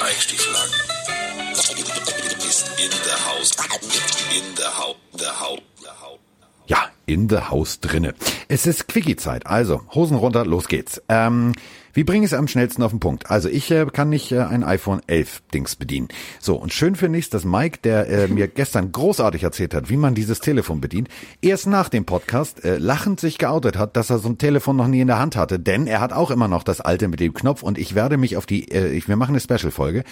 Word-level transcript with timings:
Eichstieflagen 0.00 0.74
ist 2.46 2.68
in 2.78 2.90
der 3.06 3.26
Haus. 3.26 3.52
In 4.36 4.54
der 4.54 4.78
Haut. 4.78 4.96
Der 5.18 5.40
Haut. 5.40 5.62
Der 5.82 6.00
Haut. 6.00 6.07
Ja, 6.68 6.84
in 7.06 7.30
the 7.30 7.38
Haus 7.48 7.80
drinne. 7.80 8.14
Es 8.48 8.66
ist 8.66 8.88
Quickie-Zeit, 8.88 9.46
also 9.46 9.80
Hosen 9.94 10.18
runter, 10.18 10.44
los 10.44 10.68
geht's. 10.68 11.02
Ähm, 11.08 11.52
wie 11.94 12.04
bringe 12.04 12.26
ich 12.26 12.32
es 12.32 12.38
am 12.38 12.46
schnellsten 12.46 12.82
auf 12.82 12.90
den 12.90 13.00
Punkt? 13.00 13.30
Also 13.30 13.48
ich 13.48 13.70
äh, 13.70 13.86
kann 13.86 14.10
nicht 14.10 14.30
äh, 14.32 14.40
ein 14.40 14.62
iPhone 14.62 15.00
11 15.06 15.40
Dings 15.54 15.76
bedienen. 15.76 16.08
So, 16.40 16.56
und 16.56 16.74
schön 16.74 16.94
finde 16.94 17.18
ich 17.18 17.30
dass 17.30 17.46
Mike, 17.46 17.78
der 17.82 18.06
äh, 18.08 18.28
mir 18.28 18.48
gestern 18.54 18.92
großartig 18.92 19.42
erzählt 19.42 19.72
hat, 19.72 19.88
wie 19.88 19.96
man 19.96 20.14
dieses 20.14 20.40
Telefon 20.40 20.82
bedient, 20.82 21.08
erst 21.40 21.66
nach 21.66 21.88
dem 21.88 22.04
Podcast 22.04 22.62
äh, 22.66 22.76
lachend 22.76 23.18
sich 23.18 23.38
geoutet 23.38 23.78
hat, 23.78 23.96
dass 23.96 24.10
er 24.10 24.18
so 24.18 24.28
ein 24.28 24.36
Telefon 24.36 24.76
noch 24.76 24.88
nie 24.88 25.00
in 25.00 25.06
der 25.06 25.18
Hand 25.18 25.36
hatte. 25.36 25.58
Denn 25.58 25.86
er 25.86 26.02
hat 26.02 26.12
auch 26.12 26.30
immer 26.30 26.48
noch 26.48 26.64
das 26.64 26.82
alte 26.82 27.08
mit 27.08 27.20
dem 27.20 27.32
Knopf 27.32 27.62
und 27.62 27.78
ich 27.78 27.94
werde 27.94 28.18
mich 28.18 28.36
auf 28.36 28.44
die, 28.44 28.70
äh, 28.70 28.92
ich, 28.92 29.08
wir 29.08 29.16
machen 29.16 29.32
eine 29.32 29.40
Special-Folge, 29.40 30.04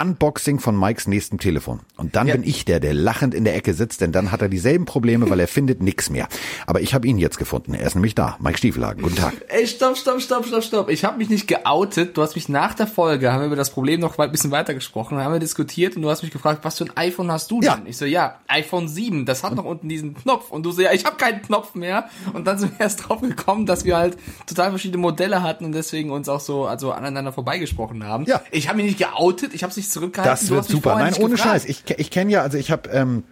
Unboxing 0.00 0.60
von 0.60 0.78
Mikes 0.78 1.06
nächstem 1.06 1.38
Telefon. 1.38 1.80
Und 1.96 2.16
dann 2.16 2.26
Ja. 2.26 2.34
bin 2.34 2.44
ich 2.44 2.64
der, 2.64 2.80
der 2.80 2.94
lachend 2.94 3.34
in 3.34 3.44
der 3.44 3.54
Ecke 3.54 3.74
sitzt, 3.74 4.00
denn 4.00 4.12
dann 4.12 4.32
hat 4.32 4.40
er 4.40 4.48
dieselben 4.48 4.84
Probleme, 4.86 5.28
weil 5.28 5.40
er 5.40 5.48
findet 5.48 5.82
nix 5.82 6.08
mehr. 6.10 6.28
Aber 6.66 6.80
ich 6.80 6.94
habe 6.94 7.06
ihn 7.06 7.18
jetzt 7.18 7.38
gefunden. 7.38 7.74
Er 7.74 7.86
ist 7.86 7.94
nämlich 7.94 8.14
da. 8.14 8.36
Mike 8.40 8.58
Stiefelhagen. 8.58 9.02
Guten 9.02 9.16
Tag. 9.16 9.34
Ey, 9.48 9.66
stopp, 9.66 9.96
stopp, 9.96 10.20
stopp, 10.22 10.46
stopp, 10.46 10.64
stopp. 10.64 10.88
Ich 10.90 11.04
habe 11.04 11.18
mich 11.18 11.28
nicht 11.28 11.46
geoutet. 11.48 12.16
Du 12.16 12.22
hast 12.22 12.34
mich 12.34 12.48
nach 12.48 12.74
der 12.74 12.86
Folge, 12.86 13.32
haben 13.32 13.40
wir 13.40 13.46
über 13.48 13.56
das 13.56 13.70
Problem 13.70 14.00
noch 14.00 14.18
ein 14.18 14.30
bisschen 14.32 14.50
weiter 14.50 14.72
gesprochen, 14.74 15.18
haben 15.18 15.32
wir 15.32 15.40
diskutiert 15.40 15.96
und 15.96 16.02
du 16.02 16.08
hast 16.10 16.22
mich 16.22 16.30
gefragt, 16.32 16.60
was 16.64 16.78
für 16.78 16.84
ein 16.84 16.96
iPhone 16.96 17.30
hast 17.30 17.50
du 17.50 17.60
denn? 17.60 17.68
Ja. 17.70 17.82
Ich 17.84 17.96
so, 17.96 18.04
ja, 18.06 18.38
iPhone 18.48 18.88
7, 18.88 19.26
das 19.26 19.42
hat 19.44 19.54
noch 19.54 19.64
unten 19.64 19.88
diesen 19.88 20.14
Knopf. 20.14 20.50
Und 20.50 20.64
du 20.64 20.70
so, 20.72 20.80
ja, 20.82 20.92
ich 20.92 21.04
habe 21.04 21.16
keinen 21.16 21.42
Knopf 21.42 21.74
mehr. 21.74 22.08
Und 22.32 22.46
dann 22.46 22.58
sind 22.58 22.72
wir 22.78 22.80
erst 22.84 23.08
drauf 23.08 23.20
gekommen, 23.20 23.66
dass 23.66 23.84
wir 23.84 23.96
halt 23.96 24.16
total 24.46 24.70
verschiedene 24.70 25.00
Modelle 25.00 25.42
hatten 25.42 25.64
und 25.64 25.72
deswegen 25.72 26.10
uns 26.10 26.28
auch 26.28 26.40
so 26.40 26.64
also 26.66 26.92
aneinander 26.92 27.32
vorbeigesprochen 27.32 28.04
haben. 28.04 28.24
Ja. 28.24 28.40
Ich 28.50 28.68
habe 28.68 28.78
mich 28.78 28.86
nicht 28.86 28.98
geoutet, 28.98 29.52
ich 29.54 29.62
habe 29.62 29.72
nicht 29.74 29.89
zurückgehalten. 29.90 30.32
Das 30.32 30.50
wird 30.50 30.64
super. 30.64 30.96
Nein, 30.96 31.14
ohne 31.14 31.34
gefragt. 31.34 31.62
Scheiß. 31.62 31.64
Ich, 31.66 31.84
ich 31.96 32.10
kenne 32.10 32.30
ja, 32.30 32.42
also 32.42 32.58
ich 32.58 32.70
habe 32.70 32.88
ähm, 32.90 33.24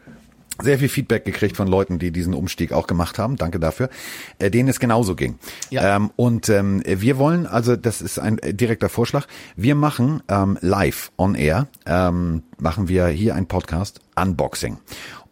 sehr 0.61 0.79
viel 0.79 0.89
Feedback 0.89 1.25
gekriegt 1.25 1.57
von 1.57 1.69
Leuten, 1.69 1.99
die 1.99 2.11
diesen 2.11 2.35
Umstieg 2.35 2.73
auch 2.73 2.87
gemacht 2.87 3.19
haben. 3.19 3.37
Danke 3.37 3.61
dafür. 3.61 3.91
Äh, 4.39 4.51
denen 4.51 4.69
es 4.69 4.81
genauso 4.81 5.15
ging. 5.15 5.39
Ja. 5.71 5.97
Ähm, 5.97 6.11
und 6.17 6.49
ähm, 6.49 6.83
wir 6.85 7.19
wollen, 7.19 7.47
also 7.47 7.77
das 7.77 8.03
ist 8.03 8.19
ein 8.19 8.39
äh, 8.39 8.55
direkter 8.55 8.89
Vorschlag. 8.89 9.27
Wir 9.57 9.75
machen 9.75 10.23
ähm, 10.29 10.59
live 10.61 11.13
on 11.17 11.35
air, 11.35 11.69
ähm, 11.87 12.43
machen 12.59 12.89
wir 12.89 13.07
hier 13.07 13.35
ein 13.35 13.47
Podcast 13.47 14.01
Unboxing. 14.21 14.79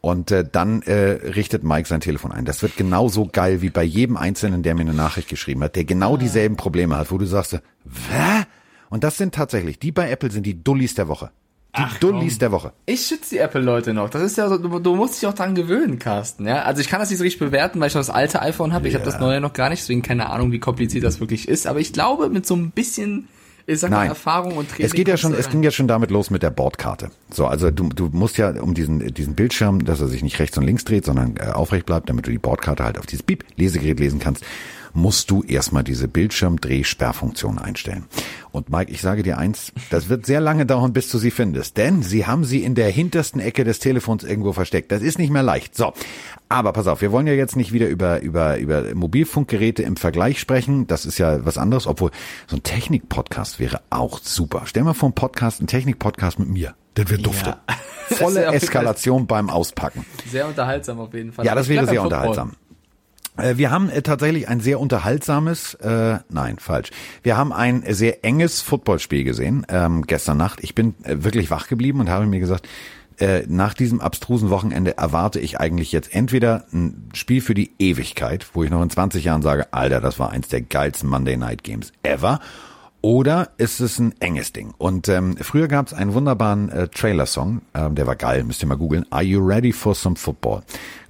Und 0.01 0.31
äh, 0.31 0.45
dann 0.51 0.83
äh, 0.83 0.95
richtet 1.35 1.65
Mike 1.65 1.89
sein 1.89 2.01
Telefon 2.01 2.31
ein. 2.31 2.45
Das 2.45 2.63
wird 2.63 2.77
genauso 2.77 3.27
geil 3.27 3.61
wie 3.61 3.71
bei 3.71 3.83
jedem 3.83 4.17
Einzelnen, 4.17 4.63
der 4.63 4.77
mir 4.77 4.83
eine 4.83 4.95
Nachricht 4.95 5.29
geschrieben 5.29 5.65
hat, 5.65 5.75
der 5.75 5.85
genau 5.85 6.17
dieselben 6.17 6.57
Probleme 6.57 6.97
hat, 6.97 7.11
wo 7.11 7.19
du 7.19 7.27
sagst, 7.27 7.59
Wä? 7.85 8.46
Und 8.91 9.05
das 9.05 9.17
sind 9.17 9.35
tatsächlich, 9.35 9.79
die 9.79 9.93
bei 9.93 10.11
Apple 10.11 10.31
sind 10.31 10.45
die 10.45 10.63
Dullis 10.63 10.95
der 10.95 11.09
Woche. 11.09 11.31
Die 11.77 12.01
Dullis 12.01 12.39
der 12.39 12.53
Woche. 12.53 12.73
Ich 12.87 13.07
schütze 13.07 13.31
die 13.31 13.39
Apple-Leute 13.39 13.93
noch. 13.93 14.09
Das 14.09 14.23
ist 14.23 14.39
ja 14.39 14.49
so, 14.49 14.57
du, 14.57 14.79
du 14.79 14.97
musst 14.97 15.21
dich 15.21 15.29
auch 15.29 15.35
dran 15.35 15.55
gewöhnen, 15.55 15.99
Carsten. 15.99 16.47
Ja? 16.47 16.63
Also 16.63 16.81
ich 16.81 16.89
kann 16.89 17.01
das 17.01 17.11
nicht 17.11 17.19
so 17.19 17.25
richtig 17.25 17.41
bewerten, 17.41 17.81
weil 17.81 17.89
ich 17.89 17.95
noch 17.95 18.01
das 18.01 18.11
alte 18.11 18.41
iPhone 18.41 18.73
habe. 18.73 18.89
Ich 18.89 18.95
habe 18.95 19.05
das 19.05 19.21
neue 19.21 19.41
noch 19.41 19.53
gar 19.53 19.69
nicht, 19.69 19.83
deswegen 19.83 20.03
keine 20.03 20.31
Ahnung, 20.31 20.53
wie 20.53 20.59
kompliziert 20.59 21.05
das 21.05 21.21
wirklich 21.21 21.49
ist. 21.49 21.67
Aber 21.67 21.81
ich 21.81 21.93
glaube, 21.93 22.31
mit 22.31 22.47
so 22.47 22.57
ein 22.57 22.71
bisschen, 22.71 23.29
ich 23.67 23.81
sag 23.81 23.91
mal, 23.91 23.99
Nein. 23.99 24.09
Erfahrung 24.09 24.57
und 24.57 24.71
Training. 24.71 24.87
Es 24.87 24.93
geht 24.95 25.09
ja 25.09 25.19
schon, 25.19 25.35
es 25.35 25.51
ging 25.51 25.63
ja 25.63 25.71
schon 25.71 25.87
damit 25.87 26.11
los 26.11 26.31
mit 26.31 26.43
der 26.43 26.51
Bordkarte. 26.51 27.11
So, 27.31 27.47
also 27.47 27.71
du, 27.71 27.91
du 27.91 28.09
musst 28.11 28.39
ja 28.39 28.51
um 28.59 28.73
diesen, 28.73 29.13
diesen 29.13 29.35
Bildschirm, 29.35 29.85
dass 29.85 30.01
er 30.01 30.09
sich 30.09 30.23
nicht 30.23 30.39
rechts 30.39 30.57
und 30.57 30.65
links 30.65 30.85
dreht, 30.85 31.05
sondern 31.05 31.37
äh, 31.37 31.51
aufrecht 31.51 31.85
bleibt, 31.85 32.09
damit 32.09 32.27
du 32.27 32.31
die 32.31 32.39
Bordkarte 32.39 32.85
halt 32.85 32.99
auf 32.99 33.05
dieses 33.05 33.23
Beep-Lesegerät 33.25 34.01
lesen 34.01 34.19
kannst, 34.19 34.45
musst 34.97 35.31
du 35.31 35.43
erstmal 35.43 35.85
diese 35.85 36.09
Bildschirmdrehsperrfunktion 36.09 37.59
einstellen. 37.59 38.07
Und 38.51 38.71
Mike, 38.71 38.91
ich 38.91 39.03
sage 39.03 39.23
dir 39.23 39.37
eins, 39.37 39.73
das 39.91 40.09
wird 40.09 40.25
sehr 40.25 40.41
lange 40.41 40.65
dauern, 40.65 40.95
bis 40.95 41.11
du 41.11 41.19
sie 41.19 41.31
findest, 41.31 41.77
denn 41.77 42.03
sie 42.03 42.27
haben 42.27 42.45
sie 42.45 42.65
in 42.65 42.75
der 42.75 42.89
hintersten 42.89 43.41
Ecke 43.41 43.65
des 43.65 43.79
Telefons 43.79 44.25
irgendwo 44.25 44.55
versteckt. 44.55 44.91
Das 44.91 45.03
ist 45.03 45.19
nicht 45.19 45.31
mehr 45.31 45.43
leicht. 45.43 45.77
So. 45.77 45.93
Aber 46.49 46.73
pass 46.73 46.87
auf, 46.87 47.03
wir 47.03 47.13
wollen 47.13 47.27
ja 47.27 47.35
jetzt 47.35 47.57
nicht 47.57 47.73
wieder 47.73 47.89
über, 47.89 48.23
über, 48.23 48.57
über 48.57 48.95
Mobilfunkgeräte 48.95 49.83
im 49.83 49.97
Vergleich 49.97 50.41
sprechen. 50.41 50.87
Das 50.87 51.05
ist 51.05 51.19
ja 51.19 51.45
was 51.45 51.59
anderes, 51.59 51.87
obwohl 51.87 52.11
so 52.47 52.57
ein 52.57 52.63
Technik-Podcast 52.63 53.61
wäre 53.61 53.83
auch 53.91 54.19
super. 54.21 54.63
Stell 54.65 54.85
mal 54.85 54.95
vor, 54.95 55.11
ein 55.11 55.15
Podcast, 55.15 55.61
ein 55.61 55.67
Technik-Podcast 55.67 56.39
mit 56.39 56.49
mir. 56.49 56.75
Das 56.95 57.11
wird 57.11 57.27
dufte. 57.27 57.57
Das 58.09 58.19
Volle 58.19 58.45
Eskalation 58.45 59.27
beim 59.27 59.51
Auspacken. 59.51 60.07
Sehr 60.31 60.47
unterhaltsam 60.47 61.01
auf 61.01 61.13
jeden 61.13 61.33
Fall. 61.33 61.45
Ja, 61.45 61.57
das 61.57 61.69
wäre 61.69 61.89
sehr 61.89 62.05
unterhaltsam. 62.05 62.53
Äh, 63.37 63.57
Wir 63.57 63.71
haben 63.71 63.91
äh, 63.91 64.03
tatsächlich 64.03 64.49
ein 64.49 64.61
sehr 64.61 64.81
unterhaltsames, 64.81 65.75
äh, 65.75 66.19
nein, 66.29 66.59
falsch. 66.59 66.91
Wir 67.23 67.37
haben 67.37 67.53
ein 67.53 67.85
sehr 67.89 68.25
enges 68.25 68.63
Footballspiel 68.63 69.25
gesehen 69.25 69.67
ähm, 69.69 70.03
gestern 70.07 70.37
Nacht. 70.37 70.61
Ich 70.63 70.75
bin 70.75 70.95
äh, 71.03 71.17
wirklich 71.19 71.51
wach 71.51 71.69
geblieben 71.69 72.01
und 72.01 72.09
habe 72.09 72.27
mir 72.27 72.41
gesagt, 72.41 72.69
äh, 73.19 73.45
nach 73.49 73.73
diesem 73.73 74.01
abstrusen 74.01 74.51
Wochenende 74.51 74.99
erwarte 74.99 75.41
ich 75.41 75.59
eigentlich 75.59 75.91
jetzt 75.93 76.15
entweder 76.15 76.67
ein 76.73 77.09
Spiel 77.15 77.41
für 77.41 77.55
die 77.55 77.73
Ewigkeit, 77.79 78.47
wo 78.53 78.63
ich 78.63 78.71
noch 78.71 78.83
in 78.83 78.91
20 78.91 79.25
Jahren 79.25 79.43
sage, 79.43 79.73
Alter, 79.73 80.01
das 80.01 80.19
war 80.19 80.31
eins 80.31 80.49
der 80.49 80.61
geilsten 80.61 81.09
Monday 81.09 81.37
Night 81.37 81.65
Games 81.65 81.93
ever. 82.03 82.41
Oder 83.07 83.51
ist 83.57 83.79
es 83.79 84.01
ein 84.01 84.15
enges 84.19 84.53
Ding? 84.53 84.75
Und 84.79 85.09
ähm, 85.09 85.37
früher 85.41 85.69
gab 85.69 85.87
es 85.87 85.95
einen 85.95 86.13
wunderbaren 86.13 86.71
äh, 86.71 86.89
Trailer-Song, 86.89 87.63
ähm, 87.73 87.95
der 87.95 88.09
war 88.09 88.17
geil, 88.17 88.43
müsst 88.43 88.65
ihr 88.65 88.67
mal 88.67 88.75
googeln. 88.75 89.07
Are 89.11 89.23
you 89.23 89.39
ready 89.47 89.71
for 89.71 89.95
some 89.95 90.17
football? 90.17 90.63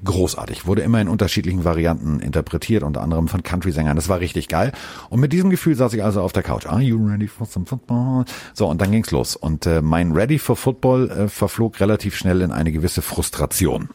Großartig, 0.05 0.67
wurde 0.67 0.83
immer 0.83 1.01
in 1.01 1.09
unterschiedlichen 1.09 1.65
Varianten 1.65 2.21
interpretiert, 2.21 2.83
unter 2.83 3.01
anderem 3.01 3.29
von 3.29 3.43
Country-Sängern. 3.43 3.97
Das 3.97 4.11
war 4.11 4.21
richtig 4.21 4.49
geil. 4.49 4.73
Und 5.09 5.21
mit 5.21 5.33
diesem 5.33 5.49
Gefühl 5.49 5.75
saß 5.75 5.95
ich 5.95 6.05
also 6.05 6.21
auf 6.21 6.35
der 6.35 6.43
Couch. 6.43 6.67
Are 6.67 6.83
you 6.83 7.03
ready 7.03 7.29
for 7.29 7.47
some 7.47 7.65
football? 7.65 8.27
So, 8.53 8.69
und 8.69 8.79
dann 8.83 8.91
ging's 8.91 9.11
los. 9.11 9.35
Und 9.35 9.65
äh, 9.65 9.81
mein 9.81 10.13
Ready 10.13 10.39
for 10.39 10.57
Football 10.57 11.09
äh, 11.09 11.29
verflog 11.29 11.81
relativ 11.81 12.15
schnell 12.15 12.43
in 12.43 12.53
eine 12.53 12.73
gewisse 12.73 13.01
Frustration. 13.01 13.89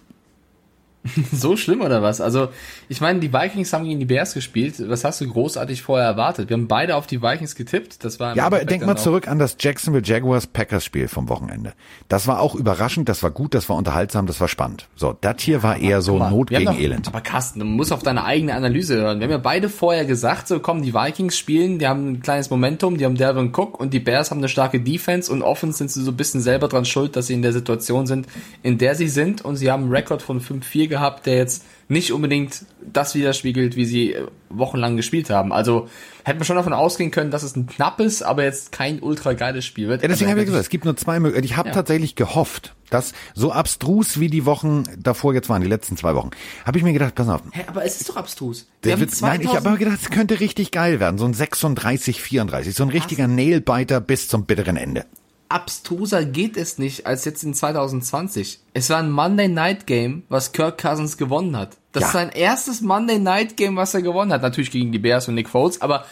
So 1.34 1.58
schlimm 1.58 1.82
oder 1.82 2.02
was? 2.02 2.22
Also, 2.22 2.50
ich 2.88 3.02
meine, 3.02 3.20
die 3.20 3.34
Vikings 3.34 3.74
haben 3.74 3.86
gegen 3.86 4.00
die 4.00 4.06
Bears 4.06 4.34
gespielt. 4.34 4.76
Was 4.88 5.04
hast 5.04 5.20
du 5.22 5.28
großartig 5.28 5.82
vorher 5.82 6.08
erwartet? 6.08 6.50
Wir 6.50 6.56
haben 6.56 6.68
beide 6.68 6.96
auf 6.96 7.08
die 7.08 7.22
Vikings 7.22 7.56
getippt. 7.56 8.04
Das 8.04 8.20
war 8.20 8.36
Ja, 8.36 8.46
aber 8.46 8.64
denk 8.66 8.86
mal 8.86 8.98
zurück 8.98 9.28
an 9.28 9.40
das 9.40 9.56
Jacksonville 9.60 10.04
Jaguars 10.06 10.46
Packers 10.48 10.86
Spiel 10.86 11.08
vom 11.08 11.30
Wochenende. 11.30 11.74
Das 12.08 12.28
war 12.28 12.40
auch 12.40 12.54
überraschend, 12.56 13.10
das 13.10 13.24
war 13.24 13.32
gut, 13.32 13.54
das 13.56 13.68
war 13.70 13.78
unterhaltsam, 13.78 14.28
das 14.28 14.40
war 14.40 14.48
spannend. 14.48 14.88
So, 14.96 15.18
das 15.20 15.36
hier 15.42 15.64
war 15.64 15.78
eher 15.78 16.02
so 16.02 16.18
mal, 16.18 16.30
Not 16.30 16.50
gegen 16.50 16.66
doch- 16.66 16.78
Elend. 16.78 17.08
Aber 17.08 17.22
Carsten, 17.22 17.60
du 17.60 17.66
musst 17.66 17.92
auf 17.92 18.04
deine 18.04 18.24
eigene 18.24 18.54
Analyse 18.54 18.96
hören. 18.98 19.20
Wir 19.20 19.26
haben 19.26 19.32
ja 19.32 19.38
beide 19.40 19.70
vorher 19.70 20.06
gesagt, 20.06 20.48
so 20.48 20.60
kommen 20.60 20.84
die 20.84 20.94
Vikings 20.94 21.38
spielen, 21.38 21.80
die 21.80 21.88
haben 21.88 22.12
ein 22.12 22.22
kleines 22.22 22.50
Momentum, 22.50 22.98
die 22.98 23.06
haben 23.06 23.16
Delvin 23.16 23.52
Cook 23.56 23.80
und 23.80 23.94
die 23.94 24.00
Bears 24.00 24.30
haben 24.30 24.38
eine 24.40 24.50
starke 24.50 24.80
Defense 24.80 25.32
und 25.32 25.42
offens 25.42 25.78
sind 25.80 25.90
sie 25.90 26.04
so 26.04 26.12
ein 26.12 26.18
bisschen 26.18 26.42
selber 26.42 26.68
dran 26.68 26.86
schuld, 26.86 27.16
dass 27.16 27.28
sie 27.28 27.34
in 27.34 27.42
der 27.42 27.54
Situation 27.54 28.06
sind, 28.06 28.28
in 28.62 28.78
der 28.78 28.94
sie 28.96 29.08
sind 29.08 29.44
und 29.44 29.56
sie 29.56 29.72
haben 29.72 29.84
einen 29.84 29.92
Rekord 29.92 30.22
von 30.22 30.40
5-4 30.42 30.91
gehabt, 30.92 31.26
der 31.26 31.38
jetzt 31.38 31.64
nicht 31.88 32.14
unbedingt 32.14 32.62
das 32.82 33.16
widerspiegelt, 33.16 33.76
wie 33.76 33.86
sie 33.86 34.14
äh, 34.14 34.28
wochenlang 34.50 34.96
gespielt 34.96 35.30
haben. 35.30 35.52
Also 35.52 35.90
hätte 36.24 36.38
man 36.38 36.46
schon 36.46 36.56
davon 36.56 36.74
ausgehen 36.74 37.12
können, 37.12 37.32
dass 37.32 37.44
es 37.44 37.56
ein 37.56 37.66
knappes, 37.68 38.22
aber 38.22 38.44
jetzt 38.44 38.72
kein 38.72 39.02
ultra 39.02 39.34
geiles 39.34 39.66
Spiel 39.66 39.88
wird. 39.90 40.02
Ja, 40.02 40.08
deswegen 40.08 40.28
Aber 40.28 40.32
habe 40.32 40.42
ich 40.42 40.46
gesagt, 40.46 40.64
es 40.64 40.70
gibt 40.70 40.86
nur 40.86 40.96
zwei 40.96 41.20
Möglichkeiten. 41.20 41.46
Ich 41.46 41.58
habe 41.58 41.70
Ja. 41.70 41.74
tatsächlich 41.76 42.16
gehofft, 42.16 42.76
dass 42.92 43.14
so 43.34 43.52
abstrus 43.52 44.20
wie 44.20 44.30
die 44.30 44.46
Wochen 44.46 44.84
davor 44.98 45.34
jetzt 45.34 45.50
waren, 45.50 45.62
die 45.62 45.68
letzten 45.68 45.98
zwei 45.98 46.16
Wochen, 46.16 46.30
habe 46.66 46.78
ich 46.78 46.84
mir 46.84 46.94
gedacht, 46.94 47.16
pass 47.16 47.28
auf. 47.28 47.42
Hä, 47.52 47.64
aber 47.68 47.84
es 47.84 48.00
ist 48.00 48.10
doch 48.10 48.16
abstrus. 48.18 48.68
Der 48.84 48.90
Wir 48.90 48.94
haben 48.94 49.00
wird, 49.02 49.22
nein, 49.22 49.42
ich 49.42 49.48
habe 49.48 49.58
2000 49.64 49.68
aber 49.68 49.78
gedacht, 49.78 50.00
es 50.02 50.10
könnte 50.12 50.40
richtig 50.40 50.72
geil 50.72 51.00
werden. 51.00 51.18
So 51.18 51.26
ein 51.26 51.34
36, 51.34 52.22
34, 52.22 52.76
so 52.76 52.84
ein 52.84 52.90
richtiger 52.90 53.28
Nailbiter 53.28 54.00
bis 54.00 54.28
zum 54.28 54.46
bitteren 54.46 54.78
Ende. 54.78 55.06
Abstruser 55.54 56.26
geht 56.26 56.58
es 56.58 56.78
nicht 56.78 57.06
als 57.06 57.26
jetzt 57.26 57.44
in 57.44 57.54
2020. 57.54 58.60
Es 58.74 58.90
war 58.90 58.98
ein 59.00 59.12
Monday 59.12 59.48
Night 59.48 59.88
Game, 59.88 60.24
was 60.30 60.52
Kirk 60.52 60.82
Cousins 60.82 61.18
gewonnen 61.18 61.56
hat. 61.58 61.78
Das 61.92 62.02
Ja. 62.02 62.08
ist 62.08 62.14
sein 62.14 62.30
erstes 62.30 62.82
Monday 62.82 63.20
Night 63.20 63.58
Game, 63.58 63.76
was 63.76 63.94
er 63.94 64.02
gewonnen 64.02 64.32
hat. 64.34 64.42
Natürlich 64.42 64.72
gegen 64.72 64.92
die 64.92 65.00
Bears 65.00 65.28
und 65.28 65.36
Nick 65.36 65.50
Foles, 65.50 65.82
aber 65.82 66.06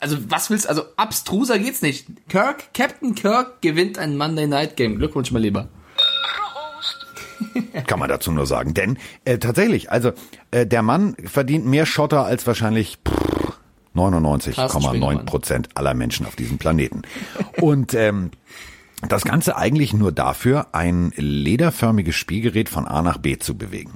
also 0.00 0.16
was 0.28 0.50
willst 0.50 0.68
also 0.68 0.82
abstruser 0.96 1.58
geht's 1.58 1.82
nicht. 1.82 2.06
Kirk, 2.28 2.74
Captain 2.74 3.14
Kirk 3.14 3.60
gewinnt 3.62 3.98
ein 3.98 4.16
Monday 4.16 4.46
Night 4.46 4.76
Game. 4.76 4.96
Glückwunsch, 4.98 5.30
mein 5.30 5.42
Lieber. 5.42 5.68
Kann 7.86 7.98
man 7.98 8.08
dazu 8.08 8.32
nur 8.32 8.46
sagen. 8.46 8.74
Denn 8.74 8.98
äh, 9.24 9.38
tatsächlich, 9.38 9.90
also 9.90 10.12
äh, 10.50 10.66
der 10.66 10.82
Mann 10.82 11.16
verdient 11.24 11.66
mehr 11.66 11.86
Schotter 11.86 12.24
als 12.24 12.46
wahrscheinlich 12.46 12.98
pff, 13.06 13.52
99,9 13.94 15.24
Prozent 15.24 15.68
aller 15.74 15.94
Menschen 15.94 16.26
auf 16.26 16.36
diesem 16.36 16.58
Planeten. 16.58 17.02
Und 17.60 17.94
ähm, 17.94 18.30
das 19.12 19.24
Ganze 19.24 19.56
eigentlich 19.56 19.92
nur 19.92 20.12
dafür, 20.12 20.68
ein 20.72 21.12
lederförmiges 21.16 22.14
Spielgerät 22.14 22.68
von 22.68 22.86
A 22.86 23.02
nach 23.02 23.18
B 23.18 23.38
zu 23.38 23.56
bewegen. 23.56 23.92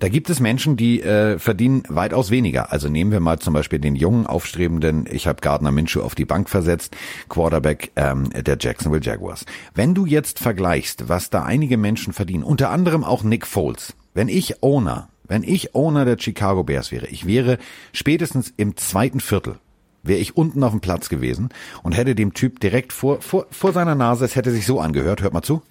Da 0.00 0.08
gibt 0.08 0.28
es 0.28 0.40
Menschen, 0.40 0.76
die 0.76 1.02
äh, 1.02 1.38
verdienen 1.38 1.82
weitaus 1.88 2.30
weniger. 2.30 2.72
Also 2.72 2.88
nehmen 2.88 3.12
wir 3.12 3.20
mal 3.20 3.38
zum 3.38 3.54
Beispiel 3.54 3.78
den 3.78 3.96
jungen, 3.96 4.26
aufstrebenden, 4.26 5.06
ich 5.10 5.26
habe 5.26 5.40
Gardner 5.40 5.72
Minshew 5.72 6.02
auf 6.02 6.14
die 6.14 6.24
Bank 6.24 6.50
versetzt, 6.50 6.96
Quarterback 7.28 7.92
ähm, 7.96 8.30
der 8.30 8.56
Jacksonville 8.60 9.02
Jaguars. 9.02 9.44
Wenn 9.74 9.94
du 9.94 10.04
jetzt 10.06 10.40
vergleichst, 10.40 11.08
was 11.08 11.30
da 11.30 11.44
einige 11.44 11.76
Menschen 11.76 12.12
verdienen, 12.12 12.42
unter 12.42 12.70
anderem 12.70 13.04
auch 13.04 13.22
Nick 13.22 13.46
Foles, 13.46 13.94
wenn 14.14 14.28
ich 14.28 14.62
Owner, 14.62 15.08
wenn 15.26 15.42
ich 15.42 15.74
Owner 15.74 16.04
der 16.04 16.18
Chicago 16.18 16.64
Bears 16.64 16.92
wäre, 16.92 17.06
ich 17.06 17.26
wäre 17.26 17.58
spätestens 17.92 18.52
im 18.56 18.76
zweiten 18.76 19.20
Viertel 19.20 19.58
wäre 20.04 20.20
ich 20.20 20.36
unten 20.36 20.62
auf 20.62 20.70
dem 20.70 20.80
Platz 20.80 21.08
gewesen 21.08 21.48
und 21.82 21.96
hätte 21.96 22.14
dem 22.14 22.34
Typ 22.34 22.60
direkt 22.60 22.92
vor, 22.92 23.20
vor, 23.20 23.46
vor 23.50 23.72
seiner 23.72 23.94
Nase, 23.94 24.24
es 24.24 24.36
hätte 24.36 24.50
sich 24.50 24.66
so 24.66 24.80
angehört, 24.80 25.22
hört 25.22 25.32
mal 25.32 25.42
zu, 25.42 25.62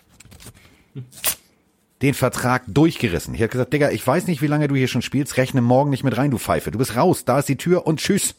den 2.02 2.14
Vertrag 2.14 2.64
durchgerissen. 2.68 3.34
Ich 3.34 3.40
hätte 3.40 3.54
gesagt, 3.54 3.74
Digga, 3.74 3.92
ich 3.92 4.06
weiß 4.06 4.28
nicht, 4.28 4.42
wie 4.42 4.48
lange 4.48 4.68
du 4.68 4.76
hier 4.76 4.88
schon 4.88 5.02
spielst, 5.02 5.38
rechne 5.38 5.62
morgen 5.62 5.90
nicht 5.90 6.04
mit 6.04 6.18
rein, 6.18 6.32
du 6.32 6.38
Pfeife. 6.38 6.72
Du 6.72 6.78
bist 6.78 6.96
raus, 6.96 7.26
da 7.26 7.40
ist 7.40 7.48
die 7.48 7.56
Tür 7.56 7.88
und 7.88 8.00
tschüss. 8.00 8.36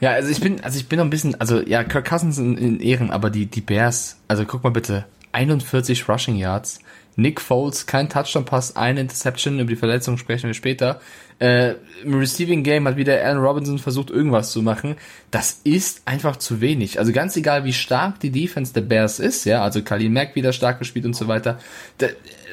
Ja, 0.00 0.10
also 0.10 0.28
ich 0.30 0.40
bin, 0.40 0.60
also 0.64 0.78
ich 0.78 0.88
bin 0.88 0.98
noch 0.98 1.04
ein 1.04 1.10
bisschen, 1.10 1.40
also 1.40 1.60
ja, 1.60 1.84
Kirk 1.84 2.08
Cousins 2.08 2.38
in, 2.38 2.56
in 2.56 2.80
Ehren, 2.80 3.10
aber 3.12 3.30
die, 3.30 3.46
die 3.46 3.60
Bears, 3.60 4.16
also 4.26 4.44
guck 4.44 4.64
mal 4.64 4.70
bitte, 4.70 5.06
41 5.30 6.08
Rushing 6.08 6.36
Yards, 6.36 6.80
Nick 7.14 7.40
Foles, 7.40 7.86
kein 7.86 8.08
Touchdown-Pass, 8.08 8.76
eine 8.76 9.00
Interception, 9.00 9.60
über 9.60 9.70
die 9.70 9.76
Verletzung 9.76 10.18
sprechen 10.18 10.46
wir 10.46 10.54
später. 10.54 11.00
Äh, 11.42 11.74
Im 12.04 12.14
Receiving 12.14 12.62
Game 12.62 12.86
hat 12.86 12.96
wieder 12.96 13.20
Allen 13.20 13.38
Robinson 13.38 13.80
versucht, 13.80 14.10
irgendwas 14.10 14.52
zu 14.52 14.62
machen. 14.62 14.94
Das 15.32 15.60
ist 15.64 16.02
einfach 16.04 16.36
zu 16.36 16.60
wenig. 16.60 17.00
Also 17.00 17.10
ganz 17.10 17.36
egal, 17.36 17.64
wie 17.64 17.72
stark 17.72 18.20
die 18.20 18.30
Defense 18.30 18.72
der 18.72 18.82
Bears 18.82 19.18
ist, 19.18 19.44
ja, 19.44 19.60
also 19.60 19.82
Khalil 19.82 20.08
Mack 20.08 20.36
wieder 20.36 20.52
stark 20.52 20.78
gespielt 20.78 21.04
und 21.04 21.16
so 21.16 21.26
weiter. 21.26 21.58
Da, 21.98 22.06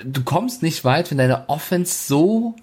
du 0.03 0.24
kommst 0.24 0.63
nicht 0.63 0.83
weit, 0.86 1.12
wenn 1.12 1.19
deine 1.19 1.50
Offense 1.50 2.07
so 2.07 2.56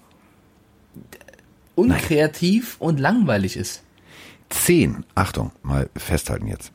unkreativ 1.75 2.75
Nein. 2.81 2.89
und 2.89 2.99
langweilig 2.99 3.55
ist. 3.55 3.83
Zehn, 4.49 5.05
Achtung, 5.15 5.51
mal 5.63 5.89
festhalten 5.95 6.47
jetzt. 6.47 6.73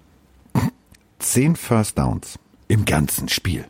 Zehn 1.19 1.57
First 1.57 1.99
Downs 1.99 2.39
im 2.69 2.87
ganzen 2.87 3.29
Spiel. 3.29 3.67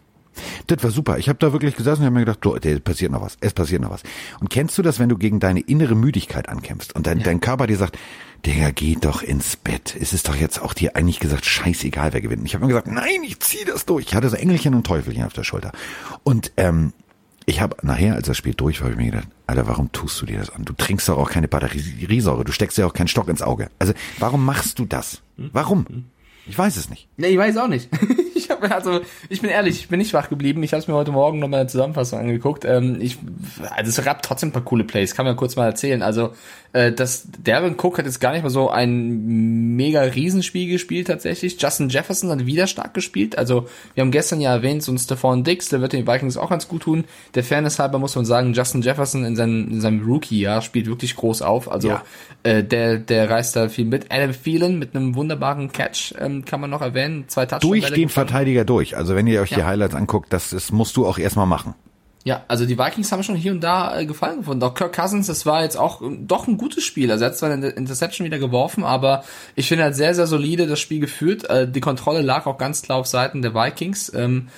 Das 0.66 0.82
war 0.82 0.90
super. 0.90 1.18
Ich 1.18 1.28
habe 1.28 1.38
da 1.38 1.52
wirklich 1.52 1.76
gesessen 1.76 2.00
und 2.00 2.06
habe 2.06 2.14
mir 2.14 2.24
gedacht, 2.24 2.38
du, 2.42 2.54
es 2.54 2.80
passiert 2.80 3.12
noch 3.12 3.20
was, 3.20 3.36
es 3.40 3.52
passiert 3.52 3.82
noch 3.82 3.90
was. 3.90 4.02
Und 4.40 4.50
kennst 4.50 4.76
du 4.78 4.82
das, 4.82 4.98
wenn 4.98 5.08
du 5.08 5.16
gegen 5.16 5.40
deine 5.40 5.60
innere 5.60 5.94
Müdigkeit 5.94 6.48
ankämpfst 6.48 6.94
und 6.94 7.06
dein, 7.06 7.18
ja. 7.18 7.24
dein 7.24 7.40
Körper 7.40 7.66
dir 7.66 7.76
sagt, 7.76 7.98
Digga, 8.46 8.70
geh 8.70 8.96
doch 9.00 9.22
ins 9.22 9.56
Bett. 9.56 9.96
Es 9.98 10.12
ist 10.12 10.28
doch 10.28 10.34
jetzt 10.34 10.60
auch 10.60 10.74
dir 10.74 10.96
eigentlich 10.96 11.20
gesagt, 11.20 11.44
scheißegal, 11.44 12.12
wer 12.12 12.20
gewinnt. 12.20 12.40
Und 12.40 12.46
ich 12.46 12.54
habe 12.54 12.64
mir 12.64 12.68
gesagt, 12.68 12.88
nein, 12.88 13.22
ich 13.24 13.38
zieh 13.40 13.64
das 13.64 13.86
durch. 13.86 14.06
Ich 14.06 14.14
hatte 14.14 14.28
so 14.28 14.36
Engelchen 14.36 14.74
und 14.74 14.84
Teufelchen 14.84 15.24
auf 15.24 15.32
der 15.32 15.44
Schulter. 15.44 15.72
Und 16.24 16.52
ähm, 16.56 16.92
ich 17.46 17.60
habe 17.60 17.76
nachher, 17.82 18.14
als 18.14 18.26
das 18.26 18.36
Spiel 18.36 18.54
durch 18.54 18.80
war, 18.80 18.90
habe 18.90 19.00
ich 19.00 19.04
mir 19.04 19.12
gedacht, 19.12 19.28
Alter, 19.46 19.66
warum 19.68 19.92
tust 19.92 20.20
du 20.20 20.26
dir 20.26 20.38
das 20.38 20.50
an? 20.50 20.64
Du 20.64 20.72
trinkst 20.72 21.08
doch 21.08 21.18
auch 21.18 21.30
keine 21.30 21.48
Batteriesäure, 21.48 22.44
du 22.44 22.52
steckst 22.52 22.78
ja 22.78 22.86
auch 22.86 22.94
keinen 22.94 23.08
Stock 23.08 23.28
ins 23.28 23.42
Auge. 23.42 23.68
Also, 23.78 23.92
warum 24.18 24.44
machst 24.44 24.78
du 24.78 24.84
das? 24.84 25.22
Warum? 25.36 26.06
Ich 26.46 26.58
weiß 26.58 26.76
es 26.76 26.90
nicht. 26.90 27.08
Nee, 27.16 27.28
ich 27.28 27.38
weiß 27.38 27.56
auch 27.56 27.68
nicht. 27.68 27.88
ich 28.34 28.50
hab, 28.50 28.62
also, 28.70 29.00
ich 29.28 29.40
bin 29.40 29.50
ehrlich, 29.50 29.76
ich 29.76 29.88
bin 29.88 29.98
nicht 29.98 30.12
wach 30.12 30.28
geblieben. 30.28 30.62
Ich 30.62 30.72
habe 30.72 30.80
es 30.80 30.88
mir 30.88 30.94
heute 30.94 31.12
Morgen 31.12 31.38
nochmal 31.38 31.60
eine 31.60 31.68
Zusammenfassung 31.68 32.18
angeguckt. 32.18 32.64
Ähm, 32.64 32.98
ich, 33.00 33.18
also 33.70 33.88
es 33.88 34.04
gab 34.04 34.22
trotzdem 34.22 34.48
ein 34.48 34.52
paar 34.52 34.64
coole 34.64 34.84
Plays, 34.84 35.14
kann 35.14 35.24
man 35.24 35.36
kurz 35.36 35.56
mal 35.56 35.66
erzählen. 35.66 36.02
Also, 36.02 36.32
äh, 36.72 36.92
das 36.92 37.28
Darren 37.42 37.76
Cook 37.76 37.98
hat 37.98 38.06
jetzt 38.06 38.20
gar 38.20 38.32
nicht 38.32 38.42
mal 38.42 38.50
so 38.50 38.70
ein 38.70 39.76
mega 39.76 40.02
Riesenspiel 40.02 40.68
gespielt 40.68 41.06
tatsächlich. 41.06 41.60
Justin 41.60 41.88
Jefferson 41.88 42.30
hat 42.30 42.46
wieder 42.46 42.66
stark 42.66 42.94
gespielt. 42.94 43.38
Also, 43.38 43.68
wir 43.94 44.02
haben 44.02 44.10
gestern 44.10 44.40
ja 44.40 44.52
erwähnt, 44.52 44.82
so 44.82 44.92
ein 44.92 44.98
Stephon 44.98 45.44
Dix, 45.44 45.68
der 45.68 45.80
wird 45.80 45.92
den 45.92 46.06
Vikings 46.06 46.36
auch 46.36 46.50
ganz 46.50 46.66
gut 46.66 46.82
tun. 46.82 47.04
Der 47.34 47.44
Fairness 47.44 47.78
halber 47.78 47.98
muss 47.98 48.16
man 48.16 48.24
sagen, 48.24 48.52
Justin 48.52 48.82
Jefferson 48.82 49.24
in, 49.24 49.36
seinem 49.36 49.70
in 49.70 49.80
seinem 49.80 50.04
Rookie-Jahr 50.04 50.62
spielt 50.62 50.86
wirklich 50.86 51.14
groß 51.14 51.42
auf. 51.42 51.70
Also, 51.70 51.88
ja. 51.88 52.02
äh, 52.42 52.64
der, 52.64 52.98
der 52.98 53.30
reißt 53.30 53.54
da 53.54 53.68
viel 53.68 53.84
mit. 53.84 54.06
Adam 54.10 54.32
Phelan 54.32 54.78
mit 54.78 54.96
einem 54.96 55.14
wunderbaren 55.14 55.72
Catch, 55.72 56.14
ähm, 56.18 56.31
kann 56.44 56.60
man 56.60 56.70
noch 56.70 56.82
erwähnen. 56.82 57.24
Zwei 57.28 57.46
Touchdowns. 57.46 57.70
Durch 57.70 57.92
den 57.92 58.08
Verteidiger 58.08 58.64
durch. 58.64 58.96
Also 58.96 59.14
wenn 59.14 59.26
ihr 59.26 59.40
euch 59.42 59.50
ja. 59.50 59.58
die 59.58 59.64
Highlights 59.64 59.94
anguckt, 59.94 60.32
das, 60.32 60.50
das 60.50 60.72
musst 60.72 60.96
du 60.96 61.06
auch 61.06 61.18
erstmal 61.18 61.46
machen. 61.46 61.74
Ja, 62.24 62.44
also 62.46 62.66
die 62.66 62.78
Vikings 62.78 63.10
haben 63.10 63.22
schon 63.24 63.34
hier 63.34 63.50
und 63.50 63.60
da 63.60 63.98
äh, 63.98 64.06
gefallen 64.06 64.38
gefunden. 64.38 64.62
Auch 64.62 64.74
Kirk 64.74 64.94
Cousins, 64.94 65.26
das 65.26 65.44
war 65.44 65.62
jetzt 65.62 65.76
auch 65.76 66.02
äh, 66.02 66.16
doch 66.20 66.46
ein 66.46 66.56
gutes 66.56 66.84
Spiel. 66.84 67.10
Also 67.10 67.24
er 67.24 67.30
hat 67.30 67.36
zwar 67.36 67.50
eine 67.50 67.68
Interception 67.70 68.24
wieder 68.24 68.38
geworfen, 68.38 68.84
aber 68.84 69.24
ich 69.56 69.66
finde 69.66 69.84
hat 69.84 69.96
sehr, 69.96 70.14
sehr 70.14 70.28
solide 70.28 70.66
das 70.66 70.78
Spiel 70.78 71.00
geführt. 71.00 71.50
Äh, 71.50 71.68
die 71.68 71.80
Kontrolle 71.80 72.22
lag 72.22 72.46
auch 72.46 72.58
ganz 72.58 72.82
klar 72.82 72.98
auf 72.98 73.06
Seiten 73.06 73.42
der 73.42 73.54
Vikings. 73.54 74.12
Ähm, 74.14 74.48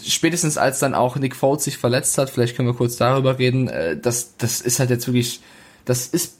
spätestens 0.00 0.58
als 0.58 0.78
dann 0.78 0.94
auch 0.94 1.16
Nick 1.16 1.34
Foles 1.34 1.64
sich 1.64 1.76
verletzt 1.76 2.18
hat, 2.18 2.30
vielleicht 2.30 2.56
können 2.56 2.68
wir 2.68 2.74
kurz 2.74 2.96
darüber 2.96 3.38
reden, 3.38 3.68
äh, 3.68 3.96
das, 3.96 4.36
das 4.36 4.60
ist 4.60 4.78
halt 4.78 4.90
jetzt 4.90 5.08
wirklich, 5.08 5.40
das 5.84 6.06
ist 6.06 6.38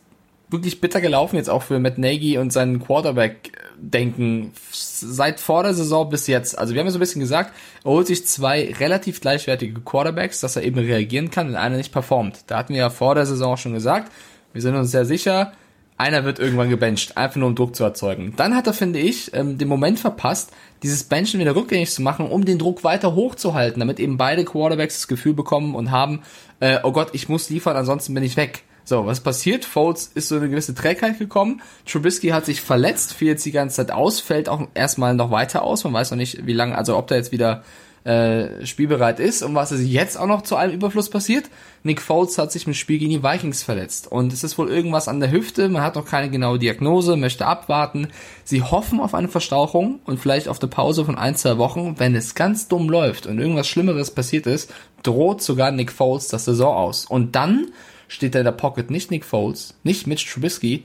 wirklich 0.51 0.81
bitter 0.81 1.01
gelaufen 1.01 1.37
jetzt 1.37 1.51
auch 1.51 1.63
für 1.63 1.79
Matt 1.79 1.99
Nagy 1.99 2.39
und 2.39 2.53
seinen 2.53 2.81
Quarterback-Denken 2.81 4.53
seit 4.73 5.41
vor 5.41 5.63
der 5.63 5.75
Saison 5.75 6.09
bis 6.09 6.27
jetzt. 6.27 6.59
Also 6.59 6.75
wir 6.75 6.81
haben 6.81 6.87
ja 6.87 6.93
so 6.93 6.99
ein 6.99 7.01
bisschen 7.01 7.21
gesagt, 7.21 7.53
er 7.85 7.91
holt 7.91 8.07
sich 8.07 8.27
zwei 8.27 8.75
relativ 8.79 9.21
gleichwertige 9.21 9.81
Quarterbacks, 9.81 10.41
dass 10.41 10.57
er 10.57 10.63
eben 10.63 10.79
reagieren 10.79 11.31
kann, 11.31 11.49
wenn 11.49 11.57
einer 11.57 11.77
nicht 11.77 11.93
performt. 11.93 12.45
Da 12.47 12.59
hatten 12.59 12.75
wir 12.75 12.81
ja 12.81 12.91
vor 12.91 13.15
der 13.15 13.27
Saison 13.27 13.57
schon 13.57 13.75
gesagt, 13.75 14.11
wir 14.53 14.63
sind 14.63 14.75
uns 14.75 14.91
sehr 14.91 15.05
sicher, 15.05 15.53
einer 15.99 16.25
wird 16.25 16.39
irgendwann 16.39 16.71
gebencht, 16.71 17.17
einfach 17.17 17.37
nur 17.37 17.49
um 17.49 17.57
Druck 17.57 17.75
zu 17.75 17.83
erzeugen. 17.83 18.33
Dann 18.37 18.55
hat 18.55 18.69
er, 18.69 18.73
finde 18.73 19.01
ich, 19.01 19.35
ähm, 19.35 19.59
den 19.59 19.69
Moment 19.69 19.99
verpasst, 19.99 20.53
dieses 20.85 21.03
Benchen 21.03 21.41
wieder 21.41 21.57
rückgängig 21.57 21.91
zu 21.91 22.03
machen, 22.03 22.29
um 22.29 22.45
den 22.45 22.59
Druck 22.59 22.85
weiter 22.85 23.17
hochzuhalten, 23.17 23.81
damit 23.81 23.99
eben 23.99 24.17
beide 24.17 24.45
Quarterbacks 24.45 24.95
das 24.95 25.09
Gefühl 25.09 25.35
bekommen 25.35 25.75
und 25.75 25.91
haben, 25.91 26.23
äh, 26.61 26.79
oh 26.85 26.93
Gott, 26.93 27.09
ich 27.15 27.29
muss 27.29 27.51
liefern, 27.51 27.77
ansonsten 27.77 28.15
bin 28.15 28.23
ich 28.23 28.37
weg. 28.37 28.63
So, 28.89 29.05
was 29.05 29.21
passiert? 29.21 29.67
Foles 29.67 30.11
ist 30.15 30.29
so 30.29 30.37
eine 30.37 30.49
gewisse 30.49 30.75
Trägheit 30.75 31.19
gekommen. 31.19 31.61
Trubisky 31.87 32.29
hat 32.29 32.47
sich 32.47 32.63
verletzt, 32.63 33.13
fiel 33.13 33.29
jetzt 33.29 33.45
die 33.45 33.53
ganze 33.53 33.77
Zeit 33.77 33.91
aus, 33.91 34.19
fällt 34.19 34.49
auch 34.49 34.67
erstmal 34.73 35.13
noch 35.13 35.31
weiter 35.31 35.63
aus. 35.63 35.85
Man 35.85 35.93
weiß 35.93 36.11
noch 36.11 36.17
nicht, 36.17 36.47
wie 36.47 36.55
lange, 36.55 36.75
also 36.75 36.97
ob 36.97 37.07
der 37.07 37.19
jetzt 37.19 37.31
wieder 37.31 37.65
äh, 38.05 38.65
spielbereit 38.65 39.21
ist 39.21 39.43
und 39.43 39.55
was 39.55 39.73
ist 39.73 39.85
jetzt 39.85 40.19
auch 40.19 40.27
noch 40.27 40.41
zu 40.41 40.57
einem 40.57 40.73
Überfluss 40.73 41.11
passiert. 41.11 41.51
Nick 41.83 42.01
Foles 42.01 42.39
hat 42.39 42.51
sich 42.51 42.67
im 42.67 42.73
Spiel 42.73 42.99
gegen 42.99 43.11
die 43.11 43.23
Vikings 43.23 43.63
verletzt 43.63 44.11
und 44.11 44.33
es 44.33 44.43
ist 44.43 44.57
wohl 44.57 44.71
irgendwas 44.71 45.07
an 45.07 45.21
der 45.21 45.33
Hüfte. 45.33 45.69
Man 45.69 45.83
hat 45.83 45.97
noch 45.97 46.07
keine 46.07 46.31
genaue 46.31 46.59
Diagnose, 46.59 47.17
möchte 47.17 47.45
abwarten. 47.45 48.09
Sie 48.45 48.63
hoffen 48.63 49.01
auf 49.01 49.13
eine 49.13 49.29
Verstauchung 49.29 50.01
und 50.07 50.19
vielleicht 50.19 50.49
auf 50.49 50.63
eine 50.63 50.71
Pause 50.71 51.05
von 51.05 51.19
ein, 51.19 51.37
zwei 51.37 51.59
Wochen. 51.59 51.97
Wenn 51.99 52.15
es 52.15 52.35
ganz 52.35 52.69
dumm 52.69 52.89
läuft 52.89 53.27
und 53.27 53.39
irgendwas 53.39 53.69
Schlimmeres 53.69 54.13
passiert 54.13 54.47
ist, 54.47 54.73
droht 55.03 55.43
sogar 55.43 55.73
Nick 55.73 55.93
Foles 55.93 56.29
das 56.29 56.47
Saison 56.47 56.75
aus. 56.75 57.05
Und 57.05 57.37
dann 57.37 57.67
steht 58.09 58.35
da 58.35 58.41
in 58.41 58.45
der 58.45 58.53
Pocket 58.53 58.91
nicht 58.91 59.11
Nick 59.11 59.25
Foles, 59.25 59.75
nicht 59.85 60.07
Mitch 60.07 60.27
Trubisky, 60.33 60.85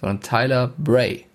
sondern 0.00 0.20
Tyler 0.20 0.72
Bray. 0.78 1.26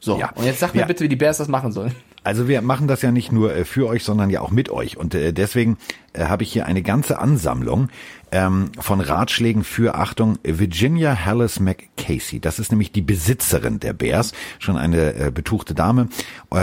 So, 0.00 0.18
ja. 0.18 0.30
und 0.34 0.44
jetzt 0.44 0.60
sag 0.60 0.74
mir 0.74 0.80
ja. 0.80 0.86
bitte, 0.86 1.04
wie 1.04 1.08
die 1.08 1.16
Bears 1.16 1.38
das 1.38 1.48
machen 1.48 1.72
sollen. 1.72 1.94
Also 2.24 2.48
wir 2.48 2.60
machen 2.62 2.88
das 2.88 3.02
ja 3.02 3.10
nicht 3.10 3.32
nur 3.32 3.54
äh, 3.54 3.64
für 3.64 3.86
euch, 3.86 4.04
sondern 4.04 4.30
ja 4.30 4.40
auch 4.40 4.50
mit 4.50 4.70
euch. 4.70 4.96
Und 4.96 5.14
äh, 5.14 5.32
deswegen 5.32 5.78
äh, 6.12 6.24
habe 6.24 6.42
ich 6.42 6.52
hier 6.52 6.66
eine 6.66 6.82
ganze 6.82 7.18
Ansammlung 7.18 7.88
ähm, 8.32 8.70
von 8.78 9.00
Ratschlägen 9.00 9.64
für, 9.64 9.94
Achtung, 9.94 10.38
Virginia 10.42 11.24
Hallis 11.24 11.60
McCasey. 11.60 12.40
Das 12.40 12.58
ist 12.58 12.70
nämlich 12.70 12.92
die 12.92 13.02
Besitzerin 13.02 13.80
der 13.80 13.92
Bears, 13.92 14.32
schon 14.58 14.76
eine 14.76 15.30
betuchte 15.32 15.74
Dame, 15.74 16.08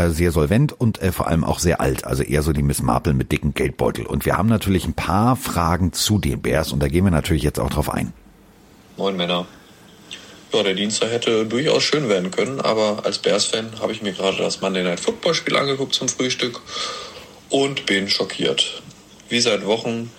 sehr 0.09 0.31
solvent 0.31 0.73
und 0.73 0.99
vor 0.99 1.27
allem 1.27 1.43
auch 1.43 1.57
sehr 1.57 1.81
alt. 1.81 2.05
Also 2.05 2.21
eher 2.21 2.43
so 2.43 2.53
die 2.53 2.61
Miss 2.61 2.83
Marple 2.83 3.15
mit 3.15 3.31
dicken 3.31 3.55
Geldbeutel. 3.55 4.05
Und 4.05 4.25
wir 4.25 4.37
haben 4.37 4.47
natürlich 4.47 4.85
ein 4.85 4.93
paar 4.93 5.35
Fragen 5.35 5.91
zu 5.91 6.19
den 6.19 6.41
Bears 6.41 6.71
und 6.71 6.83
da 6.83 6.87
gehen 6.87 7.03
wir 7.03 7.11
natürlich 7.11 7.43
jetzt 7.43 7.59
auch 7.59 7.71
drauf 7.71 7.91
ein. 7.91 8.13
Moin 8.97 9.17
Männer. 9.17 9.47
Ja, 10.55 10.63
der 10.63 10.73
Dienstag 10.73 11.11
hätte 11.11 11.45
durchaus 11.45 11.83
schön 11.83 12.07
werden 12.07 12.31
können, 12.31 12.61
aber 12.61 13.03
als 13.03 13.17
Bears-Fan 13.17 13.81
habe 13.81 13.91
ich 13.91 14.01
mir 14.01 14.13
gerade 14.13 14.37
das 14.37 14.61
Monday 14.61 14.83
Night 14.83 15.01
Football-Spiel 15.01 15.57
angeguckt 15.57 15.93
zum 15.93 16.07
Frühstück 16.07 16.61
und 17.49 17.85
bin 17.85 18.09
schockiert. 18.09 18.81
Wie 19.27 19.41
seit 19.41 19.65
Wochen 19.65 20.09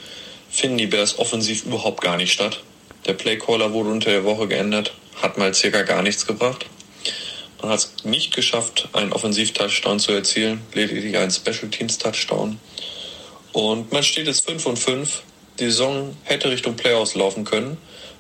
finden 0.51 0.77
die 0.77 0.89
Bears 0.89 1.19
offensiv 1.19 1.65
überhaupt 1.65 2.03
gar 2.03 2.19
nicht 2.19 2.35
statt. 2.35 2.61
Der 3.07 3.15
Playcaller 3.15 3.73
wurde 3.73 3.89
unter 3.89 4.11
der 4.11 4.25
Woche 4.25 4.47
geändert, 4.47 4.93
hat 5.23 5.39
mal 5.39 5.55
circa 5.55 5.85
gar 5.85 6.03
nichts 6.03 6.27
gebracht. 6.27 6.67
Man 7.63 7.71
hat 7.71 7.79
es 7.79 8.05
nicht 8.05 8.35
geschafft, 8.35 8.91
einen 8.93 9.15
Offensiv-Touchdown 9.15 9.99
zu 10.01 10.13
erzielen, 10.13 10.61
lediglich 10.75 11.17
einen 11.17 11.31
Special 11.31 11.71
Teams-Touchdown. 11.71 12.61
Und 13.55 13.91
man 13.91 14.03
steht 14.03 14.27
jetzt 14.27 14.45
5 14.45 14.67
und 14.67 14.79
5. 14.79 15.23
Die 15.59 15.65
Saison 15.65 16.15
hätte 16.25 16.51
Richtung 16.51 16.77
Playoffs 16.77 17.15
laufen 17.15 17.45
können. 17.45 17.79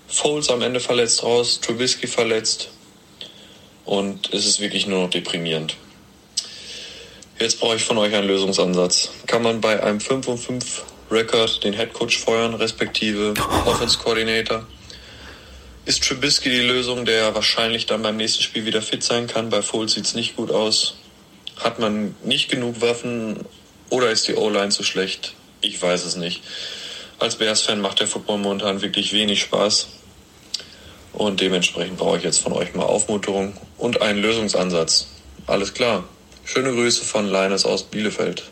Foles 0.08 0.48
am 0.48 0.62
Ende 0.62 0.80
verletzt 0.80 1.22
raus, 1.22 1.60
Trubisky 1.60 2.06
verletzt. 2.06 2.68
Und 3.84 4.32
es 4.32 4.46
ist 4.46 4.60
wirklich 4.60 4.86
nur 4.86 5.02
noch 5.02 5.10
deprimierend. 5.10 5.76
Jetzt 7.38 7.60
brauche 7.60 7.76
ich 7.76 7.84
von 7.84 7.98
euch 7.98 8.14
einen 8.14 8.26
Lösungsansatz. 8.26 9.10
Kann 9.26 9.42
man 9.42 9.60
bei 9.60 9.82
einem 9.82 10.00
5 10.00 10.28
und 10.28 10.38
5 10.38 10.84
Record 11.10 11.62
den 11.62 11.74
Head 11.74 11.92
Coach 11.92 12.18
feuern, 12.18 12.54
respektive 12.54 13.34
Offense 13.66 13.98
Coordinator? 13.98 14.66
Ist 15.84 16.02
Trubisky 16.02 16.48
die 16.48 16.62
Lösung, 16.62 17.04
der 17.04 17.34
wahrscheinlich 17.34 17.84
dann 17.84 18.00
beim 18.00 18.16
nächsten 18.16 18.42
Spiel 18.42 18.64
wieder 18.64 18.80
fit 18.80 19.02
sein 19.02 19.26
kann? 19.26 19.50
Bei 19.50 19.60
Foles 19.60 19.92
sieht 19.92 20.06
es 20.06 20.14
nicht 20.14 20.36
gut 20.36 20.50
aus. 20.50 20.96
Hat 21.58 21.78
man 21.78 22.16
nicht 22.24 22.50
genug 22.50 22.80
Waffen 22.80 23.44
oder 23.90 24.10
ist 24.10 24.26
die 24.26 24.34
O-Line 24.34 24.70
zu 24.70 24.82
schlecht? 24.82 25.34
Ich 25.60 25.80
weiß 25.80 26.04
es 26.04 26.16
nicht. 26.16 26.42
Als 27.18 27.36
Bears-Fan 27.36 27.80
macht 27.80 28.00
der 28.00 28.06
Football 28.06 28.38
momentan 28.38 28.82
wirklich 28.82 29.12
wenig 29.12 29.40
Spaß. 29.40 29.88
Und 31.14 31.40
dementsprechend 31.40 31.96
brauche 31.96 32.18
ich 32.18 32.24
jetzt 32.24 32.40
von 32.40 32.52
euch 32.52 32.74
mal 32.74 32.84
Aufmunterung 32.84 33.56
und 33.78 34.02
einen 34.02 34.20
Lösungsansatz. 34.20 35.08
Alles 35.46 35.72
klar. 35.72 36.04
Schöne 36.44 36.72
Grüße 36.72 37.04
von 37.04 37.26
Leines 37.26 37.64
aus 37.64 37.84
Bielefeld. 37.84 38.44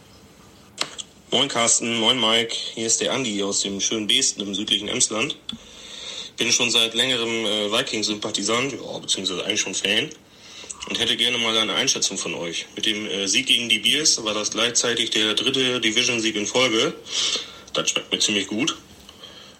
Moin 1.30 1.48
Carsten, 1.48 1.98
moin 1.98 2.18
Mike. 2.18 2.54
Hier 2.74 2.86
ist 2.86 3.00
der 3.00 3.12
Andi 3.12 3.42
aus 3.42 3.60
dem 3.60 3.80
schönen 3.80 4.06
Besten 4.06 4.40
im 4.40 4.54
südlichen 4.54 4.88
Emsland. 4.88 5.36
Bin 6.38 6.50
schon 6.50 6.70
seit 6.70 6.94
längerem 6.94 7.44
äh, 7.44 7.70
Vikings-Sympathisant, 7.70 8.72
ja, 8.72 8.98
beziehungsweise 8.98 9.44
eigentlich 9.44 9.60
schon 9.60 9.74
Fan. 9.74 10.10
und 10.88 10.98
hätte 10.98 11.16
gerne 11.16 11.38
mal 11.38 11.56
eine 11.56 11.74
Einschätzung 11.74 12.18
von 12.18 12.34
euch. 12.34 12.66
Mit 12.76 12.86
dem 12.86 13.06
äh, 13.06 13.26
Sieg 13.26 13.46
gegen 13.46 13.68
die 13.68 13.78
Bears 13.78 14.22
war 14.24 14.34
das 14.34 14.50
gleichzeitig 14.50 15.10
der 15.10 15.34
dritte 15.34 15.80
Division-Sieg 15.80 16.36
in 16.36 16.46
Folge. 16.46 16.94
Das 17.74 17.90
schmeckt 17.90 18.10
mir 18.12 18.18
ziemlich 18.18 18.46
gut. 18.46 18.76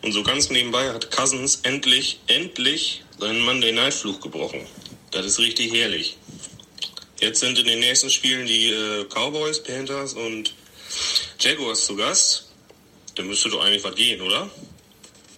Und 0.03 0.13
so 0.13 0.23
ganz 0.23 0.51
nebenbei 0.51 0.91
hat 0.93 1.11
Cousins 1.11 1.61
endlich, 1.63 2.21
endlich 2.27 3.03
seinen 3.19 3.41
Monday 3.41 3.73
Night 3.73 3.95
Fluch 3.95 4.21
gebrochen. 4.21 4.67
Das 5.11 5.27
ist 5.27 5.39
richtig 5.39 5.73
herrlich. 5.73 6.17
Jetzt 7.21 7.41
sind 7.41 7.59
in 7.59 7.67
den 7.67 7.81
nächsten 7.81 8.11
Spielen 8.11 8.47
die 8.47 8.71
äh, 8.71 9.05
Cowboys, 9.05 9.63
Panthers 9.63 10.15
und 10.15 10.55
Jaguars 11.41 11.87
zu 11.87 11.97
Gast. 11.97 12.51
Da 13.15 13.23
müsste 13.23 13.49
doch 13.49 13.63
eigentlich 13.65 13.85
was 13.85 13.95
gehen, 13.95 14.21
oder? 14.21 14.51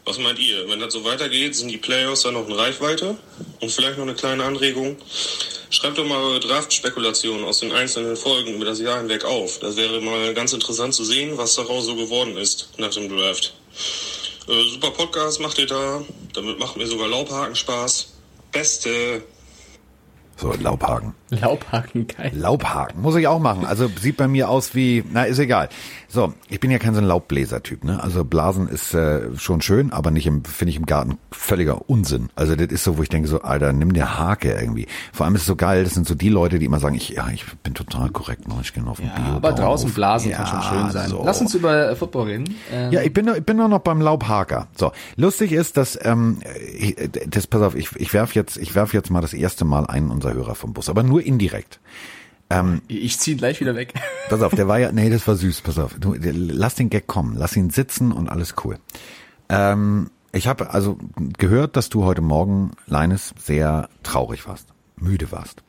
Was 0.04 0.18
meint 0.18 0.38
ihr? 0.38 0.68
Wenn 0.68 0.80
das 0.80 0.92
so 0.92 1.04
weitergeht, 1.04 1.54
sind 1.54 1.68
die 1.68 1.78
Playoffs 1.78 2.22
dann 2.22 2.34
noch 2.34 2.46
in 2.48 2.54
Reichweite? 2.54 3.16
Und 3.60 3.70
vielleicht 3.70 3.98
noch 3.98 4.04
eine 4.04 4.14
kleine 4.14 4.44
Anregung. 4.44 4.96
Schreibt 5.70 5.98
doch 5.98 6.06
mal 6.06 6.22
eure 6.22 6.40
Draft-Spekulationen 6.40 7.44
aus 7.44 7.58
den 7.60 7.72
einzelnen 7.72 8.16
Folgen 8.16 8.54
über 8.54 8.64
das 8.64 8.80
Jahr 8.80 8.98
hinweg 8.98 9.24
auf. 9.24 9.58
Das 9.58 9.76
wäre 9.76 10.00
mal 10.00 10.32
ganz 10.34 10.52
interessant 10.52 10.94
zu 10.94 11.04
sehen, 11.04 11.36
was 11.36 11.54
daraus 11.54 11.86
so 11.86 11.96
geworden 11.96 12.36
ist 12.36 12.70
nach 12.78 12.90
dem 12.90 13.08
Draft. 13.08 13.54
Äh, 14.48 14.68
super 14.70 14.92
Podcast 14.92 15.40
macht 15.40 15.58
ihr 15.58 15.66
da. 15.66 16.04
Damit 16.34 16.58
macht 16.58 16.76
mir 16.76 16.86
sogar 16.86 17.08
Laubhaken 17.08 17.56
Spaß. 17.56 18.12
Beste. 18.52 19.22
So, 20.38 20.52
Laubhaken. 20.60 21.14
Laubhaken, 21.30 22.06
geil. 22.06 22.30
Laubhaken 22.34 23.00
muss 23.00 23.16
ich 23.16 23.26
auch 23.26 23.38
machen. 23.40 23.64
Also 23.64 23.88
sieht 24.00 24.16
bei 24.18 24.28
mir 24.28 24.48
aus 24.50 24.74
wie, 24.74 25.02
na 25.12 25.24
ist 25.24 25.38
egal. 25.38 25.68
So, 26.08 26.34
ich 26.48 26.60
bin 26.60 26.70
ja 26.70 26.78
kein 26.78 26.94
so 26.94 27.00
ein 27.00 27.06
Laubbläser-Typ. 27.06 27.82
Ne? 27.84 28.00
Also 28.02 28.22
Blasen 28.24 28.68
ist 28.68 28.94
äh, 28.94 29.34
schon 29.36 29.60
schön, 29.62 29.92
aber 29.92 30.10
nicht 30.10 30.26
im, 30.26 30.44
finde 30.44 30.70
ich 30.70 30.76
im 30.76 30.86
Garten 30.86 31.18
völliger 31.32 31.88
Unsinn. 31.90 32.28
Also 32.36 32.54
das 32.54 32.68
ist 32.68 32.84
so, 32.84 32.96
wo 32.98 33.02
ich 33.02 33.08
denke 33.08 33.28
so, 33.28 33.40
Alter, 33.40 33.72
nimm 33.72 33.92
dir 33.94 34.18
Hake 34.18 34.52
irgendwie. 34.52 34.86
Vor 35.12 35.24
allem 35.26 35.34
ist 35.34 35.40
es 35.42 35.46
so 35.46 35.56
geil. 35.56 35.82
Das 35.84 35.94
sind 35.94 36.06
so 36.06 36.14
die 36.14 36.28
Leute, 36.28 36.58
die 36.58 36.66
immer 36.66 36.78
sagen, 36.80 36.94
ich, 36.94 37.08
ja, 37.08 37.26
ich 37.32 37.44
bin 37.62 37.74
total 37.74 38.10
korrekt, 38.10 38.46
ne? 38.46 38.54
ich 38.62 38.72
gehe 38.74 38.86
auf 38.86 38.98
den 38.98 39.06
Ja, 39.06 39.14
Bio. 39.14 39.36
aber 39.36 39.52
draußen 39.52 39.90
blasen 39.92 40.30
ja, 40.30 40.36
kann 40.36 40.46
schon 40.46 40.62
schön 40.62 40.90
sein. 40.90 41.08
So. 41.08 41.22
Lass 41.24 41.40
uns 41.40 41.54
über 41.54 41.90
äh, 41.90 41.96
Football 41.96 42.26
reden. 42.26 42.54
Ähm, 42.70 42.92
Ja, 42.92 43.00
ich 43.02 43.12
bin, 43.12 43.26
ich 43.34 43.44
bin 43.44 43.56
noch 43.56 43.78
beim 43.80 44.00
Laubhaker. 44.02 44.68
So, 44.76 44.92
lustig 45.16 45.52
ist, 45.52 45.76
dass 45.78 45.98
ähm, 46.02 46.40
ich, 46.78 46.94
das 47.26 47.46
pass 47.46 47.62
auf, 47.62 47.74
ich, 47.74 47.96
ich 47.96 48.12
werf 48.12 48.34
jetzt, 48.34 48.58
ich 48.58 48.74
werf 48.74 48.92
jetzt 48.94 49.10
mal 49.10 49.22
das 49.22 49.32
erste 49.32 49.64
Mal 49.64 49.86
einen 49.86 50.10
unserer 50.10 50.25
Hörer 50.34 50.54
vom 50.54 50.72
Bus, 50.72 50.88
aber 50.88 51.02
nur 51.02 51.22
indirekt. 51.22 51.80
ich 52.88 53.18
ziehe 53.18 53.36
gleich 53.36 53.60
wieder 53.60 53.74
weg. 53.74 53.94
Pass 54.28 54.42
auf, 54.42 54.54
der 54.54 54.68
war 54.68 54.78
ja, 54.78 54.92
nee, 54.92 55.10
das 55.10 55.26
war 55.26 55.34
süß, 55.36 55.62
pass 55.62 55.78
auf. 55.78 55.94
Du, 55.98 56.14
der, 56.14 56.32
lass 56.32 56.74
den 56.76 56.90
Gag 56.90 57.06
kommen, 57.06 57.34
lass 57.36 57.56
ihn 57.56 57.70
sitzen 57.70 58.12
und 58.12 58.28
alles 58.28 58.54
cool. 58.64 58.78
Ähm, 59.48 60.10
ich 60.32 60.46
habe 60.46 60.70
also 60.70 60.98
gehört, 61.38 61.76
dass 61.76 61.88
du 61.88 62.04
heute 62.04 62.20
Morgen, 62.22 62.72
Leines, 62.86 63.34
sehr 63.38 63.88
traurig 64.02 64.46
warst, 64.46 64.68
müde 64.96 65.32
warst. 65.32 65.62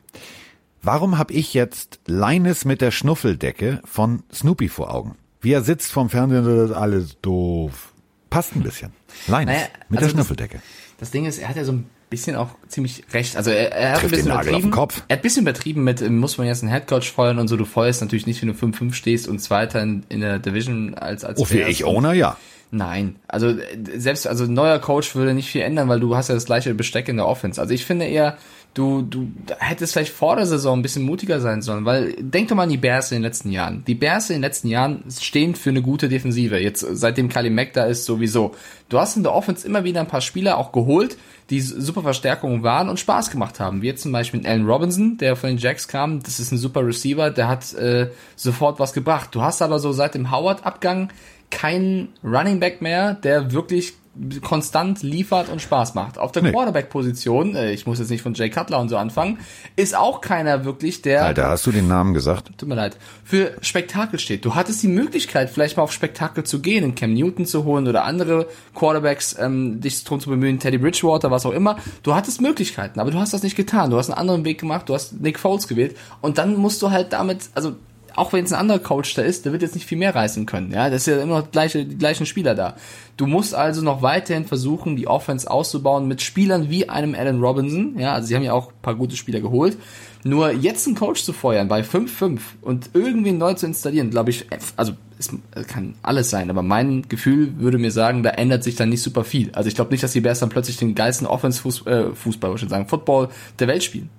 Warum 0.82 1.18
habe 1.18 1.34
ich 1.34 1.54
jetzt 1.54 2.00
Leines 2.06 2.64
mit 2.64 2.82
der 2.82 2.92
Schnuffeldecke 2.92 3.82
von 3.84 4.24
Snoopy 4.32 4.70
vor 4.70 4.94
Augen? 4.94 5.16
Wie 5.42 5.52
er 5.52 5.62
sitzt 5.64 5.92
vom 5.92 6.10
Fernsehen, 6.10 6.46
das 6.46 6.70
ist 6.70 6.76
alles 6.76 7.18
doof. 7.22 7.94
Passt 8.30 8.56
ein 8.56 8.62
bisschen. 8.64 8.92
Leines 9.28 9.56
Naja, 9.56 9.68
mit 9.90 10.00
also 10.00 10.00
der 10.00 10.00
das- 10.00 10.12
Schnuffeldecke. 10.12 10.62
Das 11.00 11.12
Ding 11.12 11.26
ist, 11.26 11.38
er 11.40 11.50
hat 11.50 11.56
ja 11.56 11.64
so 11.64 11.74
ein 11.74 11.90
bisschen 12.10 12.36
auch 12.36 12.50
ziemlich 12.68 13.04
recht. 13.14 13.36
Also 13.36 13.52
er, 13.52 13.72
er 13.72 13.92
hat 13.92 14.00
Trifft 14.00 14.14
ein 14.14 14.18
bisschen 14.18 14.32
übertrieben. 14.32 14.72
Kopf. 14.72 15.04
Er 15.08 15.16
hat 15.16 15.20
ein 15.20 15.22
bisschen 15.24 15.42
übertrieben 15.44 15.84
mit, 15.84 16.02
äh, 16.02 16.10
muss 16.10 16.38
man 16.38 16.48
jetzt 16.48 16.64
einen 16.64 16.72
Headcoach 16.72 17.12
feuern 17.12 17.40
und 17.40 17.48
so. 17.48 17.58
Du 17.58 17.66
feuerst 17.66 18.02
natürlich 18.02 18.28
nicht, 18.28 18.42
wenn 18.42 18.50
du 18.50 18.54
5-5 18.54 18.94
stehst 18.94 19.28
und 19.28 19.40
Zweiter 19.40 19.82
in, 19.82 20.04
in 20.10 20.22
der 20.22 20.40
Division 20.40 20.96
als 20.96 21.24
als 21.24 21.40
Oh, 21.40 21.46
für 21.46 21.62
ich 21.62 21.86
Owner, 21.86 22.14
ja. 22.14 22.38
Nein, 22.70 23.16
also 23.28 23.48
äh, 23.48 23.60
selbst 23.96 24.28
also 24.28 24.46
neuer 24.46 24.80
Coach 24.80 25.16
würde 25.16 25.34
nicht 25.34 25.50
viel 25.50 25.62
ändern, 25.62 25.88
weil 25.88 26.02
du 26.02 26.16
hast 26.18 26.28
ja 26.28 26.36
das 26.36 26.46
gleiche 26.46 26.74
Besteck 26.74 27.08
in 27.08 27.16
der 27.18 27.26
Offense. 27.26 27.62
Also 27.62 27.74
ich 27.74 27.86
finde 27.86 28.06
eher, 28.06 28.38
du 28.78 29.02
du 29.02 29.28
hättest 29.60 29.94
vielleicht 29.94 30.14
vor 30.14 30.36
der 30.36 30.46
Saison 30.46 30.80
ein 30.80 30.82
bisschen 30.82 31.04
mutiger 31.04 31.42
sein 31.42 31.62
sollen, 31.62 31.86
weil 31.86 32.14
denk 32.20 32.48
doch 32.48 32.56
mal 32.56 32.64
an 32.64 32.70
die 32.70 32.78
Bears 32.78 33.12
in 33.12 33.18
den 33.18 33.24
letzten 33.24 33.52
Jahren. 33.52 33.84
Die 33.88 33.96
Bears 33.96 34.30
in 34.30 34.36
den 34.36 34.42
letzten 34.44 34.68
Jahren 34.68 35.04
stehen 35.10 35.56
für 35.56 35.72
eine 35.72 35.82
gute 35.82 36.08
Defensive. 36.08 36.60
Jetzt 36.60 36.84
äh, 36.84 36.96
seitdem 36.96 37.30
Kali 37.30 37.50
Mack 37.50 37.74
da 37.74 37.86
ist 37.86 38.06
sowieso. 38.06 38.54
Du 38.90 39.00
hast 39.00 39.18
in 39.18 39.24
der 39.24 39.34
Offense 39.34 39.66
immer 39.66 39.84
wieder 39.84 40.00
ein 40.00 40.08
paar 40.08 40.22
Spieler 40.22 40.58
auch 40.58 40.72
geholt, 40.72 41.18
die 41.50 41.60
super 41.60 42.02
Verstärkungen 42.04 42.64
waren 42.64 42.90
und 42.90 43.00
Spaß 43.00 43.32
gemacht 43.32 43.60
haben. 43.60 43.82
Wie 43.82 43.88
jetzt 43.88 44.04
zum 44.04 44.12
Beispiel 44.12 44.46
Allen 44.46 44.68
Robinson, 44.68 45.18
der 45.18 45.36
von 45.36 45.50
den 45.50 45.58
Jacks 45.58 45.88
kam. 45.88 46.22
Das 46.22 46.40
ist 46.40 46.52
ein 46.52 46.58
super 46.58 46.86
Receiver, 46.86 47.32
der 47.32 47.48
hat 47.48 47.74
äh, 47.74 48.10
sofort 48.36 48.80
was 48.80 48.94
gebracht. 48.94 49.30
Du 49.34 49.42
hast 49.42 49.62
aber 49.62 49.80
so 49.80 49.92
seit 49.92 50.14
dem 50.14 50.32
Howard-Abgang 50.32 51.10
keinen 51.50 52.10
Running 52.24 52.60
Back 52.60 52.82
mehr, 52.82 53.14
der 53.14 53.52
wirklich 53.52 53.94
konstant 54.42 55.04
liefert 55.04 55.50
und 55.50 55.62
Spaß 55.62 55.94
macht. 55.96 56.18
Auf 56.18 56.32
der 56.32 56.44
Nee. 56.44 56.52
Quarterback-Position, 56.52 57.56
äh, 57.56 57.72
ich 57.72 57.86
muss 57.86 58.00
jetzt 58.00 58.10
nicht 58.10 58.22
von 58.22 58.34
Jay 58.34 58.50
Cutler 58.50 58.80
und 58.80 58.90
so 58.90 58.98
anfangen, 58.98 59.40
ist 59.76 59.96
auch 59.96 60.22
keiner 60.22 60.66
wirklich, 60.66 61.02
der 61.02 61.26
Alter, 61.26 61.50
hast 61.50 61.66
du 61.68 61.72
den 61.72 61.88
Namen 61.88 62.14
gesagt? 62.14 62.52
tut 62.58 62.68
mir 62.68 62.76
leid, 62.76 62.98
für 63.24 63.54
Spektakel 63.62 64.20
steht. 64.20 64.46
Du 64.46 64.56
hattest 64.56 64.82
die 64.84 64.88
Möglichkeit, 64.88 65.50
vielleicht 65.50 65.78
mal 65.78 65.84
auf 65.84 65.92
Spektakel 65.92 66.44
zu 66.44 66.62
gehen, 66.62 66.84
einen 66.84 66.96
Cam 66.96 67.14
Newton 67.14 67.46
zu 67.46 67.64
holen 67.64 67.88
oder 67.88 68.04
andere 68.06 68.48
Quarterbacks, 68.74 69.36
ähm, 69.40 69.82
dich 69.82 70.04
drum 70.04 70.20
zu 70.20 70.30
bemühen, 70.30 70.60
Teddy 70.60 70.78
Bridgewater, 70.78 71.32
was 71.32 71.46
auch 71.46 71.52
immer. 71.52 71.78
Du 72.04 72.16
hattest 72.16 72.42
Möglichkeiten, 72.42 73.00
aber 73.00 73.12
du 73.12 73.20
hast 73.20 73.34
das 73.34 73.44
nicht 73.44 73.56
getan. 73.56 73.90
Du 73.90 73.98
hast 73.98 74.10
einen 74.10 74.18
anderen 74.18 74.46
Weg 74.46 74.60
gemacht, 74.60 74.90
du 74.90 74.94
hast 74.94 75.20
Nick 75.22 75.40
Foles 75.40 75.68
gewählt 75.68 75.96
und 76.22 76.38
dann 76.38 76.56
musst 76.56 76.82
du 76.82 76.92
halt 76.92 77.14
damit, 77.14 77.50
also 77.54 77.76
auch 78.18 78.34
wenn 78.34 78.44
es 78.44 78.52
ein 78.52 78.60
anderer 78.60 78.80
Coach 78.80 79.14
da 79.14 79.22
ist, 79.22 79.46
der 79.46 79.52
wird 79.52 79.62
jetzt 79.62 79.76
nicht 79.76 79.86
viel 79.86 79.98
mehr 79.98 80.16
reißen 80.16 80.46
können. 80.48 80.72
Ja, 80.72 80.90
das 80.90 81.02
ist 81.02 81.08
ja 81.08 81.22
immer 81.22 81.40
noch 81.40 81.52
gleiche, 81.52 81.86
die 81.86 81.98
gleichen 81.98 82.26
Spieler 82.26 82.56
da. 82.56 82.76
Du 83.16 83.28
musst 83.28 83.54
also 83.54 83.84
noch 83.84 84.02
weiterhin 84.02 84.46
versuchen, 84.46 84.96
die 84.96 85.08
Offense 85.08 85.50
auszubauen 85.50 86.08
mit 86.08 86.22
Spielern 86.22 86.70
wie 86.70 86.90
einem 86.90 87.14
Allen 87.14 87.40
Robinson. 87.40 87.98
Ja, 88.00 88.14
also 88.14 88.28
sie 88.28 88.36
haben 88.36 88.44
ja 88.44 88.54
auch 88.54 88.70
ein 88.70 88.82
paar 88.82 88.96
gute 88.96 89.16
Spieler 89.16 89.40
geholt. 89.40 89.78
Nur 90.24 90.52
jetzt 90.52 90.88
einen 90.88 90.96
Coach 90.96 91.24
zu 91.24 91.32
feuern 91.32 91.68
bei 91.68 91.82
5-5 91.82 92.40
und 92.62 92.90
irgendwie 92.94 93.32
neu 93.32 93.54
zu 93.54 93.68
installieren, 93.68 94.10
glaube 94.10 94.32
ich, 94.32 94.48
also 94.76 94.94
es 95.20 95.30
kann 95.68 95.94
alles 96.02 96.32
sein, 96.32 96.50
aber 96.50 96.64
mein 96.64 97.04
Gefühl 97.08 97.60
würde 97.60 97.78
mir 97.78 97.92
sagen, 97.92 98.24
da 98.24 98.32
ändert 98.32 98.64
sich 98.64 98.76
dann 98.76 98.90
nicht 98.90 99.02
super 99.02 99.24
viel. 99.24 99.52
Also 99.54 99.68
ich 99.70 99.76
glaube 99.76 99.92
nicht, 99.92 100.04
dass 100.04 100.14
die 100.14 100.22
Bears 100.22 100.40
dann 100.40 100.50
plötzlich 100.50 100.78
den 100.78 100.96
geilsten 100.96 101.28
Offense-Fußball, 101.28 102.12
äh, 102.12 102.16
Fußball, 102.16 102.50
würde 102.50 102.58
ich 102.58 102.62
schon 102.62 102.70
sagen, 102.70 102.88
Football 102.88 103.30
der 103.60 103.68
Welt 103.68 103.84
spielen. 103.84 104.10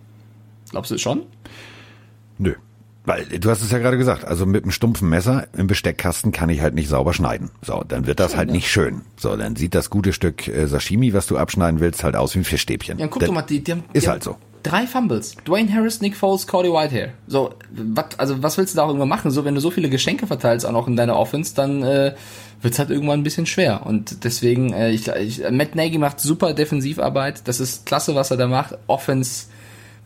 Glaubst 0.71 0.91
du 0.91 0.95
es 0.95 1.01
schon? 1.01 1.23
Nö. 2.39 2.55
Weil 3.09 3.25
du 3.25 3.49
hast 3.49 3.63
es 3.63 3.71
ja 3.71 3.79
gerade 3.79 3.97
gesagt, 3.97 4.27
also 4.27 4.45
mit 4.45 4.65
einem 4.65 4.71
stumpfen 4.71 5.09
Messer 5.09 5.47
im 5.57 5.67
Besteckkasten 5.67 6.31
kann 6.31 6.51
ich 6.51 6.61
halt 6.61 6.75
nicht 6.75 6.91
sauber 6.91 7.15
schneiden. 7.15 7.51
So, 7.63 7.83
dann 7.89 8.07
wird 8.07 8.21
das 8.21 8.37
halt 8.37 8.51
nicht 8.51 8.71
schön. 8.71 9.01
So, 9.17 9.35
dann 9.35 9.57
sieht 9.57 9.75
das 9.75 9.89
gute 9.89 10.13
Stück 10.13 10.47
äh, 10.47 10.67
Sashimi, 10.67 11.15
was 11.15 11.27
du 11.27 11.39
abschneiden 11.39 11.81
willst, 11.81 12.05
halt 12.05 12.17
aus 12.17 12.35
wie 12.35 12.41
ein 12.41 12.45
Fischstäbchen. 12.45 12.99
Ja, 12.99 13.07
guck 13.07 13.21
das 13.21 13.29
doch 13.29 13.35
mal, 13.35 13.41
die, 13.41 13.65
die 13.65 13.73
haben, 13.73 13.85
ist 13.95 14.05
die 14.05 14.11
halt 14.11 14.23
so. 14.23 14.37
Drei 14.63 14.87
Fumbles. 14.87 15.37
Dwayne 15.47 15.73
Harris, 15.73 16.03
Nick 16.03 16.17
Foles, 16.17 16.47
Cody 16.47 16.69
Whitehair. 16.69 17.15
So, 17.27 17.55
wat, 17.71 18.21
also 18.21 18.43
was 18.43 18.59
willst 18.59 18.75
du 18.75 18.77
da 18.77 18.83
auch 18.83 18.89
irgendwann 18.89 19.09
machen? 19.09 19.31
So, 19.31 19.43
wenn 19.47 19.55
du 19.55 19.63
so 19.63 19.71
viele 19.71 19.89
Geschenke 19.89 20.27
verteilst 20.27 20.67
auch 20.67 20.73
noch 20.73 20.87
in 20.87 20.97
deiner 20.97 21.17
Offense, 21.17 21.55
dann 21.55 21.83
äh, 21.83 22.15
wird's 22.61 22.79
halt 22.79 22.91
irgendwann 22.91 23.21
ein 23.21 23.25
bisschen 23.25 23.47
schwer. 23.47 23.87
Und 23.87 24.25
deswegen, 24.25 24.75
äh, 24.75 24.91
ich, 24.91 25.09
ich, 25.09 25.43
Matt 25.51 25.75
Nagy 25.75 25.97
macht 25.97 26.21
super 26.21 26.53
Defensivarbeit. 26.53 27.49
Das 27.49 27.59
ist 27.59 27.87
klasse, 27.87 28.15
was 28.15 28.31
er 28.31 28.37
da 28.37 28.49
macht. 28.49 28.77
Offense, 28.87 29.47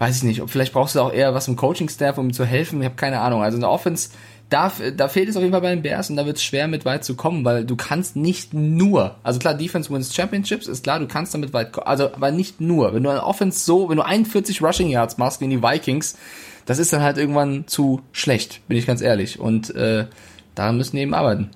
weiß 0.02 0.16
ich 0.16 0.22
nicht. 0.24 0.42
Vielleicht 0.48 0.72
brauchst 0.72 0.96
du 0.96 1.00
auch 1.00 1.12
eher 1.12 1.32
was 1.32 1.46
im 1.46 1.54
Coaching-Staff, 1.54 2.18
um 2.18 2.32
zu 2.32 2.44
helfen. 2.44 2.80
Ich 2.80 2.86
habe 2.86 2.96
keine 2.96 3.20
Ahnung. 3.20 3.40
Also 3.40 3.54
in 3.54 3.60
der 3.60 3.70
Offense, 3.70 4.10
da, 4.50 4.72
da 4.96 5.06
fehlt 5.06 5.28
es 5.28 5.36
auf 5.36 5.42
jeden 5.42 5.52
Fall 5.52 5.60
bei 5.60 5.70
den 5.70 5.82
Bears 5.82 6.10
und 6.10 6.16
da 6.16 6.26
wird 6.26 6.38
es 6.38 6.42
schwer, 6.42 6.66
mit 6.66 6.84
weit 6.84 7.04
zu 7.04 7.14
kommen, 7.14 7.44
weil 7.44 7.64
du 7.64 7.76
kannst 7.76 8.16
nicht 8.16 8.52
nur, 8.52 9.14
also 9.22 9.38
klar, 9.38 9.54
Defense 9.54 9.90
wins 9.90 10.12
Championships, 10.12 10.66
ist 10.66 10.82
klar, 10.82 10.98
du 10.98 11.06
kannst 11.06 11.34
damit 11.34 11.52
weit 11.52 11.70
kommen, 11.70 11.86
also 11.86 12.12
aber 12.12 12.32
nicht 12.32 12.60
nur. 12.60 12.92
Wenn 12.94 13.04
du 13.04 13.10
eine 13.10 13.24
Offense 13.24 13.64
so, 13.64 13.88
wenn 13.90 13.96
du 13.96 14.04
41 14.04 14.60
Rushing 14.60 14.90
Yards 14.90 15.18
machst 15.18 15.38
gegen 15.38 15.52
die 15.52 15.62
Vikings, 15.62 16.18
das 16.66 16.80
ist 16.80 16.92
dann 16.92 17.02
halt 17.02 17.16
irgendwann 17.16 17.68
zu 17.68 18.02
schlecht, 18.10 18.60
bin 18.66 18.76
ich 18.76 18.88
ganz 18.88 19.02
ehrlich. 19.02 19.38
Und 19.38 19.72
äh, 19.76 20.06
daran 20.56 20.78
müssen 20.78 20.96
die 20.96 21.02
eben 21.02 21.14
arbeiten. 21.14 21.50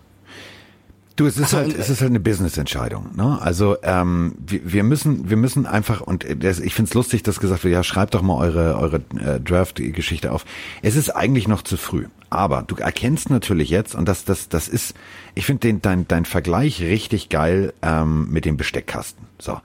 Du, 1.16 1.26
es 1.26 1.38
ist 1.38 1.54
halt, 1.54 1.68
und- 1.68 1.78
es 1.78 1.88
ist 1.88 2.02
halt 2.02 2.10
eine 2.10 2.20
Business-Entscheidung. 2.20 3.16
Ne? 3.16 3.38
Also 3.40 3.76
ähm, 3.82 4.34
wir, 4.38 4.60
wir 4.70 4.82
müssen, 4.84 5.30
wir 5.30 5.38
müssen 5.38 5.64
einfach 5.66 6.02
und 6.02 6.26
das, 6.44 6.60
ich 6.60 6.74
find's 6.74 6.92
lustig, 6.92 7.22
dass 7.22 7.40
gesagt 7.40 7.64
wird, 7.64 7.72
ja 7.72 7.82
schreibt 7.82 8.14
doch 8.14 8.20
mal 8.22 8.34
eure 8.36 8.76
eure 8.76 8.96
äh, 9.18 9.40
Draft-Geschichte 9.40 10.30
auf. 10.30 10.44
Es 10.82 10.94
ist 10.94 11.10
eigentlich 11.10 11.48
noch 11.48 11.62
zu 11.62 11.78
früh, 11.78 12.06
aber 12.28 12.62
du 12.66 12.76
erkennst 12.76 13.30
natürlich 13.30 13.70
jetzt 13.70 13.94
und 13.94 14.06
das 14.06 14.26
das 14.26 14.50
das 14.50 14.68
ist, 14.68 14.94
ich 15.34 15.46
finde 15.46 15.60
den 15.60 15.80
dein 15.80 16.06
dein 16.06 16.26
Vergleich 16.26 16.82
richtig 16.82 17.30
geil 17.30 17.72
ähm, 17.80 18.28
mit 18.30 18.44
dem 18.44 18.58
Besteckkasten. 18.58 19.24
So, 19.38 19.58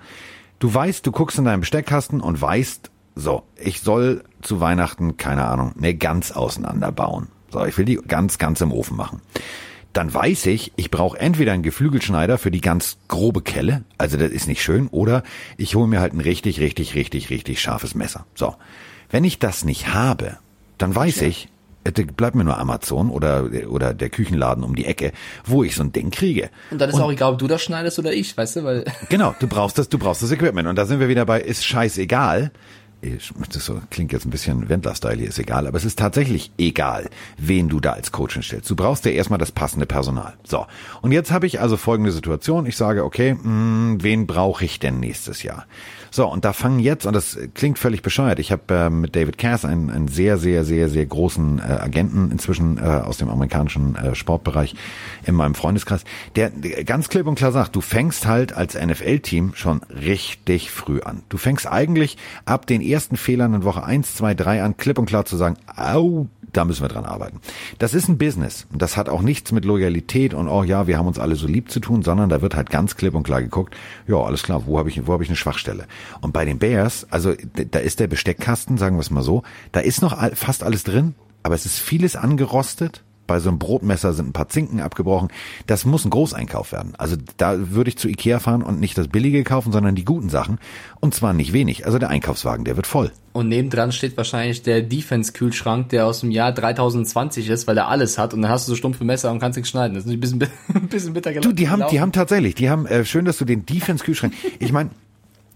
du 0.59 0.73
weißt, 0.73 1.05
du 1.05 1.11
guckst 1.11 1.37
in 1.37 1.43
deinen 1.45 1.59
Besteckkasten 1.59 2.21
und 2.21 2.41
weißt, 2.41 2.89
so, 3.15 3.43
ich 3.57 3.81
soll 3.81 4.23
zu 4.41 4.61
Weihnachten 4.61 5.17
keine 5.17 5.45
Ahnung 5.45 5.73
eine 5.77 5.95
Gans 5.95 6.31
auseinanderbauen. 6.31 7.27
So, 7.51 7.65
ich 7.65 7.77
will 7.77 7.83
die 7.83 7.95
ganz 8.07 8.37
ganz 8.37 8.61
im 8.61 8.71
Ofen 8.71 8.95
machen 8.95 9.19
dann 9.93 10.13
weiß 10.13 10.45
ich, 10.47 10.71
ich 10.75 10.89
brauche 10.91 11.19
entweder 11.19 11.51
einen 11.51 11.63
Geflügelschneider 11.63 12.37
für 12.37 12.51
die 12.51 12.61
ganz 12.61 12.97
grobe 13.07 13.41
Kelle, 13.41 13.83
also 13.97 14.17
das 14.17 14.31
ist 14.31 14.47
nicht 14.47 14.63
schön, 14.63 14.87
oder 14.87 15.23
ich 15.57 15.75
hole 15.75 15.87
mir 15.87 15.99
halt 15.99 16.13
ein 16.13 16.21
richtig, 16.21 16.59
richtig, 16.59 16.95
richtig, 16.95 17.29
richtig 17.29 17.61
scharfes 17.61 17.95
Messer. 17.95 18.25
So, 18.35 18.55
wenn 19.09 19.23
ich 19.23 19.39
das 19.39 19.65
nicht 19.65 19.93
habe, 19.93 20.37
dann 20.77 20.95
weiß 20.95 21.21
ich, 21.23 21.49
äh, 21.83 21.91
bleibt 21.91 22.35
mir 22.35 22.43
nur 22.43 22.57
Amazon 22.57 23.09
oder 23.09 23.49
oder 23.67 23.93
der 23.93 24.09
Küchenladen 24.09 24.63
um 24.63 24.75
die 24.75 24.85
Ecke, 24.85 25.11
wo 25.45 25.63
ich 25.63 25.75
so 25.75 25.83
ein 25.83 25.91
Ding 25.91 26.11
kriege. 26.11 26.49
Und 26.69 26.79
dann 26.79 26.89
ist 26.89 26.99
auch 26.99 27.11
egal, 27.11 27.33
ob 27.33 27.39
du 27.39 27.47
das 27.47 27.61
schneidest 27.61 27.97
oder 27.99 28.13
ich, 28.13 28.35
weißt 28.37 28.57
du, 28.57 28.63
weil 28.63 28.85
Genau, 29.09 29.35
du 29.39 29.47
brauchst 29.47 29.77
das, 29.77 29.89
du 29.89 29.97
brauchst 29.97 30.21
das 30.21 30.31
Equipment 30.31 30.67
und 30.67 30.75
da 30.75 30.85
sind 30.85 30.99
wir 30.99 31.09
wieder 31.09 31.25
bei 31.25 31.41
ist 31.41 31.65
scheißegal. 31.65 32.51
Das 33.01 33.65
so, 33.65 33.81
klingt 33.89 34.11
jetzt 34.13 34.25
ein 34.25 34.29
bisschen 34.29 34.69
Wendler-Style, 34.69 35.23
ist 35.23 35.39
egal, 35.39 35.67
aber 35.67 35.77
es 35.77 35.85
ist 35.85 35.97
tatsächlich 35.97 36.51
egal, 36.57 37.09
wen 37.37 37.67
du 37.67 37.79
da 37.79 37.93
als 37.93 38.11
Coach 38.11 38.33
hinstellst. 38.33 38.69
Du 38.69 38.75
brauchst 38.75 39.05
ja 39.05 39.11
erstmal 39.11 39.39
das 39.39 39.51
passende 39.51 39.85
Personal. 39.85 40.33
So, 40.43 40.67
und 41.01 41.11
jetzt 41.11 41.31
habe 41.31 41.47
ich 41.47 41.59
also 41.59 41.77
folgende 41.77 42.11
Situation. 42.11 42.65
Ich 42.65 42.77
sage, 42.77 43.03
okay, 43.03 43.33
mh, 43.33 43.41
hm, 43.43 44.03
wen 44.03 44.27
brauche 44.27 44.63
ich 44.65 44.79
denn 44.79 44.99
nächstes 44.99 45.43
Jahr? 45.43 45.65
So, 46.13 46.27
und 46.29 46.43
da 46.43 46.51
fangen 46.51 46.79
jetzt, 46.79 47.05
und 47.05 47.13
das 47.13 47.37
klingt 47.53 47.79
völlig 47.79 48.01
bescheuert, 48.01 48.37
ich 48.39 48.51
habe 48.51 48.61
äh, 48.73 48.89
mit 48.89 49.15
David 49.15 49.37
Cass 49.37 49.63
einen, 49.63 49.89
einen 49.89 50.09
sehr, 50.09 50.37
sehr, 50.37 50.65
sehr, 50.65 50.89
sehr 50.89 51.05
großen 51.05 51.59
äh, 51.59 51.61
Agenten 51.61 52.31
inzwischen 52.31 52.77
äh, 52.77 52.81
aus 52.81 53.17
dem 53.17 53.29
amerikanischen 53.29 53.95
äh, 53.95 54.13
Sportbereich 54.13 54.75
in 55.25 55.35
meinem 55.35 55.55
Freundeskreis, 55.55 56.03
der 56.35 56.49
ganz 56.83 57.07
klipp 57.07 57.27
und 57.27 57.35
klar 57.35 57.53
sagt, 57.53 57.77
du 57.77 57.81
fängst 57.81 58.27
halt 58.27 58.51
als 58.51 58.75
NFL-Team 58.75 59.53
schon 59.55 59.81
richtig 59.83 60.69
früh 60.69 60.99
an. 60.99 61.23
Du 61.29 61.37
fängst 61.37 61.65
eigentlich 61.65 62.17
ab 62.43 62.67
den 62.67 62.81
ersten 62.91 63.17
Fehlern 63.17 63.53
in 63.53 63.63
Woche 63.63 63.83
eins, 63.83 64.15
zwei, 64.15 64.33
drei 64.33 64.63
an, 64.63 64.77
klipp 64.77 64.97
und 64.97 65.05
klar 65.05 65.25
zu 65.25 65.37
sagen, 65.37 65.57
au, 65.75 66.27
da 66.53 66.65
müssen 66.65 66.83
wir 66.83 66.89
dran 66.89 67.05
arbeiten. 67.05 67.39
Das 67.79 67.93
ist 67.93 68.07
ein 68.09 68.17
Business. 68.17 68.67
Das 68.73 68.97
hat 68.97 69.09
auch 69.09 69.21
nichts 69.21 69.51
mit 69.51 69.65
Loyalität 69.65 70.33
und 70.33 70.47
oh 70.47 70.63
ja, 70.63 70.87
wir 70.87 70.97
haben 70.97 71.07
uns 71.07 71.19
alle 71.19 71.35
so 71.35 71.47
lieb 71.47 71.71
zu 71.71 71.79
tun, 71.79 72.03
sondern 72.03 72.29
da 72.29 72.41
wird 72.41 72.55
halt 72.55 72.69
ganz 72.69 72.95
klipp 72.95 73.15
und 73.15 73.23
klar 73.23 73.41
geguckt, 73.41 73.75
ja, 74.07 74.17
alles 74.17 74.43
klar, 74.43 74.63
wo 74.65 74.77
habe 74.77 74.89
ich, 74.89 75.07
wo 75.07 75.19
ich 75.21 75.29
eine 75.29 75.37
Schwachstelle? 75.37 75.85
Und 76.21 76.33
bei 76.33 76.45
den 76.45 76.59
Bears, 76.59 77.07
also 77.09 77.33
da 77.53 77.79
ist 77.79 77.99
der 77.99 78.07
Besteckkasten, 78.07 78.77
sagen 78.77 78.97
wir 78.97 79.01
es 79.01 79.11
mal 79.11 79.23
so, 79.23 79.43
da 79.71 79.79
ist 79.79 80.01
noch 80.01 80.17
fast 80.35 80.63
alles 80.63 80.83
drin, 80.83 81.15
aber 81.43 81.55
es 81.55 81.65
ist 81.65 81.79
vieles 81.79 82.15
angerostet 82.15 83.03
bei 83.31 83.39
so 83.39 83.47
einem 83.47 83.59
Brotmesser 83.59 84.11
sind 84.11 84.27
ein 84.27 84.33
paar 84.33 84.49
Zinken 84.49 84.81
abgebrochen. 84.81 85.29
Das 85.65 85.85
muss 85.85 86.03
ein 86.03 86.09
Großeinkauf 86.09 86.73
werden. 86.73 86.95
Also 86.97 87.15
da 87.37 87.71
würde 87.71 87.87
ich 87.87 87.97
zu 87.97 88.09
Ikea 88.09 88.39
fahren 88.39 88.61
und 88.61 88.81
nicht 88.81 88.97
das 88.97 89.07
Billige 89.07 89.45
kaufen, 89.45 89.71
sondern 89.71 89.95
die 89.95 90.03
guten 90.03 90.27
Sachen. 90.27 90.59
Und 90.99 91.15
zwar 91.15 91.31
nicht 91.31 91.53
wenig. 91.53 91.85
Also 91.85 91.97
der 91.97 92.09
Einkaufswagen, 92.09 92.65
der 92.65 92.75
wird 92.75 92.87
voll. 92.87 93.09
Und 93.31 93.47
nebendran 93.47 93.93
steht 93.93 94.17
wahrscheinlich 94.17 94.63
der 94.63 94.81
Defense-Kühlschrank, 94.81 95.87
der 95.87 96.07
aus 96.07 96.19
dem 96.19 96.31
Jahr 96.31 96.51
3020 96.51 97.47
ist, 97.47 97.67
weil 97.67 97.77
er 97.77 97.87
alles 97.87 98.17
hat. 98.17 98.33
Und 98.33 98.41
dann 98.41 98.51
hast 98.51 98.67
du 98.67 98.73
so 98.73 98.75
stumpfe 98.75 99.05
Messer 99.05 99.31
und 99.31 99.39
kannst 99.39 99.55
nichts 99.55 99.69
schneiden. 99.69 99.95
Das 99.95 100.05
ist 100.05 100.11
ein 100.11 100.19
bisschen, 100.19 100.43
ein 100.73 100.89
bisschen 100.89 101.13
bitter 101.13 101.31
gelaufen. 101.31 101.51
Du, 101.51 101.55
die 101.55 101.69
haben, 101.69 101.85
die 101.89 102.01
haben 102.01 102.11
tatsächlich, 102.11 102.55
die 102.55 102.69
haben, 102.69 102.85
äh, 102.85 103.05
schön, 103.05 103.23
dass 103.23 103.37
du 103.37 103.45
den 103.45 103.65
Defense-Kühlschrank, 103.65 104.33
ich 104.59 104.73
meine, 104.73 104.89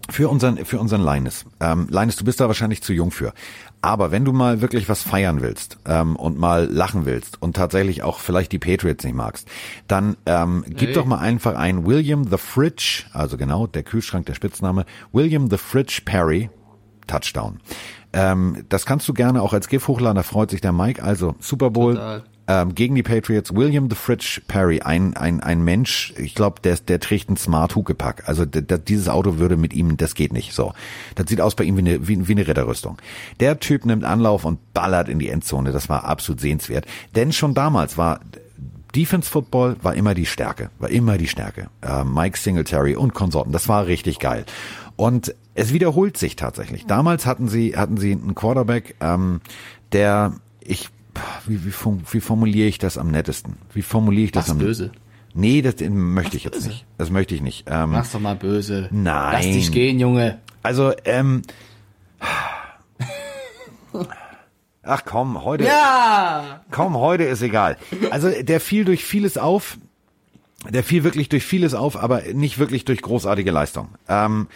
für 0.09 0.29
unseren, 0.29 0.65
für 0.65 0.79
unseren 0.79 1.03
Linus. 1.03 1.45
Ähm, 1.59 1.87
Linus, 1.89 2.15
du 2.15 2.23
bist 2.23 2.39
da 2.39 2.47
wahrscheinlich 2.47 2.83
zu 2.83 2.93
jung 2.93 3.11
für. 3.11 3.33
Aber 3.81 4.11
wenn 4.11 4.25
du 4.25 4.33
mal 4.33 4.61
wirklich 4.61 4.89
was 4.89 5.03
feiern 5.03 5.41
willst 5.41 5.77
ähm, 5.85 6.15
und 6.15 6.37
mal 6.37 6.65
lachen 6.65 7.05
willst 7.05 7.41
und 7.41 7.55
tatsächlich 7.55 8.03
auch 8.03 8.19
vielleicht 8.19 8.51
die 8.51 8.59
Patriots 8.59 9.03
nicht 9.03 9.15
magst, 9.15 9.47
dann 9.87 10.17
ähm, 10.25 10.63
gib 10.67 10.89
hey. 10.89 10.93
doch 10.93 11.05
mal 11.05 11.19
einfach 11.19 11.55
ein 11.55 11.85
William 11.85 12.25
the 12.29 12.37
Fridge, 12.37 13.03
also 13.13 13.37
genau 13.37 13.67
der 13.67 13.83
Kühlschrank, 13.83 14.25
der 14.25 14.33
Spitzname, 14.33 14.85
William 15.11 15.49
the 15.49 15.57
Fridge 15.57 16.01
Perry, 16.05 16.49
Touchdown. 17.07 17.59
Ähm, 18.13 18.65
das 18.69 18.85
kannst 18.85 19.07
du 19.07 19.13
gerne 19.13 19.41
auch 19.41 19.53
als 19.53 19.67
GIF 19.67 19.87
hochladen, 19.87 20.15
da 20.15 20.23
freut 20.23 20.49
sich 20.49 20.61
der 20.61 20.71
Mike. 20.71 21.03
Also 21.03 21.35
Super 21.39 21.69
Bowl, 21.69 21.95
Total 21.95 22.23
ähm, 22.47 22.75
gegen 22.75 22.95
die 22.95 23.03
Patriots 23.03 23.53
William 23.53 23.89
the 23.89 23.95
Fridge 23.95 24.41
Perry, 24.47 24.81
ein, 24.81 25.15
ein, 25.17 25.39
ein 25.41 25.63
Mensch, 25.63 26.13
ich 26.17 26.35
glaube, 26.35 26.61
der, 26.61 26.77
der 26.77 26.99
trägt 26.99 27.29
ein 27.29 27.37
Smart 27.37 27.75
Huckepack. 27.75 28.23
Also 28.27 28.45
der, 28.45 28.77
dieses 28.77 29.09
Auto 29.09 29.37
würde 29.39 29.57
mit 29.57 29.73
ihm, 29.73 29.97
das 29.97 30.15
geht 30.15 30.33
nicht. 30.33 30.53
So, 30.53 30.73
Das 31.15 31.27
sieht 31.27 31.41
aus 31.41 31.55
bei 31.55 31.63
ihm 31.63 31.77
wie 31.77 31.81
eine, 31.81 32.07
wie, 32.07 32.27
wie 32.27 32.31
eine 32.33 32.47
Ritterrüstung. 32.47 32.97
Der 33.39 33.59
Typ 33.59 33.85
nimmt 33.85 34.03
Anlauf 34.03 34.45
und 34.45 34.73
ballert 34.73 35.09
in 35.09 35.19
die 35.19 35.29
Endzone. 35.29 35.71
Das 35.71 35.89
war 35.89 36.05
absolut 36.05 36.39
sehenswert. 36.39 36.85
Denn 37.15 37.33
schon 37.33 37.53
damals 37.53 37.97
war 37.97 38.19
Defense 38.95 39.29
Football 39.29 39.75
war 39.81 39.93
immer 39.93 40.13
die 40.13 40.25
Stärke, 40.25 40.69
war 40.79 40.89
immer 40.89 41.17
die 41.17 41.27
Stärke. 41.27 41.67
Äh, 41.81 42.03
Mike 42.05 42.37
Singletary 42.37 42.95
und 42.95 43.13
Konsorten, 43.13 43.51
das 43.51 43.67
war 43.67 43.87
richtig 43.87 44.19
geil. 44.19 44.45
Und 44.95 45.35
es 45.53 45.73
wiederholt 45.73 46.17
sich 46.17 46.37
tatsächlich. 46.37 46.85
Damals 46.85 47.25
hatten 47.25 47.49
sie 47.49 47.75
hatten 47.75 47.97
sie 47.97 48.13
einen 48.13 48.35
Quarterback, 48.35 48.95
ähm, 49.01 49.41
der 49.91 50.33
ich 50.61 50.89
wie, 51.47 51.65
wie, 51.65 51.73
wie 52.11 52.21
formuliere 52.21 52.67
ich 52.67 52.77
das 52.77 52.97
am 52.97 53.09
nettesten? 53.11 53.57
Wie 53.73 53.81
formuliere 53.81 54.25
ich 54.25 54.31
das 54.31 54.47
Mach's 54.47 54.51
am 54.51 54.57
böse? 54.59 54.91
Nee, 55.33 55.61
das 55.61 55.75
möchte 55.89 56.37
ich 56.37 56.45
jetzt 56.45 56.53
böse. 56.53 56.69
nicht. 56.69 56.85
Das 56.97 57.09
möchte 57.09 57.35
ich 57.35 57.41
nicht. 57.41 57.65
Ähm, 57.67 57.91
Mach's 57.91 58.11
doch 58.11 58.19
mal 58.19 58.35
böse. 58.35 58.87
Nein. 58.91 59.33
Lass 59.33 59.45
dich 59.45 59.71
gehen, 59.71 59.99
Junge. 59.99 60.39
Also, 60.63 60.93
ähm. 61.03 61.41
Ach 64.83 65.03
komm, 65.05 65.43
heute. 65.43 65.65
Ja! 65.65 66.61
Komm, 66.71 66.97
heute 66.97 67.23
ist 67.23 67.41
egal. 67.41 67.77
Also, 68.11 68.29
der 68.29 68.59
fiel 68.59 68.85
durch 68.85 69.03
vieles 69.03 69.37
auf. 69.37 69.77
Der 70.69 70.83
fiel 70.83 71.03
wirklich 71.03 71.29
durch 71.29 71.43
vieles 71.43 71.73
auf, 71.73 71.95
aber 71.95 72.21
nicht 72.33 72.57
wirklich 72.57 72.85
durch 72.85 73.01
großartige 73.01 73.51
Leistung. 73.51 73.89
Ähm, 74.07 74.47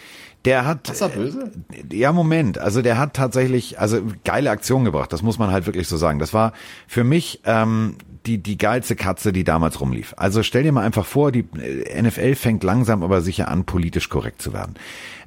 der 0.44 0.64
hat. 0.64 0.88
Ist 0.88 1.00
er 1.00 1.08
böse? 1.10 1.50
Äh, 1.72 1.96
ja, 1.96 2.12
Moment. 2.12 2.58
Also 2.58 2.82
der 2.82 2.98
hat 2.98 3.14
tatsächlich, 3.14 3.78
also 3.78 4.02
geile 4.24 4.50
Aktion 4.50 4.84
gebracht. 4.84 5.12
Das 5.12 5.22
muss 5.22 5.38
man 5.38 5.50
halt 5.50 5.66
wirklich 5.66 5.88
so 5.88 5.96
sagen. 5.96 6.18
Das 6.18 6.32
war 6.32 6.52
für 6.86 7.04
mich 7.04 7.40
ähm, 7.44 7.96
die 8.26 8.38
die 8.38 8.58
geilste 8.58 8.96
Katze, 8.96 9.32
die 9.32 9.44
damals 9.44 9.80
rumlief. 9.80 10.14
Also 10.16 10.42
stell 10.42 10.62
dir 10.62 10.72
mal 10.72 10.84
einfach 10.84 11.06
vor, 11.06 11.32
die 11.32 11.46
äh, 11.58 12.02
NFL 12.02 12.34
fängt 12.34 12.64
langsam 12.64 13.02
aber 13.02 13.20
sicher 13.20 13.48
an, 13.48 13.64
politisch 13.64 14.08
korrekt 14.08 14.42
zu 14.42 14.52
werden. 14.52 14.74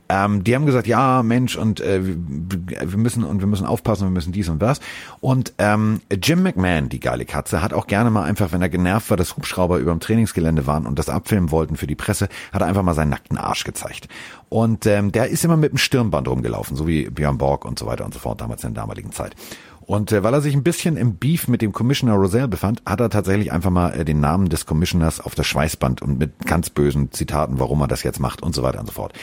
Ähm, 0.09 0.43
die 0.43 0.55
haben 0.55 0.65
gesagt, 0.65 0.87
ja, 0.87 1.23
Mensch, 1.23 1.55
und 1.55 1.79
äh, 1.79 2.01
wir 2.03 2.97
müssen 2.97 3.23
und 3.23 3.39
wir 3.39 3.47
müssen 3.47 3.65
aufpassen, 3.65 4.07
wir 4.07 4.11
müssen 4.11 4.33
dies 4.33 4.49
und 4.49 4.61
das. 4.61 4.79
Und 5.21 5.53
ähm, 5.57 6.01
Jim 6.21 6.43
McMahon, 6.43 6.89
die 6.89 6.99
geile 6.99 7.25
Katze, 7.25 7.61
hat 7.61 7.73
auch 7.73 7.87
gerne 7.87 8.09
mal 8.09 8.23
einfach, 8.23 8.51
wenn 8.51 8.61
er 8.61 8.69
genervt 8.69 9.09
war, 9.09 9.17
dass 9.17 9.35
Hubschrauber 9.35 9.77
über 9.77 9.91
dem 9.91 9.99
Trainingsgelände 9.99 10.67
waren 10.67 10.85
und 10.85 10.99
das 10.99 11.09
abfilmen 11.09 11.51
wollten 11.51 11.77
für 11.77 11.87
die 11.87 11.95
Presse, 11.95 12.27
hat 12.51 12.61
er 12.61 12.67
einfach 12.67 12.83
mal 12.83 12.93
seinen 12.93 13.09
nackten 13.09 13.37
Arsch 13.37 13.63
gezeigt. 13.63 14.07
Und 14.49 14.85
ähm, 14.85 15.11
der 15.11 15.27
ist 15.29 15.45
immer 15.45 15.57
mit 15.57 15.71
dem 15.71 15.77
Stirnband 15.77 16.27
rumgelaufen, 16.27 16.75
so 16.75 16.87
wie 16.87 17.09
Björn 17.09 17.37
Borg 17.37 17.65
und 17.65 17.79
so 17.79 17.85
weiter 17.85 18.05
und 18.05 18.13
so 18.13 18.19
fort, 18.19 18.41
damals 18.41 18.63
in 18.63 18.73
der 18.73 18.83
damaligen 18.83 19.11
Zeit. 19.11 19.35
Und 19.85 20.11
äh, 20.11 20.23
weil 20.23 20.33
er 20.33 20.41
sich 20.41 20.55
ein 20.55 20.63
bisschen 20.63 20.97
im 20.97 21.15
Beef 21.15 21.47
mit 21.47 21.61
dem 21.61 21.73
Commissioner 21.73 22.15
Rosell 22.15 22.47
befand, 22.47 22.81
hat 22.85 22.99
er 22.99 23.09
tatsächlich 23.09 23.51
einfach 23.51 23.69
mal 23.69 23.93
äh, 23.93 24.05
den 24.05 24.19
Namen 24.19 24.49
des 24.49 24.65
Commissioners 24.65 25.19
auf 25.19 25.35
das 25.35 25.47
Schweißband 25.47 26.01
und 26.01 26.19
mit 26.19 26.45
ganz 26.45 26.69
bösen 26.69 27.11
Zitaten, 27.11 27.59
warum 27.59 27.81
er 27.81 27.87
das 27.87 28.03
jetzt 28.03 28.19
macht 28.19 28.41
und 28.41 28.55
so 28.55 28.63
weiter 28.63 28.79
und 28.79 28.87
so 28.87 28.93
fort. 28.93 29.13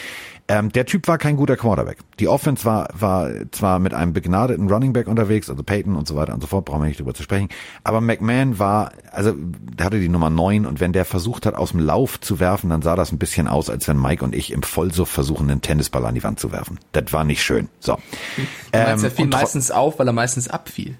Ähm, 0.50 0.72
der 0.72 0.84
Typ 0.84 1.06
war 1.06 1.16
kein 1.16 1.36
guter 1.36 1.56
Quarterback. 1.56 1.98
Die 2.18 2.26
Offense 2.26 2.64
war, 2.64 2.88
war 2.92 3.30
zwar 3.52 3.78
mit 3.78 3.94
einem 3.94 4.12
begnadeten 4.12 4.68
Running 4.68 4.92
Back 4.92 5.06
unterwegs, 5.06 5.48
also 5.48 5.62
Peyton 5.62 5.94
und 5.94 6.08
so 6.08 6.16
weiter 6.16 6.34
und 6.34 6.40
so 6.40 6.48
fort, 6.48 6.64
brauchen 6.64 6.82
wir 6.82 6.88
nicht 6.88 6.98
drüber 6.98 7.14
zu 7.14 7.22
sprechen. 7.22 7.50
Aber 7.84 8.00
McMahon 8.00 8.58
war, 8.58 8.90
also 9.12 9.32
der 9.36 9.86
hatte 9.86 10.00
die 10.00 10.08
Nummer 10.08 10.28
neun 10.28 10.66
und 10.66 10.80
wenn 10.80 10.92
der 10.92 11.04
versucht 11.04 11.46
hat, 11.46 11.54
aus 11.54 11.70
dem 11.70 11.78
Lauf 11.78 12.20
zu 12.20 12.40
werfen, 12.40 12.68
dann 12.68 12.82
sah 12.82 12.96
das 12.96 13.12
ein 13.12 13.18
bisschen 13.18 13.46
aus, 13.46 13.70
als 13.70 13.86
wenn 13.86 14.02
Mike 14.02 14.24
und 14.24 14.34
ich 14.34 14.50
im 14.50 14.64
Vollsuff 14.64 15.08
versuchen, 15.08 15.48
einen 15.48 15.62
Tennisball 15.62 16.04
an 16.04 16.16
die 16.16 16.24
Wand 16.24 16.40
zu 16.40 16.50
werfen. 16.50 16.80
Das 16.90 17.12
war 17.12 17.22
nicht 17.22 17.44
schön. 17.44 17.68
So. 17.78 17.94
Du 17.94 18.42
meinst, 18.76 19.04
ähm, 19.04 19.04
er 19.04 19.10
fiel 19.12 19.26
meistens 19.28 19.70
auf, 19.70 20.00
weil 20.00 20.08
er 20.08 20.12
meistens 20.12 20.48
abfiel. 20.48 20.96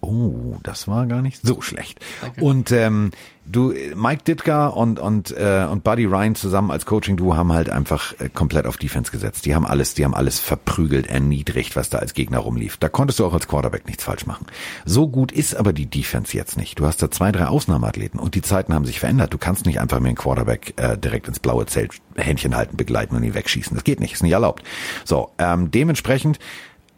Oh, 0.00 0.56
das 0.62 0.86
war 0.86 1.06
gar 1.06 1.22
nicht 1.22 1.40
so 1.44 1.60
schlecht. 1.60 1.98
Danke. 2.20 2.44
Und 2.44 2.70
ähm, 2.70 3.10
du, 3.46 3.74
Mike 3.96 4.22
Ditka 4.24 4.68
und 4.68 5.00
und 5.00 5.36
äh, 5.36 5.66
und 5.68 5.82
Buddy 5.82 6.04
Ryan 6.04 6.36
zusammen 6.36 6.70
als 6.70 6.86
Coaching 6.86 7.16
Duo 7.16 7.36
haben 7.36 7.52
halt 7.52 7.68
einfach 7.68 8.14
äh, 8.20 8.28
komplett 8.28 8.66
auf 8.66 8.76
Defense 8.76 9.10
gesetzt. 9.10 9.44
Die 9.44 9.54
haben 9.54 9.66
alles, 9.66 9.94
die 9.94 10.04
haben 10.04 10.14
alles 10.14 10.38
verprügelt, 10.38 11.08
erniedrigt, 11.08 11.74
was 11.74 11.90
da 11.90 11.98
als 11.98 12.14
Gegner 12.14 12.38
rumlief. 12.38 12.76
Da 12.76 12.88
konntest 12.88 13.18
du 13.18 13.26
auch 13.26 13.34
als 13.34 13.48
Quarterback 13.48 13.86
nichts 13.86 14.04
falsch 14.04 14.26
machen. 14.26 14.46
So 14.84 15.08
gut 15.08 15.32
ist 15.32 15.56
aber 15.56 15.72
die 15.72 15.86
Defense 15.86 16.36
jetzt 16.36 16.56
nicht. 16.56 16.78
Du 16.78 16.86
hast 16.86 17.02
da 17.02 17.10
zwei, 17.10 17.32
drei 17.32 17.46
Ausnahmeathleten 17.46 18.20
und 18.20 18.36
die 18.36 18.42
Zeiten 18.42 18.74
haben 18.74 18.84
sich 18.84 19.00
verändert. 19.00 19.34
Du 19.34 19.38
kannst 19.38 19.66
nicht 19.66 19.80
einfach 19.80 19.98
mit 19.98 20.10
dem 20.10 20.16
Quarterback 20.16 20.74
äh, 20.76 20.96
direkt 20.96 21.26
ins 21.26 21.40
blaue 21.40 21.66
Zelt 21.66 21.94
Händchen 22.14 22.56
halten, 22.56 22.76
begleiten 22.76 23.16
und 23.16 23.22
ihn 23.24 23.34
wegschießen. 23.34 23.74
Das 23.74 23.84
geht 23.84 24.00
nicht, 24.00 24.12
ist 24.12 24.22
nicht 24.22 24.32
erlaubt. 24.32 24.62
So, 25.04 25.30
ähm, 25.38 25.70
dementsprechend 25.70 26.38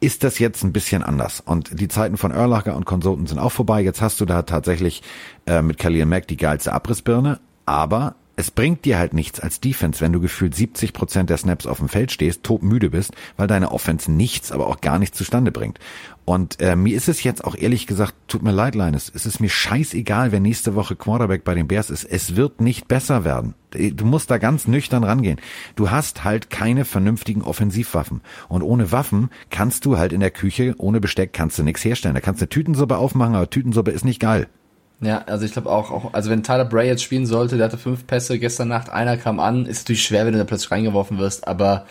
ist 0.00 0.24
das 0.24 0.38
jetzt 0.38 0.64
ein 0.64 0.72
bisschen 0.72 1.02
anders. 1.02 1.40
Und 1.40 1.78
die 1.78 1.88
Zeiten 1.88 2.16
von 2.16 2.30
Erlacher 2.30 2.74
und 2.74 2.86
Konsorten 2.86 3.26
sind 3.26 3.38
auch 3.38 3.52
vorbei. 3.52 3.82
Jetzt 3.82 4.00
hast 4.00 4.20
du 4.20 4.24
da 4.24 4.42
tatsächlich 4.42 5.02
äh, 5.46 5.62
mit 5.62 5.78
Khalil 5.78 6.06
Mack 6.06 6.26
die 6.26 6.38
geilste 6.38 6.72
Abrissbirne, 6.72 7.38
aber 7.66 8.16
es 8.40 8.50
bringt 8.50 8.86
dir 8.86 8.98
halt 8.98 9.12
nichts 9.12 9.38
als 9.38 9.60
Defense, 9.60 10.00
wenn 10.00 10.14
du 10.14 10.20
gefühlt 10.20 10.54
70 10.54 10.94
Prozent 10.94 11.28
der 11.28 11.36
Snaps 11.36 11.66
auf 11.66 11.76
dem 11.76 11.90
Feld 11.90 12.10
stehst, 12.10 12.42
todmüde 12.42 12.88
bist, 12.88 13.12
weil 13.36 13.46
deine 13.46 13.70
Offense 13.70 14.10
nichts, 14.10 14.50
aber 14.50 14.66
auch 14.66 14.80
gar 14.80 14.98
nichts 14.98 15.18
zustande 15.18 15.52
bringt. 15.52 15.78
Und 16.24 16.58
äh, 16.58 16.74
mir 16.74 16.96
ist 16.96 17.10
es 17.10 17.22
jetzt 17.22 17.44
auch 17.44 17.54
ehrlich 17.54 17.86
gesagt, 17.86 18.14
tut 18.28 18.42
mir 18.42 18.52
leid, 18.52 18.74
Linus, 18.74 19.12
es 19.14 19.26
ist 19.26 19.40
mir 19.40 19.50
scheißegal, 19.50 20.32
wer 20.32 20.40
nächste 20.40 20.74
Woche 20.74 20.96
Quarterback 20.96 21.44
bei 21.44 21.54
den 21.54 21.68
Bears 21.68 21.90
ist. 21.90 22.04
Es 22.04 22.34
wird 22.34 22.62
nicht 22.62 22.88
besser 22.88 23.24
werden. 23.24 23.54
Du 23.72 24.06
musst 24.06 24.30
da 24.30 24.38
ganz 24.38 24.66
nüchtern 24.66 25.04
rangehen. 25.04 25.38
Du 25.76 25.90
hast 25.90 26.24
halt 26.24 26.48
keine 26.48 26.86
vernünftigen 26.86 27.42
Offensivwaffen. 27.42 28.22
Und 28.48 28.62
ohne 28.62 28.90
Waffen 28.90 29.28
kannst 29.50 29.84
du 29.84 29.98
halt 29.98 30.14
in 30.14 30.20
der 30.20 30.30
Küche, 30.30 30.74
ohne 30.78 31.00
Besteck 31.00 31.34
kannst 31.34 31.58
du 31.58 31.62
nichts 31.62 31.84
herstellen. 31.84 32.14
Da 32.14 32.22
kannst 32.22 32.40
du 32.40 32.44
eine 32.44 32.50
Tütensuppe 32.50 32.96
aufmachen, 32.96 33.34
aber 33.34 33.50
Tütensuppe 33.50 33.90
ist 33.90 34.06
nicht 34.06 34.20
geil. 34.20 34.48
Ja, 35.02 35.22
also 35.26 35.46
ich 35.46 35.52
glaube 35.52 35.70
auch, 35.70 35.90
auch, 35.90 36.12
also 36.12 36.28
wenn 36.28 36.42
Tyler 36.42 36.66
Bray 36.66 36.86
jetzt 36.86 37.02
spielen 37.02 37.24
sollte, 37.24 37.56
der 37.56 37.66
hatte 37.66 37.78
fünf 37.78 38.06
Pässe 38.06 38.38
gestern 38.38 38.68
Nacht, 38.68 38.90
einer 38.90 39.16
kam 39.16 39.40
an, 39.40 39.64
ist 39.64 39.84
natürlich 39.84 40.02
schwer, 40.02 40.26
wenn 40.26 40.32
du 40.32 40.38
da 40.38 40.44
plötzlich 40.44 40.70
reingeworfen 40.70 41.18
wirst, 41.18 41.48
aber 41.48 41.86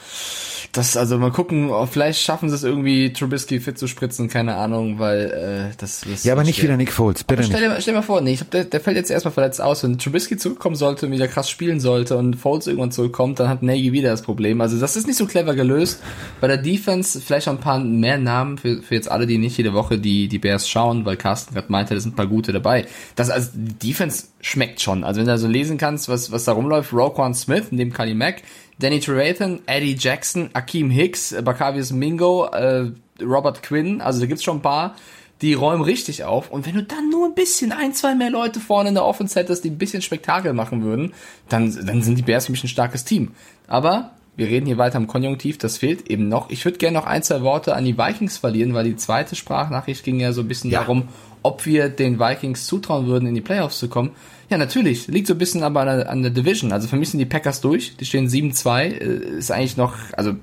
das, 0.72 0.96
also 0.96 1.18
mal 1.18 1.32
gucken, 1.32 1.72
vielleicht 1.90 2.22
schaffen 2.22 2.50
sie 2.50 2.56
es 2.56 2.64
irgendwie, 2.64 3.12
Trubisky 3.12 3.60
fit 3.60 3.80
zu 3.80 3.88
spritzen, 3.88 4.28
keine 4.28 4.56
Ahnung, 4.56 5.00
weil 5.00 5.72
äh, 5.72 5.76
das 5.78 6.04
ist. 6.04 6.26
Ja, 6.26 6.34
aber 6.34 6.44
nicht 6.44 6.62
wieder 6.62 6.78
Nick 6.78 6.92
Foles, 6.92 7.24
bitte 7.24 7.44
stell 7.44 7.62
nicht. 7.62 7.78
dir, 7.78 7.82
stell 7.82 7.94
dir 7.94 8.00
mal 8.00 8.06
vor, 8.06 8.22
nee, 8.22 8.34
ich 8.34 8.40
glaub, 8.40 8.52
der, 8.52 8.66
der 8.66 8.80
fällt 8.80 8.96
jetzt 8.96 9.10
erstmal 9.10 9.34
verletzt 9.34 9.62
aus. 9.62 9.84
Wenn 9.84 9.98
Trubisky 9.98 10.38
zurückkommen 10.38 10.76
sollte 10.76 11.08
und 11.08 11.12
wieder 11.12 11.28
krass 11.28 11.50
spielen 11.50 11.80
sollte 11.80 12.18
und 12.18 12.36
Foles 12.36 12.68
irgendwann 12.68 12.92
zurückkommt, 12.92 13.40
dann 13.40 13.50
hat 13.50 13.64
Nagy 13.64 13.92
wieder 13.92 14.10
das 14.10 14.22
Problem. 14.22 14.62
Also 14.62 14.80
das 14.80 14.96
ist 14.96 15.08
nicht 15.08 15.18
so 15.18 15.26
clever 15.26 15.56
gelöst. 15.56 16.02
Bei 16.40 16.48
der 16.48 16.58
Defense 16.58 17.20
vielleicht 17.20 17.48
auch 17.48 17.54
ein 17.54 17.60
paar 17.60 17.80
mehr 17.80 18.20
Namen 18.20 18.60
für, 18.60 18.84
für 18.84 18.94
jetzt 18.94 19.10
alle, 19.10 19.26
die 19.26 19.40
nicht 19.40 19.58
jede 19.58 19.74
Woche 19.74 19.98
die, 19.98 20.28
die 20.28 20.40
Bears 20.40 20.70
schauen, 20.70 21.04
weil 21.04 21.18
Carsten 21.18 21.56
gerade 21.56 21.72
meinte, 21.72 21.96
da 21.96 22.00
sind 22.00 22.14
ein 22.14 22.16
paar 22.16 22.28
gute 22.28 22.54
dabei. 22.54 22.86
Das, 23.16 23.30
also 23.30 23.50
die 23.54 23.90
Defense 23.90 24.28
schmeckt 24.42 24.82
schon. 24.82 25.04
Also 25.04 25.20
wenn 25.20 25.26
du 25.26 25.32
da 25.32 25.38
so 25.38 25.48
lesen 25.48 25.78
kannst, 25.78 26.10
was, 26.10 26.32
was 26.32 26.46
da 26.46 26.54
rumläuft, 26.54 26.94
Roquan 26.94 27.34
Smith, 27.34 27.68
neben 27.72 27.94
Kali 27.94 28.14
Mack, 28.14 28.44
Danny 28.80 29.00
Trevathan, 29.00 29.60
Eddie 29.66 29.96
Jackson, 29.98 30.50
Akeem 30.54 30.90
Hicks, 30.90 31.36
Bakavius 31.44 31.92
Mingo, 31.92 32.46
äh, 32.46 32.92
Robert 33.22 33.62
Quinn, 33.64 34.02
also 34.02 34.20
da 34.20 34.26
gibt's 34.26 34.44
schon 34.44 34.58
ein 34.58 34.62
paar, 34.62 34.96
die 35.42 35.54
räumen 35.54 35.84
richtig 35.84 36.24
auf. 36.24 36.50
Und 36.52 36.66
wenn 36.66 36.76
du 36.76 36.84
dann 36.84 37.10
nur 37.10 37.28
ein 37.28 37.34
bisschen, 37.34 37.72
ein, 37.72 37.94
zwei 37.94 38.16
mehr 38.16 38.30
Leute 38.30 38.60
vorne 38.60 38.90
in 38.90 38.96
der 38.96 39.06
Offense 39.06 39.40
hättest, 39.40 39.64
die 39.64 39.70
ein 39.70 39.78
bisschen 39.78 40.02
Spektakel 40.02 40.54
machen 40.54 40.84
würden, 40.84 41.14
dann, 41.48 41.74
dann 41.86 42.02
sind 42.02 42.18
die 42.18 42.24
Bears 42.24 42.46
für 42.46 42.52
mich 42.52 42.64
ein 42.64 42.70
starkes 42.70 43.06
Team. 43.06 43.32
Aber 43.68 44.12
wir 44.40 44.48
reden 44.48 44.66
hier 44.66 44.78
weiter 44.80 44.98
im 44.98 45.06
Konjunktiv, 45.08 45.58
das 45.60 45.78
fehlt 45.78 46.10
eben 46.10 46.28
noch. 46.30 46.50
Ich 46.50 46.66
würde 46.66 46.78
gerne 46.80 46.98
noch 46.98 47.06
ein, 47.06 47.22
zwei 47.22 47.42
Worte 47.42 47.76
an 47.76 47.86
die 47.86 47.98
Vikings 47.98 48.38
verlieren, 48.38 48.74
weil 48.74 48.86
die 48.86 48.96
zweite 48.96 49.36
Sprachnachricht 49.36 50.04
ging 50.04 50.20
ja 50.20 50.34
so 50.34 50.42
ein 50.42 50.48
bisschen 50.48 50.72
Ja. 50.72 50.80
darum, 50.80 51.04
ob 51.44 51.66
wir 51.66 51.90
den 51.90 52.20
Vikings 52.20 52.66
zutrauen 52.66 53.06
würden, 53.08 53.28
in 53.28 53.36
die 53.36 53.42
Playoffs 53.42 53.80
zu 53.80 53.88
kommen. 53.90 54.12
Ja, 54.50 54.58
natürlich. 54.58 55.08
Liegt 55.08 55.28
so 55.28 55.36
ein 55.36 55.38
bisschen 55.38 55.62
aber 55.64 55.82
an 55.82 55.88
der, 56.00 56.10
an 56.10 56.22
der 56.24 56.32
Division. 56.32 56.72
Also 56.72 56.88
für 56.88 56.96
mich 56.98 57.10
sind 57.12 57.20
die 57.20 57.26
Packers 57.26 57.62
durch. 57.62 57.96
Die 57.98 58.06
stehen 58.06 58.28
7-2. 58.28 58.82
Äh, 58.84 59.38
Ist 59.38 59.52
eigentlich 59.52 59.78
noch, 59.78 59.94
also 60.18 60.34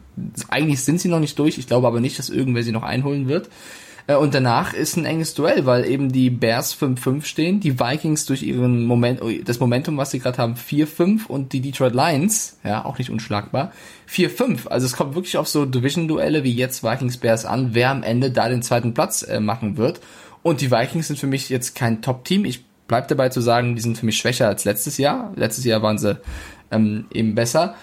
eigentlich 0.48 0.82
sind 0.84 1.00
sie 1.00 1.08
noch 1.08 1.18
nicht 1.20 1.38
durch. 1.38 1.58
Ich 1.58 1.66
glaube 1.66 1.86
aber 1.88 2.00
nicht, 2.00 2.18
dass 2.18 2.30
irgendwer 2.30 2.62
sie 2.62 2.72
noch 2.72 2.84
einholen 2.84 3.26
wird. 3.28 3.48
Äh, 4.06 4.14
Und 4.14 4.34
danach 4.34 4.72
ist 4.72 4.96
ein 4.96 5.04
enges 5.04 5.34
Duell, 5.34 5.66
weil 5.66 5.84
eben 5.86 6.12
die 6.12 6.30
Bears 6.30 6.76
5-5 6.76 7.24
stehen, 7.24 7.60
die 7.60 7.78
Vikings 7.78 8.26
durch 8.26 8.42
ihren 8.42 8.84
Moment, 8.84 9.20
das 9.44 9.60
Momentum, 9.60 9.96
was 9.96 10.10
sie 10.10 10.18
gerade 10.18 10.38
haben, 10.38 10.54
4-5 10.54 11.26
und 11.26 11.52
die 11.52 11.60
Detroit 11.60 11.94
Lions, 11.94 12.58
ja, 12.64 12.84
auch 12.84 12.98
nicht 12.98 13.10
unschlagbar, 13.10 13.72
4-5. 14.10 14.68
Also 14.68 14.86
es 14.86 14.96
kommt 14.96 15.14
wirklich 15.14 15.36
auf 15.36 15.48
so 15.48 15.64
Division-Duelle 15.64 16.44
wie 16.44 16.52
jetzt 16.52 16.82
Vikings 16.82 17.18
Bears 17.18 17.44
an, 17.44 17.70
wer 17.72 17.90
am 17.90 18.02
Ende 18.02 18.30
da 18.30 18.48
den 18.48 18.62
zweiten 18.62 18.94
Platz 18.94 19.22
äh, 19.22 19.40
machen 19.40 19.76
wird. 19.76 20.00
Und 20.42 20.60
die 20.60 20.70
Vikings 20.70 21.08
sind 21.08 21.18
für 21.18 21.26
mich 21.26 21.48
jetzt 21.48 21.74
kein 21.74 22.02
Top-Team. 22.02 22.44
Ich 22.44 22.64
bleib 22.86 23.08
dabei 23.08 23.30
zu 23.30 23.40
sagen, 23.40 23.74
die 23.74 23.82
sind 23.82 23.98
für 23.98 24.06
mich 24.06 24.16
schwächer 24.16 24.46
als 24.46 24.64
letztes 24.64 24.96
Jahr. 24.98 25.32
Letztes 25.34 25.64
Jahr 25.64 25.82
waren 25.82 25.98
sie 25.98 26.16
ähm, 26.70 27.06
eben 27.12 27.34
besser. 27.34 27.74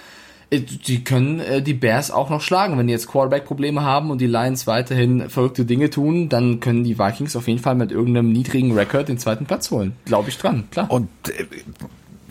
Äh, 0.54 0.60
Die 0.62 1.04
können 1.04 1.40
äh, 1.40 1.62
die 1.62 1.74
Bears 1.74 2.12
auch 2.12 2.30
noch 2.30 2.42
schlagen. 2.42 2.78
Wenn 2.78 2.88
die 2.88 2.94
jetzt 2.94 3.08
Quarterback-Probleme 3.08 3.82
haben 3.82 4.12
und 4.12 4.20
die 4.22 4.28
Lions 4.28 4.68
weiterhin 4.68 5.30
verrückte 5.30 5.66
Dinge 5.66 5.90
tun, 5.90 6.30
dann 6.30 6.60
können 6.60 6.84
die 6.84 6.98
Vikings 7.00 7.36
auf 7.36 7.48
jeden 7.48 7.60
Fall 7.60 7.76
mit 7.76 7.92
irgendeinem 7.92 8.32
niedrigen 8.32 8.72
Rekord 8.78 9.10
den 9.10 9.18
zweiten 9.18 9.46
Platz 9.46 9.72
holen. 9.72 9.96
Glaube 10.06 10.30
ich 10.30 10.38
dran, 10.38 10.66
klar. 10.72 10.90
Und 10.92 11.10
äh, 11.30 11.46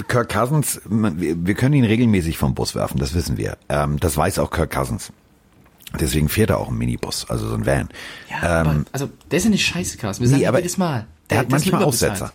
Kirk 0.09 0.31
Cousins, 0.33 0.81
man, 0.89 1.21
wir 1.21 1.55
können 1.55 1.75
ihn 1.75 1.85
regelmäßig 1.85 2.39
vom 2.39 2.55
Bus 2.55 2.75
werfen, 2.75 2.99
das 2.99 3.15
wissen 3.15 3.37
wir. 3.37 3.57
Ähm, 3.69 4.01
das 4.01 4.17
weiß 4.17 4.39
auch 4.39 4.51
Kirk 4.51 4.71
Cousins. 4.73 5.13
Deswegen 6.01 6.29
fährt 6.29 6.51
er 6.51 6.59
auch 6.59 6.69
ein 6.69 6.79
Minibus, 6.79 7.27
also 7.29 7.49
so 7.49 7.55
ein 7.55 7.67
Van. 7.67 7.89
Ja, 8.31 8.61
aber, 8.61 8.71
ähm, 8.71 8.87
also 8.93 9.11
der 9.31 9.37
ist 9.39 9.45
ja 9.45 9.51
nicht 9.51 9.67
scheiße, 9.67 9.99
Carsten. 9.99 10.23
Wir 10.25 10.29
sagen 10.31 10.41
nee, 10.41 10.47
aber 10.47 10.59
jedes 10.59 10.79
Mal. 10.79 11.07
er 11.29 11.39
hat 11.39 11.45
der 11.47 11.51
manchmal. 11.51 11.85
Aussetzer. 11.85 12.33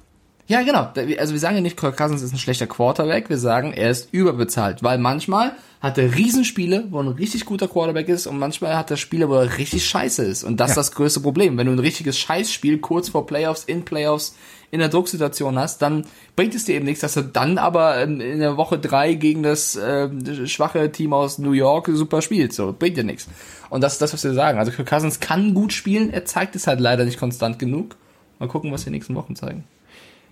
Ja, 0.47 0.61
genau. 0.61 0.91
Also 1.19 1.33
wir 1.33 1.39
sagen 1.39 1.55
ja 1.55 1.61
nicht, 1.61 1.75
Kirk 1.75 1.97
Cousins 1.97 2.21
ist 2.21 2.31
ein 2.33 2.37
schlechter 2.37 2.67
Quarterback. 2.67 3.29
Wir 3.29 3.37
sagen, 3.37 3.73
er 3.73 3.89
ist 3.89 4.13
überbezahlt, 4.13 4.81
weil 4.81 4.97
manchmal 4.97 5.53
hat 5.79 5.97
er 5.97 6.15
Riesenspiele, 6.15 6.87
wo 6.89 6.99
ein 6.99 7.07
richtig 7.07 7.45
guter 7.45 7.67
Quarterback 7.67 8.09
ist 8.09 8.25
und 8.25 8.39
manchmal 8.39 8.75
hat 8.75 8.89
er 8.89 8.97
Spiele, 8.97 9.29
wo 9.29 9.35
er 9.35 9.57
richtig 9.57 9.85
scheiße 9.85 10.23
ist. 10.23 10.43
Und 10.43 10.59
das 10.59 10.71
ist 10.71 10.77
das 10.77 10.91
größte 10.91 11.19
Problem. 11.19 11.57
Wenn 11.57 11.67
du 11.67 11.73
ein 11.73 11.79
richtiges 11.79 12.17
Scheißspiel 12.17 12.79
kurz 12.79 13.09
vor 13.09 13.27
Playoffs, 13.27 13.63
in 13.63 13.85
Playoffs, 13.85 14.35
in 14.71 14.79
der 14.79 14.89
Drucksituation 14.89 15.57
hast, 15.57 15.81
dann 15.81 16.05
bringt 16.35 16.55
es 16.55 16.65
dir 16.65 16.75
eben 16.75 16.85
nichts, 16.85 17.01
dass 17.01 17.13
du 17.13 17.21
dann 17.21 17.57
aber 17.57 18.01
in 18.01 18.39
der 18.39 18.57
Woche 18.57 18.79
drei 18.79 19.13
gegen 19.13 19.43
das 19.43 19.75
äh, 19.75 20.47
schwache 20.47 20.91
Team 20.91 21.13
aus 21.13 21.37
New 21.37 21.53
York 21.53 21.89
super 21.93 22.21
spielst. 22.21 22.57
So, 22.57 22.75
bringt 22.77 22.97
dir 22.97 23.03
nichts. 23.03 23.27
Und 23.69 23.81
das 23.81 23.93
ist 23.93 24.01
das, 24.01 24.13
was 24.13 24.23
wir 24.23 24.33
sagen. 24.33 24.59
Also 24.59 24.71
Kirk 24.71 24.89
Cousins 24.89 25.19
kann 25.19 25.53
gut 25.53 25.73
spielen, 25.73 26.11
er 26.11 26.25
zeigt 26.25 26.55
es 26.55 26.67
halt 26.67 26.79
leider 26.79 27.05
nicht 27.05 27.19
konstant 27.19 27.59
genug. 27.59 27.95
Mal 28.39 28.49
gucken, 28.49 28.71
was 28.71 28.83
die 28.83 28.89
nächsten 28.89 29.15
Wochen 29.15 29.35
zeigen. 29.35 29.63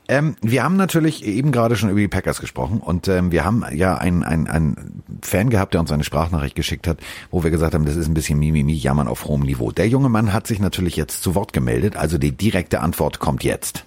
Ähm, 0.08 0.36
wir 0.42 0.64
haben 0.64 0.76
natürlich 0.76 1.24
eben 1.24 1.52
gerade 1.52 1.76
schon 1.76 1.90
über 1.90 2.00
die 2.00 2.08
Packers 2.08 2.40
gesprochen 2.40 2.80
und 2.80 3.08
ähm, 3.08 3.32
wir 3.32 3.44
haben 3.44 3.66
ja 3.74 3.98
einen 3.98 4.24
ein, 4.24 4.48
ein 4.48 5.04
Fan 5.24 5.50
gehabt, 5.50 5.74
der 5.74 5.82
uns 5.82 5.92
eine 5.92 6.04
Sprachnachricht 6.04 6.56
geschickt 6.56 6.88
hat, 6.88 7.00
wo 7.32 7.44
wir 7.44 7.50
gesagt 7.50 7.74
haben, 7.74 7.86
das 7.86 7.96
ist 7.96 8.08
ein 8.08 8.14
bisschen 8.14 8.38
Mimimi, 8.38 8.74
jammern 8.74 9.08
auf 9.08 9.26
hohem 9.26 9.42
Niveau. 9.42 9.72
Der 9.72 9.88
junge 9.88 10.10
Mann 10.10 10.32
hat 10.32 10.46
sich 10.46 10.60
natürlich 10.60 10.96
jetzt 10.96 11.24
zu 11.24 11.34
Wort 11.34 11.54
gemeldet, 11.54 11.96
also 11.96 12.20
die 12.20 12.32
direkte 12.32 12.82
Antwort 12.82 13.20
kommt 13.20 13.44
jetzt. 13.44 13.84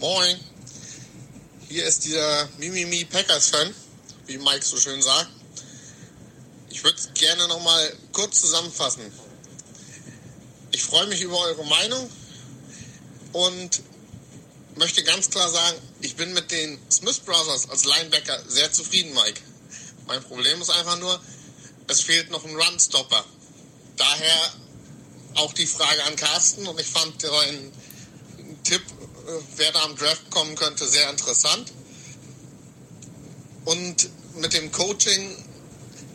Moin, 0.00 0.36
hier 1.68 1.86
ist 1.86 2.04
dieser 2.04 2.48
Mimimi 2.58 3.06
Packers-Fan, 3.06 3.70
wie 4.26 4.36
Mike 4.36 4.62
so 4.62 4.76
schön 4.76 5.00
sagt. 5.00 5.28
Ich 6.68 6.84
würde 6.84 6.98
es 6.98 7.14
gerne 7.14 7.48
nochmal 7.48 7.92
kurz 8.12 8.40
zusammenfassen. 8.42 9.02
Ich 10.72 10.82
freue 10.82 11.06
mich 11.06 11.22
über 11.22 11.38
eure 11.38 11.64
Meinung 11.64 12.08
und 13.32 13.82
möchte 14.76 15.02
ganz 15.02 15.30
klar 15.30 15.48
sagen, 15.50 15.78
ich 16.00 16.16
bin 16.16 16.32
mit 16.32 16.50
den 16.50 16.78
Smith 16.90 17.20
Brothers 17.20 17.68
als 17.68 17.84
Linebacker 17.84 18.42
sehr 18.48 18.72
zufrieden, 18.72 19.12
Mike. 19.14 19.40
Mein 20.06 20.22
Problem 20.22 20.60
ist 20.60 20.70
einfach 20.70 20.98
nur, 20.98 21.20
es 21.88 22.00
fehlt 22.00 22.30
noch 22.30 22.44
ein 22.44 22.56
Runstopper. 22.56 23.24
Daher 23.96 24.52
auch 25.34 25.52
die 25.52 25.66
Frage 25.66 26.04
an 26.04 26.16
Carsten 26.16 26.66
und 26.66 26.80
ich 26.80 26.86
fand 26.86 27.22
deinen 27.22 27.72
Tipp, 28.64 28.82
äh, 28.82 29.30
wer 29.56 29.72
da 29.72 29.82
am 29.84 29.96
Draft 29.96 30.30
kommen 30.30 30.54
könnte, 30.56 30.86
sehr 30.86 31.08
interessant. 31.10 31.72
Und 33.64 34.10
mit 34.36 34.52
dem 34.54 34.72
Coaching, 34.72 35.36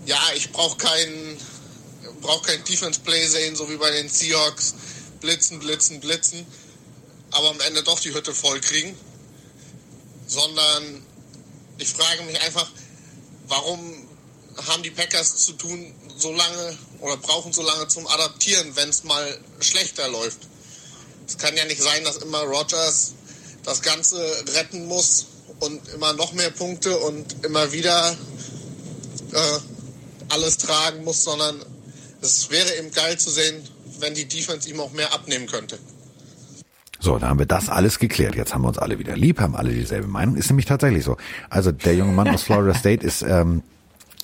ja, 0.06 0.20
ich 0.36 0.52
brauche 0.52 0.78
keinen 0.78 1.38
brauch 2.22 2.42
kein 2.42 2.64
Defense 2.64 3.00
Play 3.00 3.26
sehen, 3.28 3.56
so 3.56 3.70
wie 3.70 3.78
bei 3.78 3.92
den 3.92 4.10
Seahawks. 4.10 4.76
Blitzen, 5.20 5.60
blitzen, 5.60 6.00
blitzen. 6.00 6.46
Aber 7.32 7.50
am 7.50 7.60
Ende 7.62 7.84
doch 7.84 8.00
die 8.00 8.14
Hütte 8.14 8.34
voll 8.34 8.62
kriegen. 8.62 8.98
Sondern 10.28 11.06
ich 11.78 11.90
frage 11.90 12.24
mich 12.24 12.40
einfach, 12.42 12.70
warum 13.48 14.08
haben 14.68 14.84
die 14.84 14.92
Packers 14.92 15.38
zu 15.38 15.54
tun, 15.54 15.94
so 16.18 16.32
lange 16.32 16.78
oder 17.00 17.18
brauchen 17.18 17.54
so 17.54 17.62
lange 17.62 17.88
zum 17.88 18.08
Adaptieren, 18.08 18.76
wenn 18.76 18.90
es 18.90 19.04
mal 19.04 19.40
schlechter 19.60 20.08
läuft. 20.08 20.40
Es 21.28 21.38
kann 21.38 21.56
ja 21.56 21.66
nicht 21.66 21.82
sein, 21.82 22.04
dass 22.04 22.18
immer 22.18 22.42
Rogers 22.42 23.14
das 23.64 23.82
Ganze 23.82 24.18
retten 24.56 24.88
muss 24.88 25.28
und 25.60 25.88
immer 25.90 26.14
noch 26.14 26.34
mehr 26.34 26.50
Punkte 26.50 26.98
und 26.98 27.46
immer 27.46 27.72
wieder 27.72 28.18
äh, 29.34 29.60
alles 30.30 30.58
tragen 30.58 31.04
muss, 31.04 31.24
sondern 31.24 31.64
es 32.22 32.50
wäre 32.50 32.76
eben 32.78 32.92
geil 32.92 33.20
zu 33.20 33.30
sehen, 33.30 33.68
wenn 34.00 34.16
die 34.16 34.26
Defense 34.26 34.70
ihm 34.70 34.80
auch 34.80 34.92
mehr 34.92 35.14
abnehmen 35.14 35.48
könnte. 35.48 35.78
So, 37.08 37.18
da 37.18 37.30
haben 37.30 37.40
wir 37.40 37.46
das 37.46 37.70
alles 37.70 38.00
geklärt. 38.00 38.36
Jetzt 38.36 38.54
haben 38.54 38.64
wir 38.64 38.68
uns 38.68 38.78
alle 38.78 39.00
wieder 39.00 39.16
lieb, 39.16 39.40
haben 39.40 39.56
alle 39.56 39.72
dieselbe 39.72 40.08
Meinung. 40.10 40.36
Ist 40.36 40.50
nämlich 40.50 40.66
tatsächlich 40.66 41.06
so. 41.06 41.16
Also 41.50 41.72
der 41.72 41.96
junge 41.96 42.12
Mann 42.12 42.28
aus 42.28 42.44
Florida 42.44 42.74
State 42.74 43.02
ist, 43.08 43.22
ähm, 43.22 43.64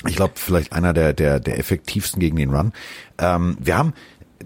ich 0.06 0.18
glaube, 0.18 0.34
vielleicht 0.36 0.74
einer 0.74 0.92
der, 0.92 1.14
der, 1.14 1.40
der 1.40 1.58
effektivsten 1.60 2.20
gegen 2.20 2.36
den 2.36 2.54
Run. 2.54 2.74
Ähm, 3.20 3.56
wir 3.58 3.78
haben 3.78 3.94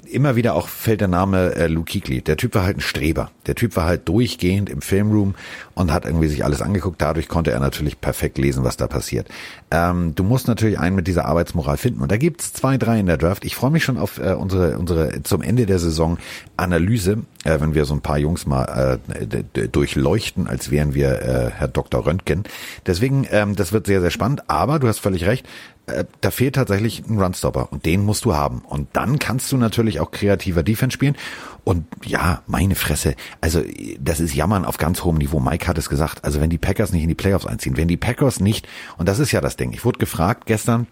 immer 0.06 0.36
wieder 0.36 0.56
auch 0.56 0.68
fällt 0.68 1.02
der 1.02 1.08
Name 1.08 1.56
äh, 1.56 1.68
Luke 1.68 1.92
Kuechly. 1.92 2.22
Der 2.22 2.38
Typ 2.38 2.56
war 2.56 2.64
halt 2.64 2.78
ein 2.78 2.82
Streber. 2.82 3.32
Der 3.46 3.56
Typ 3.56 3.76
war 3.76 3.86
halt 3.86 4.08
durchgehend 4.08 4.70
im 4.70 4.82
Filmroom 4.82 5.36
und 5.74 5.92
hat 5.92 6.06
irgendwie 6.06 6.28
sich 6.28 6.44
alles 6.44 6.62
angeguckt. 6.62 7.02
Dadurch 7.02 7.28
konnte 7.28 7.52
er 7.52 7.60
natürlich 7.60 8.00
perfekt 8.02 8.38
lesen, 8.38 8.64
was 8.64 8.78
da 8.78 8.88
passiert. 8.88 9.28
Ähm, 9.72 10.14
du 10.16 10.24
musst 10.24 10.48
natürlich 10.48 10.80
einen 10.80 10.96
mit 10.96 11.08
dieser 11.08 11.26
Arbeitsmoral 11.26 11.78
finden. 11.78 12.02
Und 12.02 12.12
da 12.12 12.18
gibt's 12.18 12.54
zwei, 12.54 12.78
drei 12.78 13.00
in 13.00 13.06
der 13.06 13.18
Draft. 13.18 13.46
Ich 13.46 13.56
freue 13.56 13.72
mich 13.72 13.84
schon 13.84 13.98
auf 13.98 14.18
äh, 14.20 14.34
unsere, 14.34 14.78
unsere 14.78 15.24
zum 15.24 15.42
Ende 15.42 15.66
der 15.66 15.80
Saison 15.80 16.18
Analyse, 16.56 17.20
äh, 17.44 17.60
wenn 17.60 17.74
wir 17.74 17.86
so 17.86 17.94
ein 17.94 18.02
paar 18.02 18.18
Jungs 18.18 18.46
mal 18.46 19.00
äh, 19.10 19.68
durchleuchten, 19.68 20.48
als 20.48 20.72
wären 20.72 20.94
wir 20.94 21.22
äh, 21.22 21.52
Herr 21.52 21.68
Dr. 21.68 22.06
Röntgen. 22.06 22.44
Deswegen, 22.86 23.28
ähm, 23.32 23.56
das 23.56 23.74
wird 23.74 23.88
sehr, 23.88 24.02
sehr 24.02 24.12
spannend. 24.12 24.50
Aber 24.50 24.80
du 24.80 24.88
hast 24.88 25.00
völlig 25.00 25.26
recht 25.26 25.48
äh, 25.88 26.06
da 26.22 26.32
fehlt 26.32 26.56
tatsächlich 26.56 27.04
ein 27.08 27.20
Runstopper 27.20 27.72
und 27.72 27.86
den 27.86 28.04
musst 28.04 28.26
du 28.26 28.36
haben. 28.36 28.60
Und 28.60 28.90
dann 28.94 29.20
kannst 29.20 29.52
du 29.52 29.58
natürlich 29.58 30.00
auch 30.00 30.12
kreativer 30.12 30.62
Defense 30.62 30.94
spielen. 30.94 31.16
Und 31.64 31.86
ja, 32.06 32.44
meine 32.46 32.76
Fresse, 32.76 33.16
also 33.42 33.62
das 34.00 34.20
ist 34.20 34.36
Jammern 34.36 34.66
auf 34.66 34.78
ganz 34.78 35.04
hohem 35.04 35.18
Niveau. 35.18 35.40
Mike 35.40 35.68
hat 35.68 35.78
es 35.78 35.90
gesagt. 35.90 36.24
Also 36.24 36.42
wenn 36.42 36.50
die 36.50 36.58
Packers 36.58 36.92
nicht 36.92 37.04
in 37.04 37.10
die 37.10 37.16
Playoffs 37.16 37.46
einziehen, 37.46 37.78
wenn 37.78 37.88
die 37.88 37.98
Packers 37.98 38.40
nicht, 38.40 38.68
und 38.98 39.08
das 39.08 39.20
ist 39.20 39.32
ja 39.32 39.42
das 39.42 39.56
Ding. 39.56 39.72
Ich 39.74 39.86
wurde 39.86 40.00
gefragt 40.00 40.46
gestern, 40.46 40.88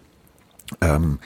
ähm, 0.82 1.20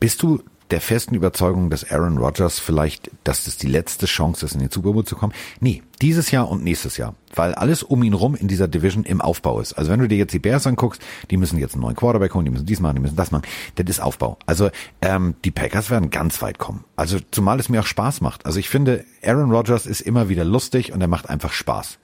bist 0.00 0.22
du 0.22 0.42
der 0.70 0.80
festen 0.80 1.14
Überzeugung, 1.14 1.70
dass 1.70 1.90
Aaron 1.90 2.18
Rodgers 2.18 2.58
vielleicht, 2.58 3.10
dass 3.24 3.44
das 3.44 3.56
die 3.56 3.66
letzte 3.66 4.06
Chance 4.06 4.46
ist, 4.46 4.54
in 4.54 4.60
den 4.60 4.70
Super 4.70 4.92
Bowl 4.92 5.04
zu 5.04 5.16
kommen. 5.16 5.32
Nee, 5.60 5.82
dieses 6.00 6.30
Jahr 6.30 6.48
und 6.48 6.64
nächstes 6.64 6.96
Jahr. 6.96 7.14
Weil 7.34 7.54
alles 7.54 7.82
um 7.82 8.02
ihn 8.02 8.14
rum 8.14 8.34
in 8.34 8.48
dieser 8.48 8.68
Division 8.68 9.04
im 9.04 9.20
Aufbau 9.20 9.60
ist. 9.60 9.74
Also 9.74 9.90
wenn 9.90 10.00
du 10.00 10.08
dir 10.08 10.18
jetzt 10.18 10.32
die 10.32 10.38
Bears 10.38 10.66
anguckst, 10.66 11.02
die 11.30 11.36
müssen 11.36 11.58
jetzt 11.58 11.74
einen 11.74 11.82
neuen 11.82 11.96
Quarterback 11.96 12.34
holen, 12.34 12.44
die 12.44 12.50
müssen 12.50 12.66
dies 12.66 12.80
machen, 12.80 12.96
die 12.96 13.02
müssen 13.02 13.16
das 13.16 13.30
machen. 13.30 13.44
Das 13.74 13.86
ist 13.88 14.00
Aufbau. 14.00 14.38
Also 14.46 14.70
ähm, 15.02 15.34
die 15.44 15.50
Packers 15.50 15.90
werden 15.90 16.10
ganz 16.10 16.40
weit 16.42 16.58
kommen. 16.58 16.84
Also 16.96 17.18
zumal 17.30 17.60
es 17.60 17.68
mir 17.68 17.80
auch 17.80 17.86
Spaß 17.86 18.20
macht. 18.20 18.46
Also 18.46 18.58
ich 18.58 18.68
finde, 18.68 19.04
Aaron 19.22 19.50
Rodgers 19.50 19.86
ist 19.86 20.00
immer 20.00 20.28
wieder 20.28 20.44
lustig 20.44 20.92
und 20.92 21.00
er 21.00 21.08
macht 21.08 21.28
einfach 21.28 21.52
Spaß. 21.52 21.98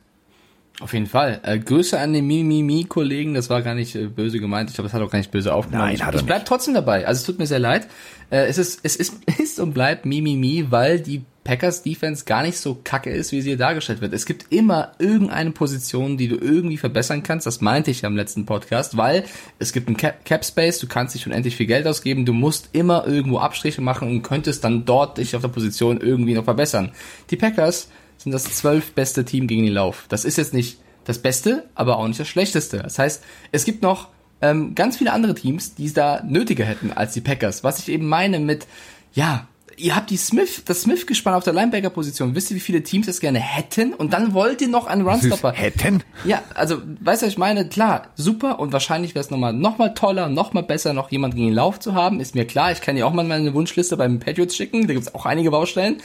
Auf 0.80 0.94
jeden 0.94 1.06
Fall. 1.06 1.40
Äh, 1.42 1.58
Grüße 1.58 1.98
an 1.98 2.14
den 2.14 2.26
Mimimi-Kollegen, 2.26 3.34
das 3.34 3.50
war 3.50 3.60
gar 3.60 3.74
nicht 3.74 3.94
äh, 3.94 4.06
böse 4.06 4.40
gemeint. 4.40 4.70
Ich 4.70 4.76
glaube, 4.76 4.88
das 4.88 4.94
hat 4.94 5.02
auch 5.02 5.10
gar 5.10 5.18
nicht 5.18 5.30
böse 5.30 5.52
aufgenommen. 5.52 5.84
Nein, 5.84 5.94
ich, 5.94 6.04
hat 6.04 6.14
er 6.14 6.20
ich 6.20 6.26
bleib 6.26 6.38
nicht. 6.38 6.48
trotzdem 6.48 6.72
dabei. 6.72 7.06
Also 7.06 7.20
es 7.20 7.26
tut 7.26 7.38
mir 7.38 7.46
sehr 7.46 7.58
leid. 7.58 7.86
Äh, 8.30 8.46
es 8.46 8.56
ist, 8.56 8.80
es 8.82 8.96
ist, 8.96 9.14
ist 9.38 9.60
und 9.60 9.74
bleibt 9.74 10.06
Mimimi, 10.06 10.66
weil 10.70 11.00
die 11.00 11.22
Packers 11.44 11.82
Defense 11.82 12.24
gar 12.24 12.42
nicht 12.42 12.58
so 12.58 12.78
kacke 12.82 13.10
ist, 13.10 13.32
wie 13.32 13.40
sie 13.40 13.50
hier 13.50 13.58
dargestellt 13.58 14.00
wird. 14.00 14.12
Es 14.12 14.26
gibt 14.26 14.52
immer 14.52 14.92
irgendeine 14.98 15.50
Position, 15.52 16.16
die 16.16 16.28
du 16.28 16.36
irgendwie 16.36 16.76
verbessern 16.76 17.22
kannst. 17.22 17.46
Das 17.46 17.60
meinte 17.60 17.90
ich 17.90 18.02
ja 18.02 18.08
im 18.08 18.16
letzten 18.16 18.46
Podcast, 18.46 18.96
weil 18.96 19.24
es 19.58 19.72
gibt 19.72 19.88
einen 19.88 19.96
Cap, 19.96 20.44
Space, 20.44 20.78
du 20.78 20.86
kannst 20.86 21.14
nicht 21.14 21.26
unendlich 21.26 21.56
viel 21.56 21.66
Geld 21.66 21.86
ausgeben, 21.86 22.24
du 22.24 22.34
musst 22.34 22.68
immer 22.72 23.06
irgendwo 23.06 23.38
Abstriche 23.38 23.80
machen 23.80 24.08
und 24.08 24.22
könntest 24.22 24.64
dann 24.64 24.84
dort 24.84 25.18
dich 25.18 25.34
auf 25.34 25.42
der 25.42 25.48
Position 25.48 26.00
irgendwie 26.00 26.34
noch 26.34 26.44
verbessern. 26.44 26.92
Die 27.30 27.36
Packers 27.36 27.88
sind 28.22 28.32
das 28.32 28.44
zwölf 28.44 28.92
beste 28.92 29.24
Team 29.24 29.46
gegen 29.46 29.64
den 29.64 29.72
Lauf. 29.72 30.04
Das 30.08 30.24
ist 30.24 30.36
jetzt 30.36 30.52
nicht 30.52 30.78
das 31.04 31.18
Beste, 31.18 31.68
aber 31.74 31.96
auch 31.96 32.06
nicht 32.06 32.20
das 32.20 32.28
Schlechteste. 32.28 32.78
Das 32.78 32.98
heißt, 32.98 33.22
es 33.50 33.64
gibt 33.64 33.82
noch 33.82 34.08
ähm, 34.42 34.74
ganz 34.74 34.98
viele 34.98 35.12
andere 35.12 35.34
Teams, 35.34 35.74
die 35.74 35.86
es 35.86 35.94
da 35.94 36.22
nötiger 36.22 36.64
hätten 36.64 36.92
als 36.92 37.14
die 37.14 37.22
Packers. 37.22 37.64
Was 37.64 37.78
ich 37.78 37.88
eben 37.88 38.06
meine 38.06 38.38
mit, 38.38 38.66
ja, 39.14 39.48
ihr 39.80 39.96
habt 39.96 40.10
die 40.10 40.16
Smith, 40.16 40.62
das 40.64 40.82
Smith-Gespann 40.82 41.34
auf 41.34 41.44
der 41.44 41.52
Linebacker-Position. 41.52 42.34
Wisst 42.34 42.50
ihr, 42.50 42.56
wie 42.56 42.60
viele 42.60 42.82
Teams 42.82 43.06
das 43.06 43.20
gerne 43.20 43.38
hätten? 43.40 43.94
Und 43.94 44.12
dann 44.12 44.34
wollt 44.34 44.60
ihr 44.60 44.68
noch 44.68 44.86
einen 44.86 45.06
Runstopper. 45.06 45.52
Hätten? 45.52 46.02
Ja, 46.24 46.42
also, 46.54 46.76
weißt 47.00 47.22
du, 47.22 47.26
was 47.26 47.32
ich 47.32 47.38
meine? 47.38 47.68
Klar, 47.68 48.08
super 48.14 48.58
und 48.60 48.72
wahrscheinlich 48.72 49.14
wäre 49.14 49.24
es 49.24 49.30
nochmal 49.30 49.52
noch 49.52 49.78
mal 49.78 49.94
toller, 49.94 50.28
noch 50.28 50.52
mal 50.52 50.62
besser, 50.62 50.92
noch 50.92 51.10
jemand 51.10 51.34
gegen 51.34 51.46
den 51.48 51.54
Lauf 51.54 51.80
zu 51.80 51.94
haben. 51.94 52.20
Ist 52.20 52.34
mir 52.34 52.46
klar, 52.46 52.72
ich 52.72 52.80
kann 52.80 52.96
ja 52.96 53.06
auch 53.06 53.12
mal 53.12 53.24
meine 53.24 53.52
Wunschliste 53.54 53.96
beim 53.96 54.18
Patriots 54.20 54.54
schicken. 54.56 54.86
Da 54.86 54.94
gibt's 54.94 55.14
auch 55.14 55.26
einige 55.26 55.50
Baustellen. 55.50 55.96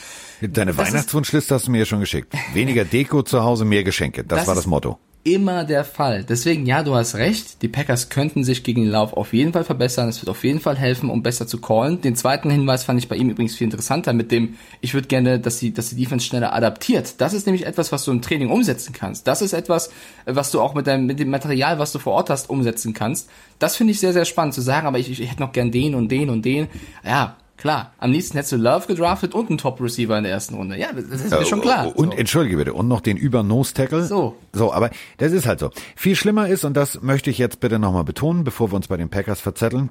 Deine 0.41 0.73
Das 0.73 0.87
ist- 0.87 0.93
Weihnachtswunschliste 0.93 1.55
hast 1.55 1.67
du 1.67 1.71
mir 1.71 1.79
ja 1.79 1.85
schon 1.85 1.99
geschickt. 1.99 2.33
Weniger 2.53 2.85
Deko 2.85 3.23
zu 3.23 3.43
Hause, 3.43 3.65
mehr 3.65 3.83
Geschenke. 3.83 4.23
Das, 4.23 4.39
Das 4.39 4.47
war 4.47 4.55
das 4.55 4.65
Motto. 4.65 4.97
Immer 5.25 5.63
der 5.63 5.83
Fall. 5.83 6.23
Deswegen, 6.23 6.67
ja, 6.67 6.83
du 6.83 6.93
hast 6.93 7.15
recht. 7.15 7.63
Die 7.63 7.67
Packers 7.67 8.09
könnten 8.09 8.43
sich 8.43 8.63
gegen 8.63 8.83
den 8.83 8.91
Lauf 8.91 9.11
auf 9.13 9.33
jeden 9.33 9.53
Fall 9.53 9.63
verbessern. 9.63 10.07
Es 10.07 10.21
wird 10.21 10.29
auf 10.29 10.43
jeden 10.43 10.59
Fall 10.59 10.77
helfen, 10.77 11.09
um 11.09 11.23
besser 11.23 11.47
zu 11.47 11.59
callen. 11.59 11.99
Den 11.99 12.15
zweiten 12.15 12.51
Hinweis 12.51 12.83
fand 12.83 12.99
ich 12.99 13.09
bei 13.09 13.15
ihm 13.15 13.31
übrigens 13.31 13.55
viel 13.55 13.65
interessanter 13.65 14.13
mit 14.13 14.31
dem, 14.31 14.55
ich 14.81 14.93
würde 14.93 15.07
gerne, 15.07 15.39
dass 15.39 15.57
die, 15.57 15.73
dass 15.73 15.89
die 15.89 15.95
Defense 15.95 16.27
schneller 16.27 16.53
adaptiert. 16.53 17.19
Das 17.19 17.33
ist 17.33 17.47
nämlich 17.47 17.65
etwas, 17.65 17.91
was 17.91 18.05
du 18.05 18.11
im 18.11 18.21
Training 18.21 18.51
umsetzen 18.51 18.93
kannst. 18.93 19.25
Das 19.25 19.41
ist 19.41 19.53
etwas, 19.53 19.89
was 20.25 20.51
du 20.51 20.61
auch 20.61 20.75
mit 20.75 20.85
deinem, 20.85 21.07
mit 21.07 21.19
dem 21.19 21.31
Material, 21.31 21.79
was 21.79 21.91
du 21.91 21.97
vor 21.97 22.13
Ort 22.13 22.29
hast, 22.29 22.47
umsetzen 22.51 22.93
kannst. 22.93 23.27
Das 23.57 23.75
finde 23.75 23.93
ich 23.93 23.99
sehr, 23.99 24.13
sehr 24.13 24.25
spannend 24.25 24.53
zu 24.53 24.61
sagen, 24.61 24.85
aber 24.85 24.99
ich, 24.99 25.09
ich 25.09 25.31
hätte 25.31 25.41
noch 25.41 25.53
gern 25.53 25.71
den 25.71 25.95
und 25.95 26.09
den 26.09 26.29
und 26.29 26.45
den. 26.45 26.67
Ja, 27.03 27.35
klar. 27.57 27.93
Am 27.97 28.11
liebsten 28.11 28.37
hättest 28.37 28.53
du 28.53 28.57
Love 28.57 28.87
gedraftet 28.87 29.33
und 29.33 29.49
einen 29.49 29.57
Top-Receiver 29.57 30.17
in 30.17 30.23
der 30.23 30.33
ersten 30.33 30.55
Runde. 30.55 30.77
Ja, 30.77 30.91
das 30.93 31.21
ist 31.21 31.31
mir 31.31 31.45
schon 31.45 31.61
klar. 31.61 31.95
Und 31.95 32.13
So. 32.13 32.17
entschuldige 32.17 32.57
bitte, 32.57 32.73
und 32.73 32.87
noch 32.87 33.01
den 33.01 33.17
Über-Nose-Tackle. 33.17 34.05
So. 34.05 34.35
So, 34.53 34.73
aber 34.73 34.89
das 35.17 35.31
ist 35.31 35.45
halt 35.45 35.59
so. 35.59 35.69
Viel 35.95 36.15
schlimmer 36.15 36.47
ist, 36.47 36.63
und 36.65 36.75
das 36.75 37.01
möchte 37.01 37.29
ich 37.29 37.37
jetzt 37.37 37.59
bitte 37.59 37.79
nochmal 37.79 38.03
betonen, 38.03 38.43
bevor 38.43 38.71
wir 38.71 38.75
uns 38.75 38.87
bei 38.87 38.97
den 38.97 39.09
Packers 39.09 39.41
verzetteln. 39.41 39.89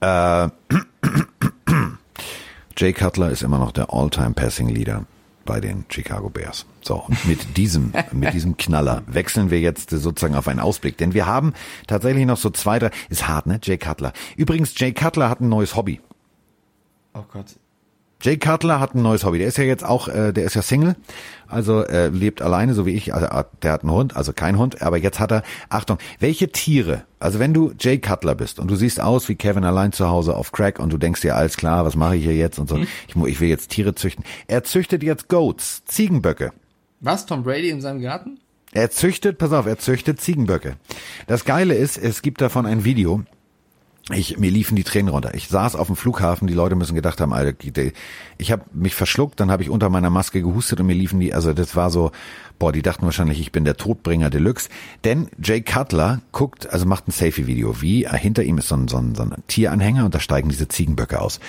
Äh, 0.00 0.48
Jay 2.76 2.92
Cutler 2.92 3.30
ist 3.30 3.42
immer 3.42 3.58
noch 3.58 3.72
der 3.72 3.92
All-Time-Passing-Leader 3.92 5.04
bei 5.44 5.60
den 5.60 5.84
Chicago 5.88 6.30
Bears. 6.30 6.66
So, 6.82 6.96
und 6.96 7.24
mit 7.26 7.40
diesem, 7.56 7.92
mit 8.12 8.32
diesem 8.32 8.56
Knaller 8.56 9.02
wechseln 9.06 9.50
wir 9.50 9.60
jetzt 9.60 9.90
sozusagen 9.90 10.34
auf 10.36 10.48
einen 10.48 10.60
Ausblick. 10.60 10.96
Denn 10.98 11.14
wir 11.14 11.26
haben 11.26 11.52
tatsächlich 11.86 12.26
noch 12.26 12.36
so 12.36 12.50
zwei, 12.50 12.78
drei, 12.78 12.90
ist 13.10 13.28
hart, 13.28 13.46
ne? 13.46 13.60
Jay 13.62 13.76
Cutler. 13.76 14.12
Übrigens, 14.36 14.78
Jay 14.78 14.92
Cutler 14.92 15.28
hat 15.28 15.40
ein 15.40 15.48
neues 15.48 15.76
Hobby. 15.76 16.00
Oh 17.14 17.24
Gott. 17.32 17.46
Jay 18.24 18.36
Cutler 18.36 18.78
hat 18.78 18.94
ein 18.94 19.02
neues 19.02 19.24
Hobby. 19.24 19.38
Der 19.38 19.48
ist 19.48 19.58
ja 19.58 19.64
jetzt 19.64 19.82
auch, 19.84 20.06
äh, 20.06 20.32
der 20.32 20.44
ist 20.44 20.54
ja 20.54 20.62
Single, 20.62 20.94
also 21.48 21.82
äh, 21.84 22.06
lebt 22.06 22.40
alleine, 22.40 22.72
so 22.72 22.86
wie 22.86 22.92
ich. 22.94 23.12
Also 23.12 23.26
äh, 23.26 23.42
der 23.62 23.72
hat 23.72 23.82
einen 23.82 23.90
Hund, 23.90 24.14
also 24.16 24.32
kein 24.32 24.58
Hund, 24.58 24.80
aber 24.80 24.96
jetzt 24.96 25.18
hat 25.18 25.32
er. 25.32 25.42
Achtung, 25.70 25.98
welche 26.20 26.52
Tiere? 26.52 27.02
Also 27.18 27.40
wenn 27.40 27.52
du 27.52 27.72
Jay 27.80 27.98
Cutler 27.98 28.36
bist 28.36 28.60
und 28.60 28.70
du 28.70 28.76
siehst 28.76 29.00
aus 29.00 29.28
wie 29.28 29.34
Kevin 29.34 29.64
allein 29.64 29.90
zu 29.90 30.08
Hause 30.08 30.36
auf 30.36 30.52
Crack 30.52 30.78
und 30.78 30.92
du 30.92 30.98
denkst 30.98 31.20
dir 31.22 31.34
alles 31.34 31.56
klar, 31.56 31.84
was 31.84 31.96
mache 31.96 32.14
ich 32.14 32.22
hier 32.22 32.36
jetzt 32.36 32.60
und 32.60 32.68
so. 32.68 32.78
Ich, 33.08 33.16
mu- 33.16 33.26
ich 33.26 33.40
will 33.40 33.48
jetzt 33.48 33.70
Tiere 33.72 33.96
züchten. 33.96 34.24
Er 34.46 34.62
züchtet 34.62 35.02
jetzt 35.02 35.28
Goats, 35.28 35.84
Ziegenböcke. 35.86 36.52
Was? 37.00 37.26
Tom 37.26 37.42
Brady 37.42 37.70
in 37.70 37.80
seinem 37.80 38.00
Garten? 38.00 38.38
Er 38.70 38.90
züchtet, 38.92 39.36
pass 39.38 39.52
auf, 39.52 39.66
er 39.66 39.78
züchtet 39.80 40.20
Ziegenböcke. 40.20 40.76
Das 41.26 41.44
Geile 41.44 41.74
ist, 41.74 41.98
es 41.98 42.22
gibt 42.22 42.40
davon 42.40 42.66
ein 42.66 42.84
Video. 42.84 43.22
Ich, 44.10 44.36
mir 44.36 44.50
liefen 44.50 44.74
die 44.74 44.82
Tränen 44.82 45.10
runter. 45.10 45.34
Ich 45.34 45.46
saß 45.46 45.76
auf 45.76 45.86
dem 45.86 45.94
Flughafen, 45.94 46.48
die 46.48 46.54
Leute 46.54 46.74
müssen 46.74 46.96
gedacht 46.96 47.20
haben, 47.20 47.32
Alter, 47.32 47.56
ich 48.36 48.50
habe 48.50 48.64
mich 48.72 48.96
verschluckt, 48.96 49.38
dann 49.38 49.52
habe 49.52 49.62
ich 49.62 49.70
unter 49.70 49.90
meiner 49.90 50.10
Maske 50.10 50.42
gehustet 50.42 50.80
und 50.80 50.86
mir 50.86 50.94
liefen 50.94 51.20
die, 51.20 51.32
also 51.32 51.52
das 51.52 51.76
war 51.76 51.88
so, 51.88 52.10
boah, 52.62 52.70
die 52.70 52.82
dachten 52.82 53.04
wahrscheinlich, 53.06 53.40
ich 53.40 53.50
bin 53.50 53.64
der 53.64 53.76
Todbringer 53.76 54.30
Deluxe. 54.30 54.68
Denn 55.02 55.26
Jay 55.42 55.62
Cutler 55.62 56.20
guckt, 56.30 56.70
also 56.70 56.86
macht 56.86 57.08
ein 57.08 57.10
Selfie-Video, 57.10 57.82
wie 57.82 58.04
äh, 58.04 58.16
hinter 58.16 58.44
ihm 58.44 58.56
ist 58.58 58.68
so 58.68 58.76
ein, 58.76 58.86
so, 58.86 58.98
ein, 58.98 59.16
so 59.16 59.24
ein 59.24 59.34
Tieranhänger 59.48 60.04
und 60.04 60.14
da 60.14 60.20
steigen 60.20 60.48
diese 60.48 60.68
Ziegenböcke 60.68 61.20
aus. 61.20 61.40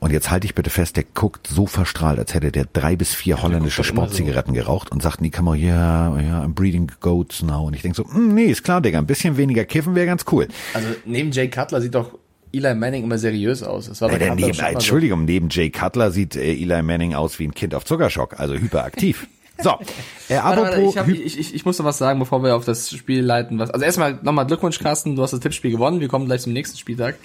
Und 0.00 0.12
jetzt 0.12 0.30
halte 0.30 0.46
ich 0.46 0.54
bitte 0.54 0.70
fest, 0.70 0.96
der 0.96 1.04
guckt 1.04 1.46
so 1.46 1.66
verstrahlt, 1.66 2.18
als 2.18 2.32
hätte 2.32 2.50
der 2.52 2.64
drei 2.72 2.96
bis 2.96 3.14
vier 3.14 3.42
holländische 3.42 3.82
immer 3.82 3.86
so. 3.86 3.92
Sportzigaretten 3.92 4.54
geraucht 4.54 4.90
und 4.90 5.02
sagt 5.02 5.18
in 5.18 5.24
die 5.24 5.30
Kamera, 5.30 5.56
ja, 5.56 6.18
ja, 6.18 6.42
I'm 6.42 6.54
breeding 6.54 6.90
goats 7.00 7.42
now. 7.42 7.66
Und 7.66 7.76
ich 7.76 7.82
denk 7.82 7.94
so, 7.94 8.04
"Mm, 8.04 8.32
nee, 8.32 8.46
ist 8.46 8.64
klar, 8.64 8.80
Digga, 8.80 8.98
ein 8.98 9.06
bisschen 9.06 9.36
weniger 9.36 9.66
kiffen 9.66 9.94
wäre 9.94 10.06
ganz 10.06 10.24
cool. 10.32 10.48
Also 10.72 10.88
neben 11.04 11.32
Jay 11.32 11.48
Cutler 11.50 11.82
sieht 11.82 11.94
doch 11.94 12.16
Eli 12.50 12.74
Manning 12.74 13.04
immer 13.04 13.18
seriös 13.18 13.62
aus. 13.62 13.88
Das 13.88 14.00
war 14.00 14.08
bei 14.08 14.16
Äh, 14.16 14.34
neben. 14.34 14.58
Entschuldigung, 14.58 15.26
neben 15.26 15.50
Jay 15.50 15.68
Cutler 15.68 16.10
sieht 16.12 16.34
äh, 16.34 16.50
Eli 16.54 16.82
Manning 16.82 17.12
aus 17.12 17.38
wie 17.38 17.46
ein 17.46 17.52
Kind 17.52 17.74
auf 17.74 17.84
Zuckerschock, 17.84 18.40
also 18.40 18.54
hyperaktiv. 18.54 19.26
So, 19.62 19.70
äh, 20.28 20.36
Warte, 20.36 20.62
apropos, 20.62 20.96
warte, 20.96 21.12
ich, 21.12 21.18
hab, 21.18 21.38
ich, 21.38 21.54
ich, 21.54 21.64
muss 21.64 21.78
noch 21.78 21.86
was 21.86 21.98
sagen, 21.98 22.18
bevor 22.18 22.42
wir 22.42 22.56
auf 22.56 22.64
das 22.64 22.90
Spiel 22.90 23.22
leiten. 23.22 23.58
Was, 23.58 23.70
also 23.70 23.84
erstmal 23.84 24.18
nochmal 24.22 24.46
Glückwunsch, 24.46 24.78
Carsten, 24.78 25.16
du 25.16 25.22
hast 25.22 25.32
das 25.32 25.40
Tippspiel 25.40 25.70
gewonnen. 25.70 26.00
Wir 26.00 26.08
kommen 26.08 26.26
gleich 26.26 26.42
zum 26.42 26.52
nächsten 26.52 26.78
Spieltag. 26.78 27.16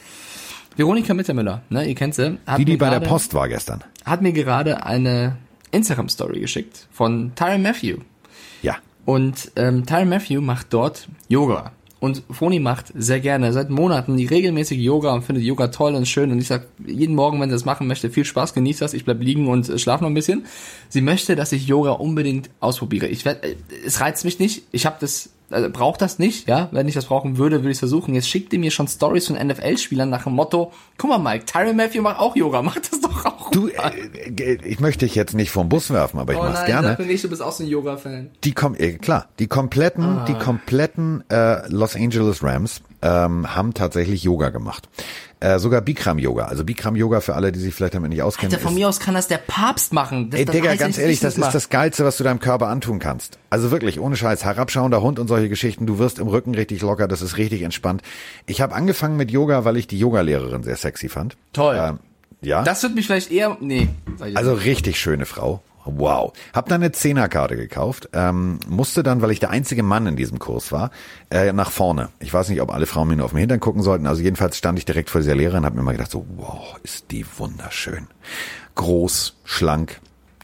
Veronika 0.75 1.13
Mittermüller, 1.13 1.61
ne, 1.69 1.85
ihr 1.85 1.95
kennt 1.95 2.13
sie. 2.15 2.37
Hat 2.45 2.59
die, 2.59 2.65
die 2.65 2.77
bei 2.77 2.89
der 2.89 2.99
gerade- 2.99 3.09
Post 3.09 3.33
war 3.33 3.47
gestern. 3.49 3.83
Hat 4.05 4.21
mir 4.21 4.31
gerade 4.31 4.85
eine 4.85 5.37
Instagram-Story 5.71 6.39
geschickt 6.39 6.87
von 6.91 7.31
Tyron 7.35 7.63
Matthew. 7.63 7.97
Ja. 8.61 8.77
Und 9.05 9.51
ähm, 9.55 9.85
Tyron 9.85 10.09
Matthew 10.09 10.41
macht 10.41 10.67
dort 10.71 11.07
Yoga. 11.29 11.71
Und 11.99 12.23
Foni 12.29 12.59
macht 12.59 12.91
sehr 12.95 13.19
gerne 13.19 13.53
seit 13.53 13.69
Monaten 13.69 14.17
die 14.17 14.25
regelmäßige 14.25 14.77
Yoga 14.77 15.13
und 15.13 15.23
findet 15.23 15.43
Yoga 15.43 15.69
toll 15.69 15.95
und 15.95 16.07
schön. 16.07 16.31
Und 16.31 16.39
ich 16.39 16.47
sag 16.47 16.67
jeden 16.85 17.15
Morgen, 17.15 17.41
wenn 17.41 17.49
sie 17.49 17.55
das 17.55 17.65
machen 17.65 17.87
möchte, 17.87 18.09
viel 18.09 18.25
Spaß, 18.25 18.53
genießt 18.53 18.81
das. 18.81 18.93
Ich 18.93 19.03
bleib 19.03 19.21
liegen 19.21 19.47
und 19.47 19.67
äh, 19.67 19.79
schlaf 19.79 20.01
noch 20.01 20.09
ein 20.09 20.13
bisschen. 20.13 20.45
Sie 20.89 21.01
möchte, 21.01 21.35
dass 21.35 21.51
ich 21.51 21.67
Yoga 21.67 21.91
unbedingt 21.91 22.49
ausprobiere. 22.59 23.07
Ich 23.07 23.25
werd, 23.25 23.43
äh, 23.43 23.55
es 23.85 23.99
reizt 23.99 24.25
mich 24.25 24.37
nicht. 24.37 24.63
Ich 24.71 24.85
habe 24.85 24.97
das, 24.99 25.29
also 25.49 25.69
brauche 25.71 25.97
das 25.97 26.19
nicht. 26.19 26.47
Ja, 26.47 26.67
wenn 26.71 26.87
ich 26.87 26.93
das 26.95 27.05
brauchen 27.05 27.37
würde, 27.37 27.57
würde 27.61 27.71
ich 27.71 27.79
versuchen. 27.79 28.13
Jetzt 28.15 28.27
schickt 28.29 28.51
ihr 28.53 28.59
mir 28.59 28.71
schon 28.71 28.87
Stories 28.87 29.27
von 29.27 29.35
NFL-Spielern 29.37 30.09
nach 30.09 30.23
dem 30.23 30.33
Motto: 30.33 30.71
Guck 30.97 31.09
mal, 31.09 31.17
Mike, 31.19 31.45
Tyron 31.45 31.75
Matthew 31.75 32.01
macht 32.01 32.19
auch 32.19 32.35
Yoga. 32.35 32.61
Macht 32.67 32.91
das 32.91 33.01
doch 33.01 33.25
auch. 33.25 33.51
Du, 33.51 33.67
mal. 33.67 33.91
äh, 34.39 34.57
ich 34.63 34.79
möchte 34.79 35.05
dich 35.05 35.15
jetzt 35.15 35.33
nicht 35.33 35.51
vom 35.51 35.69
Bus 35.69 35.89
werfen, 35.91 36.19
aber 36.19 36.33
ich 36.33 36.39
oh 36.39 36.43
mach's 36.43 36.59
nein, 36.59 36.67
gerne. 36.67 36.87
sag 36.89 36.99
mir 36.99 37.05
nicht, 37.05 37.23
du 37.23 37.29
bist 37.29 37.41
auch 37.41 37.51
so 37.51 37.63
ein 37.63 37.69
Yoga-Fan. 37.69 38.29
Die 38.43 38.51
kom 38.53 38.75
äh, 38.75 38.93
klar, 38.93 39.27
die 39.39 39.47
kompletten, 39.47 40.03
Ah. 40.03 40.25
die 40.27 40.33
kompletten 40.33 41.23
äh, 41.29 41.67
Los 41.69 41.95
Angeles 41.95 42.43
Rams 42.43 42.81
ähm, 43.07 43.55
haben 43.55 43.73
tatsächlich 43.73 44.23
Yoga 44.23 44.49
gemacht. 44.49 44.89
Äh, 45.39 45.59
sogar 45.59 45.81
Bikram 45.81 46.17
Yoga. 46.17 46.45
Also 46.45 46.63
Bikram 46.63 46.95
Yoga 46.95 47.21
für 47.21 47.35
alle, 47.35 47.51
die 47.51 47.59
sich 47.59 47.73
vielleicht 47.73 47.93
damit 47.93 48.09
nicht 48.09 48.23
auskennen. 48.23 48.51
Alter, 48.51 48.63
von 48.63 48.73
mir 48.73 48.89
aus 48.89 48.99
kann 48.99 49.13
das 49.13 49.27
der 49.27 49.37
Papst 49.37 49.93
machen. 49.93 50.31
Das, 50.31 50.39
Ey, 50.39 50.45
Digga, 50.45 50.75
ganz 50.75 50.97
ehrlich, 50.97 51.19
das 51.19 51.37
ist 51.37 51.53
das 51.53 51.69
Geilste, 51.69 52.03
was 52.05 52.17
du 52.17 52.23
deinem 52.23 52.39
Körper 52.39 52.67
antun 52.67 52.97
kannst. 52.97 53.37
Also 53.51 53.69
wirklich, 53.69 53.99
ohne 53.99 54.15
Scheiß, 54.15 54.43
herabschauender 54.43 55.01
Hund 55.01 55.19
und 55.19 55.27
solche 55.27 55.47
Geschichten. 55.47 55.85
Du 55.85 55.99
wirst 55.99 56.17
im 56.17 56.27
Rücken 56.27 56.55
richtig 56.55 56.81
locker, 56.81 57.07
das 57.07 57.21
ist 57.21 57.37
richtig 57.37 57.61
entspannt. 57.61 58.01
Ich 58.47 58.61
habe 58.61 58.73
angefangen 58.73 59.15
mit 59.15 59.29
Yoga, 59.29 59.63
weil 59.63 59.77
ich 59.77 59.85
die 59.85 59.99
Yogalehrerin 59.99 60.63
sehr 60.63 60.75
sexy 60.75 61.07
fand. 61.07 61.37
Toll. 61.53 61.77
Ähm, 61.79 61.99
ja. 62.41 62.63
Das 62.63 62.81
wird 62.81 62.95
mich 62.95 63.05
vielleicht 63.05 63.31
eher. 63.31 63.57
Nee. 63.59 63.89
Also 64.33 64.53
richtig 64.53 64.99
schöne 64.99 65.27
Frau. 65.27 65.61
Wow. 65.95 66.33
Hab 66.53 66.67
dann 66.69 66.81
eine 66.81 66.91
Zehnerkarte 66.91 67.55
gekauft, 67.55 68.09
ähm, 68.13 68.59
musste 68.67 69.03
dann, 69.03 69.21
weil 69.21 69.31
ich 69.31 69.39
der 69.39 69.49
einzige 69.49 69.83
Mann 69.83 70.07
in 70.07 70.15
diesem 70.15 70.39
Kurs 70.39 70.71
war, 70.71 70.91
äh, 71.29 71.53
nach 71.53 71.71
vorne. 71.71 72.09
Ich 72.19 72.33
weiß 72.33 72.49
nicht, 72.49 72.61
ob 72.61 72.71
alle 72.73 72.85
Frauen 72.85 73.07
mir 73.07 73.15
nur 73.15 73.25
auf 73.25 73.31
den 73.31 73.39
Hintern 73.39 73.59
gucken 73.59 73.81
sollten. 73.81 74.07
Also 74.07 74.21
jedenfalls 74.21 74.57
stand 74.57 74.77
ich 74.77 74.85
direkt 74.85 75.09
vor 75.09 75.21
dieser 75.21 75.35
Lehrerin 75.35 75.59
und 75.59 75.65
habe 75.65 75.77
mir 75.77 75.83
mal 75.83 75.93
gedacht, 75.93 76.11
so, 76.11 76.25
wow, 76.35 76.77
ist 76.83 77.11
die 77.11 77.25
wunderschön. 77.37 78.07
Groß, 78.75 79.37
schlank, 79.43 79.99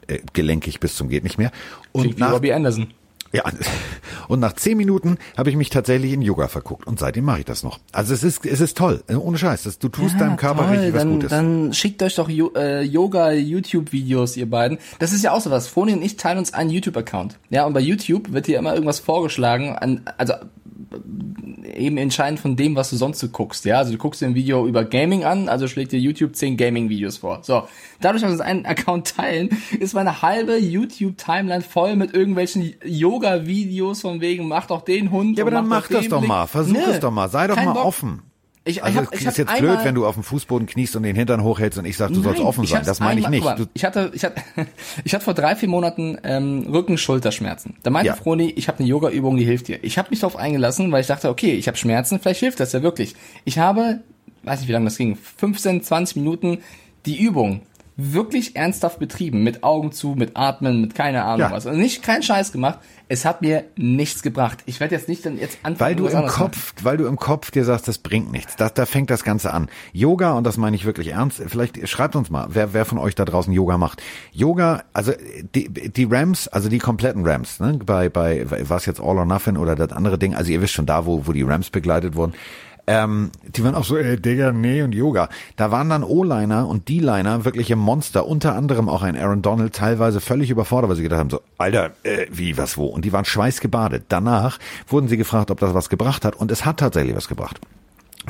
äh, 0.08 0.20
gelenkig 0.34 0.80
bis 0.80 0.96
zum 0.96 1.10
geht 1.10 1.24
nicht 1.24 1.38
mehr. 1.38 1.52
Und 1.92 2.04
Klingt 2.04 2.18
wie 2.18 2.22
nach, 2.22 2.34
Robbie 2.34 2.54
Anderson. 2.54 2.88
Ja, 3.34 3.44
und 4.28 4.40
nach 4.40 4.54
zehn 4.54 4.78
Minuten 4.78 5.18
habe 5.36 5.50
ich 5.50 5.56
mich 5.56 5.70
tatsächlich 5.72 6.14
in 6.14 6.22
Yoga 6.22 6.48
verguckt 6.48 6.86
und 6.86 7.00
seitdem 7.00 7.26
mache 7.26 7.40
ich 7.40 7.46
das 7.46 7.64
noch. 7.64 7.80
Also 7.92 8.14
es 8.14 8.24
ist, 8.24 8.46
es 8.46 8.62
ist 8.62 8.78
toll, 8.78 9.04
ohne 9.10 9.38
Scheiß. 9.40 9.64
Das, 9.64 9.80
du 9.80 9.90
tust 9.90 10.20
deinem 10.22 10.38
Körper 10.38 10.66
toll, 10.68 10.76
richtig 10.76 10.94
was 10.94 11.02
dann, 11.02 11.14
Gutes. 11.14 11.30
Dann 11.32 11.74
schickt 11.74 12.04
euch 12.04 12.14
doch 12.16 12.30
Jo- 12.30 12.54
äh, 12.56 12.84
Yoga-YouTube-Videos, 12.84 14.38
ihr 14.38 14.50
beiden. 14.50 14.78
Das 15.00 15.14
ist 15.14 15.24
ja 15.24 15.32
auch 15.32 15.42
sowas. 15.42 15.68
Froni 15.68 15.94
und 15.94 16.02
ich 16.04 16.18
teilen 16.18 16.38
uns 16.38 16.54
einen 16.54 16.70
YouTube-Account. 16.70 17.40
Ja, 17.50 17.66
und 17.66 17.74
bei 17.74 17.80
YouTube 17.80 18.32
wird 18.34 18.48
dir 18.48 18.60
immer 18.60 18.74
irgendwas 18.74 19.00
vorgeschlagen, 19.00 19.76
an, 19.76 20.02
also 20.18 20.34
eben 21.76 21.98
entscheidend 21.98 22.40
von 22.40 22.56
dem, 22.56 22.76
was 22.76 22.90
du 22.90 22.96
sonst 22.96 23.20
so 23.20 23.30
guckst. 23.30 23.66
Ja, 23.66 23.78
also 23.78 23.92
du 23.92 23.98
guckst 23.98 24.22
dir 24.22 24.28
ein 24.28 24.36
Video 24.36 24.68
über 24.68 24.84
Gaming 24.84 25.24
an, 25.24 25.50
also 25.50 25.68
schlägt 25.68 25.92
dir 25.92 26.00
YouTube 26.00 26.36
10 26.36 26.58
Gaming-Videos 26.58 27.18
vor. 27.18 27.40
So, 27.44 27.68
dadurch, 28.02 28.22
dass 28.22 28.30
wir 28.30 28.34
uns 28.34 28.42
einen 28.42 28.66
Account 28.66 29.16
teilen, 29.16 29.50
ist 29.80 29.94
meine 29.94 30.22
halbe 30.22 30.58
YouTube-Timeline 30.58 31.62
voll 31.62 31.96
mit 31.96 32.14
irgendwelchen 32.14 32.74
Yoga-Videos 32.84 34.02
von 34.02 34.22
wegen, 34.22 34.48
mach 34.48 34.68
doch 34.68 34.82
den 34.82 35.12
Hund. 35.12 35.38
ja, 35.38 35.44
aber 35.44 35.52
dann 35.52 35.68
mach 35.68 35.88
doch 35.88 36.00
das 36.00 36.10
doch 36.10 36.22
mal. 36.22 36.48
Versuch 36.48 36.74
Nö, 36.74 36.92
es 36.92 37.00
doch 37.00 37.12
mal. 37.12 37.30
Sei 37.30 37.48
doch 37.48 37.56
mal 37.56 37.74
Bock. 37.74 37.86
offen. 37.86 38.22
Ich, 38.66 38.82
Also 38.82 39.02
ich 39.02 39.06
hab, 39.06 39.14
es 39.14 39.22
ich 39.22 39.28
ist 39.28 39.38
jetzt 39.38 39.58
blöd, 39.58 39.80
wenn 39.84 39.94
du 39.94 40.06
auf 40.06 40.14
dem 40.14 40.24
Fußboden 40.24 40.68
kniest 40.68 40.96
und 40.96 41.04
den 41.04 41.18
Hintern 41.18 41.44
hochhältst 41.44 41.78
und 41.78 41.84
ich 41.86 41.98
sag, 41.98 42.10
du 42.10 42.22
sollst 42.22 42.40
Nein, 42.40 42.48
offen 42.48 42.64
ich 42.64 42.70
sein. 42.70 42.84
Das 42.86 43.02
meine 43.02 43.20
ich 43.20 43.28
nicht. 43.28 43.44
mal, 43.44 43.68
Ich 43.74 43.84
hatte, 43.84 44.12
ich 44.14 44.24
hatte, 44.24 44.42
ich 45.04 45.14
hatte 45.14 45.26
vor 45.26 45.34
drei, 45.34 45.56
vier 45.58 45.68
Monaten 45.68 46.18
ähm, 46.24 46.66
Rücken-Schulterschmerzen. 46.72 47.76
Da 47.84 47.90
meinte 47.90 48.08
Ja. 48.08 48.16
Froni, 48.16 48.52
ich 48.52 48.70
habe 48.70 48.80
eine 48.80 48.88
Yoga-Übung, 48.88 49.36
die 49.36 49.44
hilft 49.44 49.68
dir. 49.68 49.84
Ich 49.84 49.98
habe 49.98 50.10
mich 50.12 50.22
darauf 50.22 50.38
eingelassen, 50.38 50.92
weil 50.94 51.02
ich 51.02 51.08
dachte, 51.08 51.30
okay, 51.30 51.54
ich 51.56 51.68
habe 51.68 51.78
Schmerzen, 51.78 52.20
vielleicht 52.20 52.40
hilft 52.40 52.62
das 52.62 52.72
ja 52.72 52.82
wirklich. 52.82 53.16
Ich 53.44 53.58
habe, 53.60 54.00
weiß 54.44 54.62
nicht, 54.62 54.70
wie 54.70 54.74
lange 54.74 54.86
das 54.86 54.98
ging, 54.98 55.18
15, 55.18 55.84
20 55.84 56.16
Minuten 56.16 56.60
die 57.06 57.22
Übung 57.22 57.64
wirklich 57.96 58.56
ernsthaft 58.56 59.00
betrieben, 59.00 59.44
mit 59.44 59.64
Augen 59.64 59.92
zu, 59.92 60.16
mit 60.18 60.36
Atmen, 60.36 60.82
mit 60.82 60.96
keine 60.96 61.24
Ahnung 61.24 61.50
Ja. 61.50 61.52
was. 61.52 61.66
Und 61.66 61.78
nicht 61.78 62.02
keinen 62.04 62.24
Scheiß 62.24 62.52
gemacht. 62.52 62.80
Es 63.08 63.26
hat 63.26 63.42
mir 63.44 63.66
nichts 63.76 64.24
gebracht. 64.24 64.60
Ich 64.66 64.80
werde 64.80 64.96
jetzt 64.96 65.08
nicht 65.08 65.24
dann 65.26 65.38
jetzt 65.38 65.60
anfangen, 65.62 65.80
weil 65.80 65.96
du 65.96 66.08
im 66.08 66.16
anderes 66.16 66.32
machen. 66.40 66.52
Kopf, 66.52 66.74
weil 66.82 66.98
du 66.98 67.06
im 67.06 67.18
Kopf 67.18 67.52
dir 67.52 67.64
sagst, 67.66 67.88
das 67.88 68.00
bringt 68.00 68.32
nichts. 68.32 68.56
Das, 68.56 68.74
da 68.74 68.86
fängt 68.88 69.12
das 69.12 69.24
Ganze 69.24 69.54
an. 69.54 69.70
Yoga, 69.92 70.32
und 70.34 70.46
das 70.46 70.58
meine 70.58 70.76
ich 70.76 70.86
wirklich 70.86 71.10
ernst, 71.10 71.42
vielleicht 71.46 71.88
schreibt 71.88 72.16
uns 72.16 72.32
mal, 72.32 72.48
wer, 72.50 72.74
wer 72.74 72.86
von 72.86 72.98
euch 72.98 73.14
da 73.14 73.26
draußen 73.26 73.54
Yoga 73.54 73.78
macht. 73.78 74.02
Yoga, 74.32 74.84
also 74.94 75.12
die, 75.54 75.70
die 75.70 76.06
Rams, 76.06 76.48
also 76.48 76.70
die 76.70 76.80
kompletten 76.80 77.26
Rams, 77.28 77.60
ne, 77.60 77.80
bei, 77.86 78.10
bei, 78.10 78.46
was 78.68 78.86
jetzt 78.88 79.00
All 79.00 79.18
or 79.20 79.26
Nothing 79.26 79.58
oder 79.58 79.76
das 79.76 79.92
andere 79.92 80.18
Ding, 80.18 80.34
also 80.34 80.52
ihr 80.52 80.62
wisst 80.62 80.74
schon 80.74 80.88
da, 80.88 81.06
wo, 81.06 81.28
wo 81.28 81.34
die 81.34 81.44
Rams 81.44 81.70
begleitet 81.70 82.16
wurden, 82.16 82.34
ähm, 82.86 83.32
die 83.48 83.64
waren 83.64 83.76
auch 83.76 83.86
so, 83.86 83.96
äh, 83.96 84.18
Digga, 84.18 84.52
nee 84.52 84.82
und 84.82 84.94
Yoga. 84.94 85.30
Da 85.56 85.72
waren 85.72 85.90
dann 85.90 86.04
O-Liner 86.04 86.68
und 86.68 86.90
D-Liner 86.90 87.46
wirkliche 87.46 87.76
Monster, 87.76 88.28
unter 88.28 88.56
anderem 88.56 88.90
auch 88.90 89.04
ein 89.04 89.16
Aaron 89.16 89.42
Donald, 89.42 89.74
teilweise 89.74 90.20
völlig 90.20 90.50
überfordert, 90.50 90.90
weil 90.90 90.98
sie 90.98 91.04
gedacht 91.04 91.20
haben, 91.20 91.30
so, 91.30 91.42
Alter, 91.58 91.92
äh, 92.04 92.28
wie, 92.30 92.58
was, 92.58 92.78
wo? 92.78 92.88
Und 92.88 93.06
die 93.06 93.14
waren 93.14 93.26
schweißgebadet. 93.26 94.06
Danach 94.10 94.60
wurden 94.88 95.08
sie 95.08 95.18
gefragt, 95.18 95.50
ob 95.50 95.60
das 95.60 95.74
was 95.74 95.90
gebracht 95.90 96.26
hat 96.26 96.36
und 96.36 96.52
es 96.52 96.66
hat 96.66 96.78
tatsächlich 96.78 97.16
was 97.16 97.28
gebracht. 97.28 97.60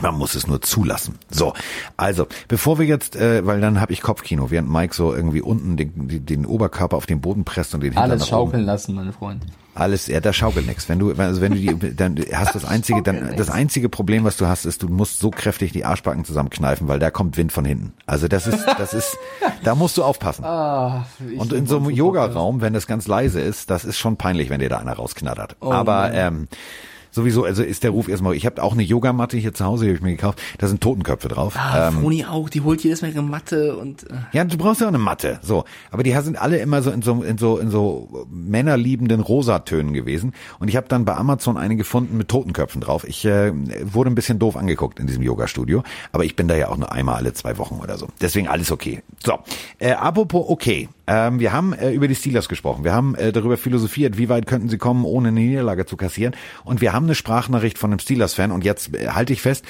Man 0.02 0.16
muss 0.16 0.34
es 0.34 0.48
nur 0.48 0.62
zulassen. 0.62 1.20
So, 1.30 1.54
also 1.98 2.28
bevor 2.48 2.80
wir 2.80 2.86
jetzt, 2.86 3.16
äh, 3.16 3.46
weil 3.46 3.62
dann 3.62 3.80
habe 3.80 3.94
ich 3.94 4.02
Kopfkino, 4.02 4.50
während 4.50 4.70
Mike 4.70 4.96
so 4.96 5.14
irgendwie 5.14 5.42
unten 5.42 5.78
den, 5.78 6.26
den, 6.26 6.46
Oberkörper 6.46 6.98
auf 6.98 7.06
den 7.06 7.22
Boden 7.22 7.44
presst 7.44 7.76
und 7.76 7.82
den 7.82 7.96
Alles 7.96 8.22
nach 8.22 8.28
oben. 8.28 8.30
schaukeln 8.30 8.66
lassen, 8.66 8.96
meine 8.96 9.14
Freunde. 9.14 9.46
Alles, 9.76 10.08
ja, 10.08 10.20
da 10.20 10.34
schaukelt 10.34 10.68
nix. 10.68 10.88
Wenn 10.88 11.00
du, 11.00 11.14
also 11.14 11.42
wenn 11.42 11.54
du 11.54 11.58
die, 11.58 11.96
dann 11.96 12.16
hast 12.34 12.54
das 12.54 12.64
einzige, 12.74 13.02
dann 13.02 13.36
das 13.36 13.50
einzige 13.50 13.90
Problem, 13.90 14.24
was 14.24 14.38
du 14.38 14.46
hast, 14.48 14.66
ist, 14.66 14.84
du 14.84 14.88
musst 14.88 15.20
so 15.20 15.32
kräftig 15.32 15.72
die 15.72 15.84
Arschbacken 15.86 16.26
zusammenkneifen, 16.26 16.88
weil 16.88 17.00
da 17.00 17.10
kommt 17.10 17.38
Wind 17.38 17.52
von 17.52 17.66
hinten. 17.66 17.94
Also 18.06 18.28
das 18.28 18.46
ist, 18.46 18.66
das 18.78 18.94
ist, 18.94 19.18
da 19.64 19.74
musst 19.76 19.98
du 19.98 20.04
aufpassen. 20.04 20.46
Ah, 20.46 21.06
Und 21.38 21.54
in 21.54 21.66
so 21.66 21.78
einem 21.78 21.90
Yoga-Raum, 21.90 22.62
wenn 22.62 22.74
das 22.74 22.86
ganz 22.86 23.08
leise 23.08 23.42
ist, 23.42 23.70
das 23.70 23.84
ist 23.86 23.98
schon 23.98 24.18
peinlich, 24.18 24.50
wenn 24.50 24.60
dir 24.60 24.70
da 24.70 24.78
einer 24.78 24.94
rausknattert. 24.94 25.56
Aber 25.60 26.14
ähm, 26.14 26.48
sowieso, 27.14 27.46
also 27.46 27.64
ist 27.64 27.84
der 27.84 27.92
Ruf 27.92 28.08
erstmal. 28.08 28.36
Ich 28.36 28.46
habe 28.46 28.62
auch 28.62 28.74
eine 28.74 28.84
Yogamatte 28.84 29.38
hier 29.38 29.54
zu 29.54 29.64
Hause, 29.64 29.86
die 29.86 29.92
habe 29.92 29.98
ich 29.98 30.04
mir 30.04 30.12
gekauft. 30.12 30.42
Da 30.58 30.68
sind 30.68 30.82
Totenköpfe 30.82 31.28
drauf. 31.28 31.56
Ah, 31.56 31.90
ähm, 31.90 32.02
Froni 32.02 32.26
auch, 32.26 32.50
die 32.50 32.62
holt 32.62 32.84
jedes 32.84 33.02
Mal 33.02 33.12
ihre 33.12 33.24
Matte 33.24 33.78
und 33.78 34.10
äh, 34.10 34.16
ja, 34.34 34.44
du 34.44 34.58
brauchst 34.58 34.82
ja 34.82 34.88
auch 34.88 34.92
eine 34.92 34.98
Matte. 34.98 35.40
So, 35.42 35.64
aber 35.92 36.04
die 36.04 36.12
sind 36.12 36.42
alle 36.42 36.58
immer 36.58 36.82
so 36.82 36.92
in 36.92 37.02
so 37.02 37.22
in 37.24 37.38
so 37.38 37.58
in 37.58 37.70
so 37.70 38.28
männerliebenden 38.32 39.22
Rosatönen 39.22 39.94
gewesen. 39.94 40.34
Und 40.60 40.68
ich 40.68 40.76
habe 40.76 40.88
dann 40.88 41.06
bei 41.06 41.16
Amazon 41.16 41.58
eine 41.58 41.76
gefunden 41.76 42.18
mit 42.18 42.28
Totenköpfen 42.28 42.82
drauf. 42.82 43.08
Ich 43.08 43.24
äh, 43.26 43.54
wurde 43.84 44.10
ein 44.10 44.16
bisschen 44.16 44.40
doof 44.40 44.58
angeguckt 44.58 45.00
in 45.00 45.08
diesem 45.08 45.24
Yoga-Studio, 45.24 45.84
aber 46.12 46.26
ich 46.26 46.36
bin 46.36 46.48
da 46.48 46.56
ja 46.56 46.70
auch 46.70 46.78
nur 46.78 46.92
einmal 46.92 47.16
alle 47.16 47.34
zwei 47.34 47.58
Wochen 47.58 47.80
oder 47.82 47.98
so. 47.98 48.08
Deswegen 48.22 48.48
alles 48.48 48.72
okay. 48.72 49.04
So, 49.24 49.40
äh, 49.80 49.92
apropos 49.92 50.46
okay. 50.48 50.90
Ähm, 51.06 51.40
wir 51.40 51.52
haben 51.52 51.74
äh, 51.74 51.92
über 51.92 52.08
die 52.08 52.16
Steelers 52.16 52.48
gesprochen. 52.48 52.84
Wir 52.84 52.94
haben 52.94 53.16
äh, 53.16 53.32
darüber 53.32 53.58
philosophiert, 53.58 54.18
wie 54.18 54.30
weit 54.30 54.48
könnten 54.48 54.70
sie 54.70 54.78
kommen, 54.78 55.04
ohne 55.04 55.30
eine 55.30 55.40
Niederlage 55.42 55.86
zu 55.86 55.98
kassieren. 55.98 56.34
Und 56.64 56.80
wir 56.80 56.94
haben 56.94 57.06
eine 57.06 57.16
Sprachnachricht 57.16 57.78
von 57.78 57.92
einem 57.92 58.00
Steelers-Fan. 58.00 58.52
Und 58.52 58.64
jetzt 58.64 58.96
äh, 58.96 59.10
halte 59.10 59.34
ich 59.34 59.42
fest, 59.42 59.66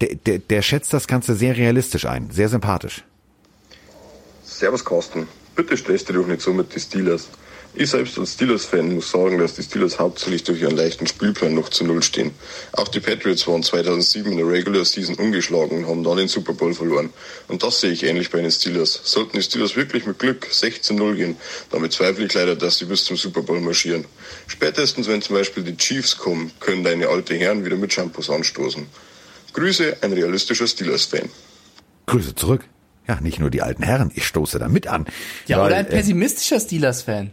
der, 0.00 0.62
schätzt 0.62 0.92
das 0.92 1.06
Ganze 1.06 1.34
sehr 1.34 1.56
realistisch 1.56 2.06
ein, 2.06 2.30
sehr 2.30 2.48
sympathisch. 2.48 3.04
Servus 4.42 4.84
Carsten, 4.84 5.26
bitte 5.56 5.76
stehst 5.76 6.08
dich 6.08 6.16
doch 6.16 6.26
nicht 6.26 6.40
so 6.40 6.52
mit 6.52 6.74
den 6.74 6.80
Steelers. 6.80 7.28
Ich 7.76 7.90
selbst 7.90 8.16
als 8.20 8.34
Steelers-Fan 8.34 8.94
muss 8.94 9.10
sagen, 9.10 9.38
dass 9.38 9.54
die 9.54 9.64
Steelers 9.64 9.98
hauptsächlich 9.98 10.44
durch 10.44 10.60
ihren 10.60 10.76
leichten 10.76 11.08
Spielplan 11.08 11.56
noch 11.56 11.70
zu 11.70 11.84
Null 11.84 12.04
stehen. 12.04 12.30
Auch 12.70 12.86
die 12.86 13.00
Patriots 13.00 13.48
waren 13.48 13.64
2007 13.64 14.30
in 14.30 14.38
der 14.38 14.46
Regular 14.46 14.84
Season 14.84 15.16
ungeschlagen 15.16 15.78
und 15.78 15.88
haben 15.88 16.04
dann 16.04 16.18
den 16.18 16.28
Super 16.28 16.52
Bowl 16.52 16.72
verloren. 16.72 17.10
Und 17.48 17.64
das 17.64 17.80
sehe 17.80 17.90
ich 17.90 18.04
ähnlich 18.04 18.30
bei 18.30 18.40
den 18.40 18.52
Steelers. 18.52 19.00
Sollten 19.02 19.36
die 19.36 19.42
Steelers 19.42 19.74
wirklich 19.74 20.06
mit 20.06 20.20
Glück 20.20 20.46
16-0 20.52 21.14
gehen, 21.16 21.36
dann 21.72 21.82
bezweifle 21.82 22.24
ich 22.24 22.32
leider, 22.32 22.54
dass 22.54 22.78
sie 22.78 22.84
bis 22.84 23.06
zum 23.06 23.16
Super 23.16 23.42
Bowl 23.42 23.60
marschieren. 23.60 24.04
Spätestens 24.46 25.08
wenn 25.08 25.20
zum 25.20 25.34
Beispiel 25.34 25.64
die 25.64 25.76
Chiefs 25.76 26.16
kommen, 26.16 26.52
können 26.60 26.84
deine 26.84 27.08
alte 27.08 27.34
Herren 27.34 27.64
wieder 27.64 27.76
mit 27.76 27.92
Shampoos 27.92 28.30
anstoßen. 28.30 28.86
Grüße, 29.52 29.96
ein 30.00 30.12
realistischer 30.12 30.68
Steelers-Fan. 30.68 31.28
Grüße 32.06 32.36
zurück. 32.36 32.64
Ja, 33.08 33.20
nicht 33.20 33.40
nur 33.40 33.50
die 33.50 33.62
alten 33.62 33.82
Herren, 33.82 34.12
ich 34.14 34.26
stoße 34.26 34.60
da 34.60 34.68
mit 34.68 34.86
an. 34.86 35.06
Ja, 35.48 35.58
Weil, 35.58 35.66
oder 35.66 35.76
ein 35.76 35.86
äh, 35.86 35.90
pessimistischer 35.90 36.60
Steelers-Fan. 36.60 37.32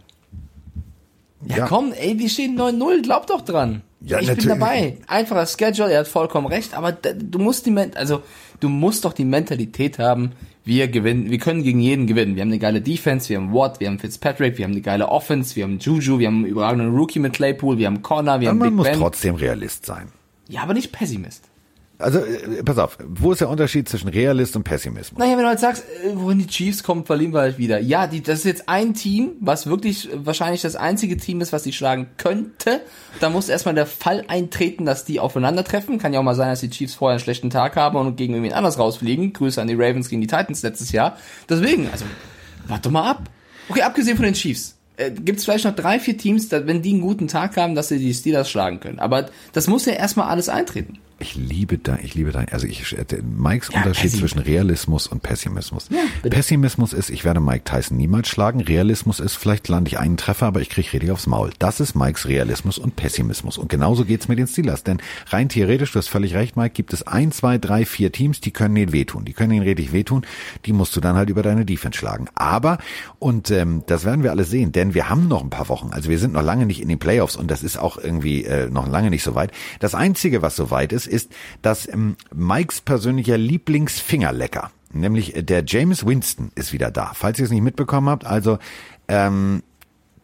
Ja, 1.46 1.58
Ja. 1.58 1.66
komm, 1.66 1.92
ey, 1.92 2.18
wir 2.18 2.28
stehen 2.28 2.56
9-0, 2.56 3.02
glaub 3.02 3.26
doch 3.26 3.40
dran. 3.42 3.82
Ja, 4.00 4.18
ich 4.20 4.26
natürlich. 4.28 4.48
bin 4.50 4.58
dabei. 4.60 4.96
Einfacher 5.06 5.46
Schedule, 5.46 5.92
er 5.92 6.00
hat 6.00 6.08
vollkommen 6.08 6.46
recht, 6.46 6.74
aber 6.74 6.92
du 6.92 7.38
musst 7.38 7.66
die, 7.66 7.70
Men- 7.70 7.96
also, 7.96 8.22
du 8.60 8.68
musst 8.68 9.04
doch 9.04 9.12
die 9.12 9.24
Mentalität 9.24 9.98
haben, 9.98 10.32
wir 10.64 10.86
gewinnen, 10.88 11.30
wir 11.30 11.38
können 11.38 11.62
gegen 11.64 11.80
jeden 11.80 12.06
gewinnen. 12.06 12.36
Wir 12.36 12.42
haben 12.42 12.48
eine 12.50 12.58
geile 12.60 12.80
Defense, 12.80 13.28
wir 13.28 13.36
haben 13.38 13.52
Watt, 13.52 13.80
wir 13.80 13.88
haben 13.88 13.98
Fitzpatrick, 13.98 14.58
wir 14.58 14.64
haben 14.64 14.72
eine 14.72 14.80
geile 14.80 15.08
Offense, 15.08 15.56
wir 15.56 15.64
haben 15.64 15.78
Juju, 15.80 16.18
wir 16.20 16.28
haben 16.28 16.36
einen 16.38 16.46
überragenden 16.46 16.94
Rookie 16.96 17.18
mit 17.18 17.32
Claypool, 17.32 17.78
wir 17.78 17.86
haben 17.88 18.02
Connor, 18.02 18.40
wir 18.40 18.48
Aber 18.50 18.50
haben 18.50 18.58
man 18.58 18.68
Big 18.68 18.76
muss 18.76 18.86
Ben. 18.86 18.98
trotzdem 18.98 19.34
Realist 19.36 19.86
sein. 19.86 20.08
Ja, 20.48 20.62
aber 20.62 20.74
nicht 20.74 20.92
Pessimist. 20.92 21.44
Also, 22.02 22.18
äh, 22.18 22.62
pass 22.64 22.78
auf, 22.78 22.98
wo 23.06 23.32
ist 23.32 23.40
der 23.40 23.48
Unterschied 23.48 23.88
zwischen 23.88 24.08
Realist 24.08 24.56
und 24.56 24.64
Pessimismus? 24.64 25.18
Naja, 25.18 25.32
wenn 25.36 25.42
du 25.42 25.48
halt 25.48 25.60
sagst, 25.60 25.84
äh, 26.04 26.10
wohin 26.14 26.38
die 26.38 26.46
Chiefs 26.46 26.82
kommen, 26.82 27.04
verlieren 27.04 27.32
wir 27.32 27.40
halt 27.40 27.58
wieder. 27.58 27.78
Ja, 27.80 28.06
die, 28.06 28.22
das 28.22 28.40
ist 28.40 28.44
jetzt 28.44 28.68
ein 28.68 28.94
Team, 28.94 29.32
was 29.40 29.66
wirklich 29.66 30.12
äh, 30.12 30.26
wahrscheinlich 30.26 30.62
das 30.62 30.76
einzige 30.76 31.16
Team 31.16 31.40
ist, 31.40 31.52
was 31.52 31.62
die 31.62 31.72
schlagen 31.72 32.08
könnte. 32.16 32.80
Da 33.20 33.30
muss 33.30 33.48
erstmal 33.48 33.74
der 33.74 33.86
Fall 33.86 34.24
eintreten, 34.28 34.84
dass 34.84 35.04
die 35.04 35.20
aufeinandertreffen. 35.20 35.98
Kann 35.98 36.12
ja 36.12 36.20
auch 36.20 36.24
mal 36.24 36.34
sein, 36.34 36.50
dass 36.50 36.60
die 36.60 36.70
Chiefs 36.70 36.94
vorher 36.94 37.14
einen 37.14 37.20
schlechten 37.20 37.50
Tag 37.50 37.76
haben 37.76 37.96
und 37.96 38.16
gegen 38.16 38.34
irgendwen 38.34 38.54
anders 38.54 38.78
rausfliegen. 38.78 39.32
Grüße 39.32 39.60
an 39.60 39.68
die 39.68 39.74
Ravens 39.74 40.08
gegen 40.08 40.20
die 40.20 40.26
Titans 40.26 40.62
letztes 40.62 40.92
Jahr. 40.92 41.16
Deswegen, 41.48 41.88
also, 41.90 42.04
warte 42.66 42.90
mal 42.90 43.10
ab. 43.10 43.22
Okay, 43.68 43.82
abgesehen 43.82 44.16
von 44.16 44.24
den 44.24 44.34
Chiefs. 44.34 44.76
Äh, 44.96 45.10
Gibt 45.10 45.38
es 45.38 45.44
vielleicht 45.44 45.64
noch 45.64 45.74
drei, 45.74 45.98
vier 45.98 46.16
Teams, 46.16 46.50
wenn 46.50 46.82
die 46.82 46.92
einen 46.92 47.00
guten 47.00 47.28
Tag 47.28 47.56
haben, 47.56 47.74
dass 47.74 47.88
sie 47.88 47.98
die 47.98 48.12
Steelers 48.12 48.50
schlagen 48.50 48.80
können. 48.80 48.98
Aber 48.98 49.26
das 49.52 49.66
muss 49.68 49.86
ja 49.86 49.92
erstmal 49.94 50.28
alles 50.28 50.48
eintreten. 50.48 50.98
Ich 51.22 51.36
liebe 51.36 51.78
da, 51.78 51.98
ich 52.02 52.14
liebe 52.14 52.32
da, 52.32 52.40
also 52.50 52.66
ich, 52.66 52.98
äh, 52.98 53.04
Mikes 53.22 53.70
Ja, 53.72 53.78
Unterschied 53.78 54.10
Pessi- 54.10 54.18
zwischen 54.18 54.40
Realismus 54.40 55.06
und 55.06 55.22
Pessimismus. 55.22 55.88
bitte. 56.22 56.34
Pessimismus 56.34 56.92
ist, 56.92 57.10
ich 57.10 57.24
werde 57.24 57.38
Mike 57.40 57.62
Tyson 57.64 57.96
niemals 57.96 58.28
schlagen. 58.28 58.60
Realismus 58.60 59.20
ist, 59.20 59.36
vielleicht 59.36 59.68
lande 59.68 59.88
ich 59.88 59.98
einen 59.98 60.16
Treffer, 60.16 60.46
aber 60.46 60.60
ich 60.60 60.68
kriege 60.68 60.92
richtig 60.92 61.12
aufs 61.12 61.26
Maul. 61.28 61.52
Das 61.60 61.78
ist 61.78 61.94
Mikes 61.94 62.26
Realismus 62.26 62.76
und 62.76 62.96
Pessimismus. 62.96 63.56
Und 63.56 63.68
genauso 63.68 64.04
geht's 64.04 64.26
mit 64.26 64.38
den 64.38 64.48
Steelers. 64.48 64.82
Denn 64.82 64.98
rein 65.28 65.48
theoretisch, 65.48 65.92
du 65.92 65.98
hast 66.00 66.08
völlig 66.08 66.34
recht, 66.34 66.56
Mike, 66.56 66.74
gibt 66.74 66.92
es 66.92 67.06
ein, 67.06 67.30
zwei, 67.30 67.56
drei, 67.56 67.84
vier 67.86 68.10
Teams, 68.10 68.40
die 68.40 68.50
können 68.50 68.74
ihnen 68.76 68.92
wehtun. 68.92 69.24
Die 69.24 69.32
können 69.32 69.52
ihnen 69.52 69.62
richtig 69.64 69.92
wehtun. 69.92 70.26
Die 70.66 70.72
musst 70.72 70.96
du 70.96 71.00
dann 71.00 71.14
halt 71.14 71.30
über 71.30 71.42
deine 71.42 71.64
Defense 71.64 71.96
schlagen. 71.98 72.26
Aber, 72.34 72.78
und 73.20 73.50
ähm, 73.52 73.84
das 73.86 74.04
werden 74.04 74.24
wir 74.24 74.32
alle 74.32 74.44
sehen, 74.44 74.72
denn 74.72 74.92
wir 74.94 75.08
haben 75.08 75.28
noch 75.28 75.42
ein 75.42 75.50
paar 75.50 75.68
Wochen. 75.68 75.90
Also 75.92 76.10
wir 76.10 76.18
sind 76.18 76.32
noch 76.32 76.42
lange 76.42 76.66
nicht 76.66 76.82
in 76.82 76.88
den 76.88 76.98
Playoffs 76.98 77.36
und 77.36 77.48
das 77.50 77.62
ist 77.62 77.78
auch 77.78 77.96
irgendwie 77.96 78.44
äh, 78.44 78.68
noch 78.68 78.88
lange 78.88 79.10
nicht 79.10 79.22
so 79.22 79.34
weit. 79.36 79.52
Das 79.78 79.94
Einzige, 79.94 80.42
was 80.42 80.56
so 80.56 80.70
weit 80.72 80.92
ist, 80.92 81.06
ist, 81.12 81.32
dass 81.62 81.88
ähm, 81.88 82.16
Mikes 82.34 82.80
persönlicher 82.80 83.38
Lieblingsfingerlecker, 83.38 84.70
nämlich 84.92 85.36
äh, 85.36 85.42
der 85.42 85.64
James 85.66 86.06
Winston, 86.06 86.50
ist 86.54 86.72
wieder 86.72 86.90
da. 86.90 87.12
Falls 87.14 87.38
ihr 87.38 87.44
es 87.44 87.50
nicht 87.50 87.62
mitbekommen 87.62 88.08
habt, 88.08 88.24
also 88.24 88.58
ähm, 89.08 89.62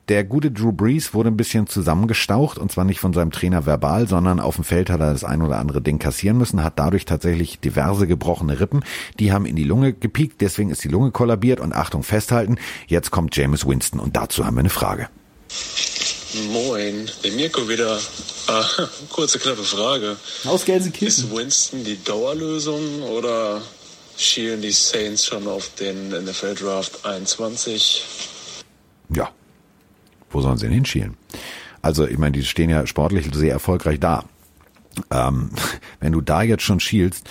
der 0.09 0.25
gute 0.25 0.51
Drew 0.51 0.73
Brees 0.73 1.13
wurde 1.13 1.29
ein 1.29 1.37
bisschen 1.37 1.67
zusammengestaucht 1.67 2.59
und 2.59 2.73
zwar 2.73 2.85
nicht 2.85 2.99
von 2.99 3.13
seinem 3.13 3.31
Trainer 3.31 3.67
verbal, 3.67 4.09
sondern 4.09 4.41
auf 4.41 4.55
dem 4.57 4.65
Feld 4.65 4.89
hat 4.89 5.01
er 5.01 5.13
das 5.13 5.25
ein 5.25 5.43
oder 5.43 5.59
andere 5.59 5.83
Ding 5.83 5.99
kassieren 5.99 6.39
müssen, 6.39 6.65
hat 6.65 6.79
dadurch 6.79 7.05
tatsächlich 7.05 7.61
diverse 7.61 8.07
gebrochene 8.07 8.59
Rippen, 8.59 8.85
die 9.19 9.33
haben 9.33 9.45
in 9.45 9.57
die 9.57 9.65
Lunge 9.65 9.93
gepiekt, 9.93 10.41
deswegen 10.41 10.71
ist 10.71 10.83
die 10.83 10.89
Lunge 10.89 11.11
kollabiert 11.11 11.61
und 11.61 11.75
Achtung 11.75 12.03
festhalten, 12.03 12.57
jetzt 12.87 13.11
kommt 13.11 13.37
James 13.37 13.67
Winston 13.67 14.01
und 14.01 14.17
dazu 14.17 14.47
haben 14.47 14.57
wir 14.57 14.61
eine 14.61 14.71
Frage. 14.71 15.09
Moin, 16.35 17.11
der 17.25 17.33
Mirko 17.33 17.69
wieder. 17.69 17.99
Ah, 18.49 18.65
kurze, 19.09 19.39
knappe 19.39 19.63
Frage. 19.63 20.17
Aus 20.45 20.65
Gelsenkirchen. 20.65 21.09
Ist 21.09 21.35
Winston 21.35 21.85
die 21.85 22.03
Dauerlösung 22.05 23.03
oder 23.03 23.63
schielen 24.17 24.61
die 24.61 24.73
Saints 24.73 25.25
schon 25.25 25.47
auf 25.49 25.71
den 25.77 26.11
NFL 26.11 26.55
Draft 26.55 27.07
21? 27.07 28.05
Ja. 29.15 29.31
Wo 30.31 30.43
sollen 30.43 30.59
sie 30.59 30.67
denn 30.67 30.75
hinschielen? 30.75 31.17
Also, 31.81 32.07
ich 32.07 32.19
meine, 32.19 32.33
die 32.33 32.45
stehen 32.45 32.69
ja 32.69 32.87
sportlich 32.87 33.27
sehr 33.33 33.53
erfolgreich 33.53 33.99
da. 33.99 34.25
Ähm, 35.11 35.51
wenn 36.01 36.13
du 36.13 36.21
da 36.21 36.43
jetzt 36.43 36.63
schon 36.63 36.81
schielst, 36.81 37.27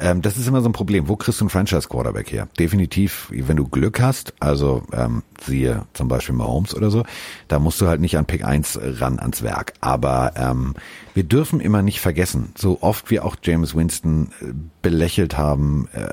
ähm, 0.00 0.22
das 0.22 0.36
ist 0.36 0.48
immer 0.48 0.62
so 0.62 0.68
ein 0.68 0.72
Problem. 0.72 1.08
Wo 1.08 1.16
kriegst 1.16 1.40
du 1.40 1.44
einen 1.44 1.50
Franchise-Quarterback 1.50 2.32
her? 2.32 2.48
Definitiv, 2.58 3.28
wenn 3.30 3.56
du 3.56 3.68
Glück 3.68 4.00
hast, 4.00 4.34
also 4.40 4.82
ähm, 4.92 5.22
siehe 5.44 5.82
zum 5.92 6.08
Beispiel 6.08 6.34
Mahomes 6.34 6.74
oder 6.74 6.90
so, 6.90 7.04
da 7.48 7.58
musst 7.58 7.80
du 7.80 7.86
halt 7.86 8.00
nicht 8.00 8.16
an 8.16 8.26
Pick 8.26 8.44
1 8.44 8.78
ran 8.82 9.18
ans 9.18 9.42
Werk. 9.42 9.74
Aber 9.80 10.32
ähm, 10.36 10.74
wir 11.14 11.24
dürfen 11.24 11.60
immer 11.60 11.82
nicht 11.82 12.00
vergessen, 12.00 12.52
so 12.56 12.78
oft 12.80 13.10
wir 13.10 13.24
auch 13.24 13.36
James 13.42 13.74
Winston 13.74 14.30
äh, 14.40 14.52
belächelt 14.82 15.36
haben, 15.36 15.88
äh, 15.92 16.08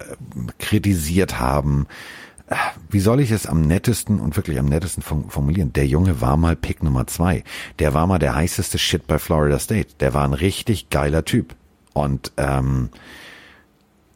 kritisiert 0.60 1.40
haben, 1.40 1.88
äh, 2.48 2.56
wie 2.90 3.00
soll 3.00 3.20
ich 3.20 3.32
es 3.32 3.46
am 3.46 3.62
nettesten 3.62 4.20
und 4.20 4.36
wirklich 4.36 4.60
am 4.60 4.66
nettesten 4.66 5.04
formulieren? 5.04 5.74
Der 5.74 5.88
Junge 5.88 6.22
war 6.22 6.38
mal 6.38 6.56
Pick 6.56 6.84
Nummer 6.84 7.08
zwei. 7.08 7.44
Der 7.80 7.94
war 7.94 8.08
mal 8.08 8.20
der 8.20 8.36
heißeste 8.36 8.78
Shit 8.78 9.08
bei 9.08 9.20
Florida 9.20 9.60
State. 9.60 9.96
Der 10.00 10.14
war 10.14 10.24
ein 10.24 10.34
richtig 10.34 10.90
geiler 10.90 11.26
Typ. 11.26 11.56
Und 11.94 12.32
ähm, 12.38 12.90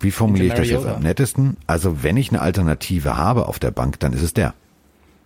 wie 0.04 0.12
formuliere 0.12 0.54
ich 0.54 0.60
das 0.60 0.70
jetzt 0.70 0.86
am 0.86 1.02
nettesten? 1.02 1.58
Also 1.68 2.04
wenn 2.04 2.18
ich 2.18 2.30
eine 2.30 2.41
Alternative 2.41 3.18
habe 3.18 3.47
auf 3.47 3.60
der 3.60 3.72
Bank, 3.72 3.99
dann 3.99 4.14
ist 4.14 4.22
es 4.22 4.34
der. 4.34 4.54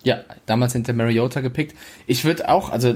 Ja, 0.04 0.20
damals 0.46 0.74
hinter 0.74 0.94
Mariota 0.94 1.42
gepickt. 1.42 1.76
Ich 2.06 2.26
würde 2.26 2.48
auch, 2.48 2.70
also 2.70 2.96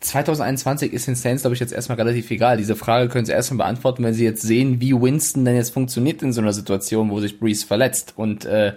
2021 0.00 0.92
ist 0.92 1.06
den 1.06 1.14
Saints, 1.14 1.42
glaube 1.42 1.54
ich, 1.54 1.60
jetzt 1.60 1.72
erstmal 1.72 1.98
relativ 1.98 2.30
egal. 2.32 2.56
Diese 2.56 2.74
Frage 2.74 3.08
können 3.08 3.26
sie 3.26 3.32
erstmal 3.32 3.58
beantworten, 3.58 4.02
wenn 4.02 4.14
sie 4.14 4.24
jetzt 4.24 4.42
sehen, 4.42 4.80
wie 4.80 4.92
Winston 4.92 5.44
denn 5.44 5.54
jetzt 5.54 5.70
funktioniert 5.70 6.22
in 6.22 6.32
so 6.32 6.40
einer 6.40 6.52
Situation, 6.52 7.10
wo 7.10 7.20
sich 7.20 7.38
Breeze 7.38 7.64
verletzt. 7.64 8.14
Und 8.16 8.44
äh, 8.44 8.72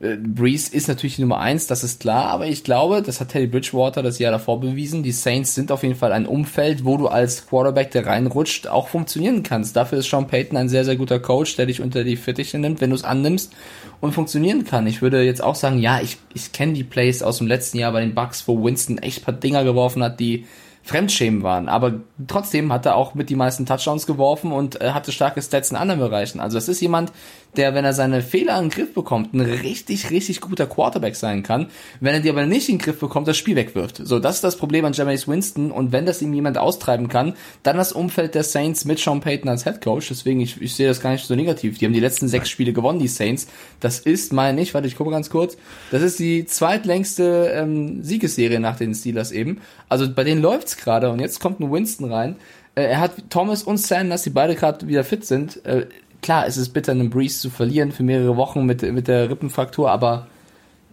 äh, 0.00 0.16
Breeze 0.16 0.74
ist 0.74 0.88
natürlich 0.88 1.16
die 1.16 1.22
Nummer 1.22 1.38
eins, 1.38 1.66
das 1.66 1.82
ist 1.82 2.00
klar, 2.00 2.26
aber 2.26 2.46
ich 2.46 2.64
glaube, 2.64 3.02
das 3.02 3.20
hat 3.20 3.30
Teddy 3.30 3.46
Bridgewater 3.46 4.02
das 4.02 4.18
Jahr 4.18 4.32
davor 4.32 4.60
bewiesen. 4.60 5.02
Die 5.02 5.12
Saints 5.12 5.54
sind 5.54 5.72
auf 5.72 5.82
jeden 5.82 5.94
Fall 5.94 6.12
ein 6.12 6.26
Umfeld, 6.26 6.84
wo 6.84 6.96
du 6.96 7.08
als 7.08 7.46
Quarterback, 7.46 7.90
der 7.92 8.06
reinrutscht, 8.06 8.66
auch 8.68 8.88
funktionieren 8.88 9.42
kannst. 9.42 9.74
Dafür 9.76 9.98
ist 9.98 10.10
Sean 10.10 10.26
Payton 10.26 10.58
ein 10.58 10.68
sehr, 10.68 10.84
sehr 10.84 10.96
guter 10.96 11.18
Coach, 11.18 11.56
der 11.56 11.66
dich 11.66 11.80
unter 11.80 12.04
die 12.04 12.16
Fittiche 12.16 12.58
nimmt, 12.58 12.80
wenn 12.80 12.90
du 12.90 12.96
es 12.96 13.04
annimmst 13.04 13.52
und 14.00 14.12
funktionieren 14.12 14.64
kann. 14.64 14.86
Ich 14.86 15.00
würde 15.00 15.22
jetzt 15.22 15.42
auch 15.42 15.54
sagen, 15.54 15.78
ja, 15.78 16.00
ich, 16.00 16.18
ich 16.34 16.52
kenne 16.52 16.74
die 16.74 16.84
Plays 16.84 17.22
aus 17.22 17.38
dem 17.38 17.46
letzten 17.46 17.78
Jahr 17.78 17.92
bei 17.92 18.00
den 18.00 18.14
Bucks, 18.14 18.46
wo 18.46 18.62
Winston 18.62 18.98
echt 18.98 19.24
paar 19.24 19.34
Dinger 19.34 19.64
geworfen 19.64 20.02
hat, 20.02 20.20
die 20.20 20.44
Fremdschämen 20.86 21.42
waren. 21.42 21.68
Aber 21.68 22.00
trotzdem 22.28 22.72
hat 22.72 22.86
er 22.86 22.94
auch 22.94 23.14
mit 23.14 23.28
die 23.28 23.34
meisten 23.34 23.66
Touchdowns 23.66 24.06
geworfen 24.06 24.52
und 24.52 24.80
äh, 24.80 24.92
hatte 24.92 25.10
starke 25.10 25.42
Stats 25.42 25.72
in 25.72 25.76
anderen 25.76 26.00
Bereichen. 26.00 26.38
Also 26.38 26.56
das 26.56 26.68
ist 26.68 26.80
jemand, 26.80 27.10
der, 27.56 27.74
wenn 27.74 27.84
er 27.84 27.92
seine 27.92 28.22
Fehler 28.22 28.56
in 28.58 28.66
den 28.66 28.70
Griff 28.70 28.94
bekommt, 28.94 29.34
ein 29.34 29.40
richtig, 29.40 30.10
richtig 30.10 30.40
guter 30.40 30.66
Quarterback 30.66 31.16
sein 31.16 31.42
kann. 31.42 31.70
Wenn 32.00 32.14
er 32.14 32.20
die 32.20 32.30
aber 32.30 32.46
nicht 32.46 32.68
in 32.68 32.78
den 32.78 32.84
Griff 32.84 33.00
bekommt, 33.00 33.26
das 33.26 33.36
Spiel 33.36 33.56
wegwirft. 33.56 34.00
So, 34.04 34.20
das 34.20 34.36
ist 34.36 34.44
das 34.44 34.56
Problem 34.56 34.84
an 34.84 34.92
Jameis 34.92 35.26
Winston. 35.26 35.72
Und 35.72 35.90
wenn 35.90 36.06
das 36.06 36.22
ihm 36.22 36.32
jemand 36.32 36.56
austreiben 36.56 37.08
kann, 37.08 37.34
dann 37.64 37.76
das 37.76 37.92
Umfeld 37.92 38.36
der 38.36 38.44
Saints 38.44 38.84
mit 38.84 39.00
Sean 39.00 39.20
Payton 39.20 39.48
als 39.48 39.64
Head 39.64 39.80
Coach. 39.80 40.08
Deswegen, 40.08 40.40
ich, 40.40 40.62
ich 40.62 40.76
sehe 40.76 40.86
das 40.86 41.00
gar 41.00 41.10
nicht 41.10 41.26
so 41.26 41.34
negativ. 41.34 41.78
Die 41.78 41.86
haben 41.86 41.94
die 41.94 42.00
letzten 42.00 42.28
sechs 42.28 42.48
Spiele 42.48 42.72
gewonnen, 42.72 43.00
die 43.00 43.08
Saints. 43.08 43.48
Das 43.80 43.98
ist, 43.98 44.32
meine 44.32 44.60
ich, 44.60 44.72
warte, 44.72 44.86
ich 44.86 44.96
gucke 44.96 45.10
ganz 45.10 45.30
kurz. 45.30 45.56
Das 45.90 46.02
ist 46.02 46.20
die 46.20 46.46
zweitlängste 46.46 47.50
ähm, 47.54 48.04
Siegesserie 48.04 48.60
nach 48.60 48.76
den 48.76 48.94
Steelers 48.94 49.32
eben. 49.32 49.60
Also 49.88 50.08
bei 50.12 50.22
denen 50.22 50.42
läuft's 50.42 50.75
gerade. 50.78 51.10
Und 51.10 51.20
jetzt 51.20 51.40
kommt 51.40 51.60
ein 51.60 51.70
Winston 51.70 52.12
rein. 52.12 52.36
Äh, 52.74 52.84
er 52.84 53.00
hat 53.00 53.30
Thomas 53.30 53.62
und 53.62 53.78
Sanders, 53.78 54.22
die 54.22 54.30
beide 54.30 54.54
gerade 54.54 54.86
wieder 54.86 55.04
fit 55.04 55.24
sind. 55.24 55.64
Äh, 55.64 55.86
klar, 56.22 56.46
es 56.46 56.56
ist 56.56 56.70
bitter, 56.70 56.92
einen 56.92 57.10
Breeze 57.10 57.40
zu 57.40 57.50
verlieren 57.50 57.92
für 57.92 58.02
mehrere 58.02 58.36
Wochen 58.36 58.64
mit, 58.64 58.82
mit 58.82 59.08
der 59.08 59.30
Rippenfraktur, 59.30 59.90
aber 59.90 60.26